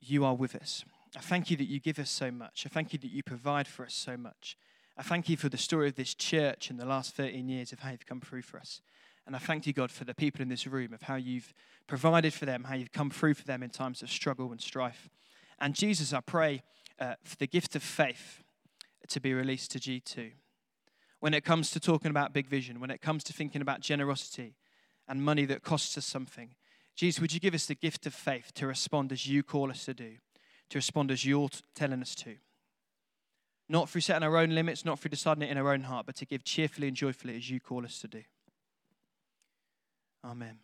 you 0.00 0.24
are 0.24 0.34
with 0.34 0.54
us. 0.54 0.84
I 1.16 1.20
thank 1.20 1.50
you 1.50 1.56
that 1.56 1.68
you 1.68 1.80
give 1.80 1.98
us 1.98 2.10
so 2.10 2.30
much. 2.30 2.64
I 2.66 2.68
thank 2.68 2.92
you 2.92 2.98
that 3.00 3.10
you 3.10 3.22
provide 3.22 3.66
for 3.66 3.84
us 3.84 3.94
so 3.94 4.16
much. 4.16 4.56
I 4.96 5.02
thank 5.02 5.28
you 5.28 5.36
for 5.36 5.48
the 5.48 5.58
story 5.58 5.88
of 5.88 5.96
this 5.96 6.14
church 6.14 6.70
in 6.70 6.76
the 6.76 6.86
last 6.86 7.14
13 7.14 7.48
years 7.48 7.72
of 7.72 7.80
how 7.80 7.90
you've 7.90 8.06
come 8.06 8.20
through 8.20 8.42
for 8.42 8.58
us. 8.58 8.80
And 9.26 9.34
I 9.34 9.38
thank 9.38 9.66
you, 9.66 9.72
God, 9.72 9.90
for 9.90 10.04
the 10.04 10.14
people 10.14 10.40
in 10.40 10.48
this 10.48 10.66
room, 10.66 10.92
of 10.92 11.02
how 11.02 11.16
you've 11.16 11.52
provided 11.86 12.32
for 12.32 12.46
them, 12.46 12.64
how 12.64 12.76
you've 12.76 12.92
come 12.92 13.10
through 13.10 13.34
for 13.34 13.44
them 13.44 13.62
in 13.62 13.70
times 13.70 14.02
of 14.02 14.10
struggle 14.10 14.52
and 14.52 14.60
strife. 14.60 15.10
And 15.58 15.74
Jesus, 15.74 16.12
I 16.12 16.20
pray 16.20 16.62
uh, 17.00 17.14
for 17.24 17.36
the 17.36 17.46
gift 17.46 17.76
of 17.76 17.82
faith 17.82 18.42
to 19.08 19.20
be 19.20 19.32
released 19.32 19.70
to 19.72 19.78
G2 19.78 20.32
when 21.20 21.34
it 21.34 21.44
comes 21.44 21.70
to 21.70 21.80
talking 21.80 22.10
about 22.10 22.32
big 22.32 22.46
vision, 22.46 22.80
when 22.80 22.90
it 22.90 23.00
comes 23.00 23.24
to 23.24 23.32
thinking 23.32 23.62
about 23.62 23.80
generosity 23.80 24.54
and 25.08 25.22
money 25.22 25.44
that 25.46 25.62
costs 25.62 25.96
us 25.96 26.04
something. 26.04 26.54
Jesus, 26.94 27.20
would 27.20 27.32
you 27.32 27.40
give 27.40 27.54
us 27.54 27.66
the 27.66 27.74
gift 27.74 28.06
of 28.06 28.14
faith 28.14 28.52
to 28.54 28.66
respond 28.66 29.12
as 29.12 29.26
you 29.26 29.42
call 29.42 29.70
us 29.70 29.84
to 29.84 29.94
do, 29.94 30.14
to 30.70 30.78
respond 30.78 31.10
as 31.10 31.24
you're 31.24 31.48
telling 31.74 32.00
us 32.00 32.14
to? 32.16 32.36
Not 33.68 33.90
through 33.90 34.02
setting 34.02 34.22
our 34.22 34.36
own 34.36 34.50
limits, 34.50 34.84
not 34.84 35.00
through 35.00 35.10
deciding 35.10 35.42
it 35.42 35.50
in 35.50 35.58
our 35.58 35.72
own 35.72 35.82
heart, 35.82 36.06
but 36.06 36.16
to 36.16 36.26
give 36.26 36.44
cheerfully 36.44 36.88
and 36.88 36.96
joyfully 36.96 37.36
as 37.36 37.50
you 37.50 37.60
call 37.60 37.84
us 37.84 37.98
to 38.00 38.08
do. 38.08 38.22
Amen. 40.24 40.58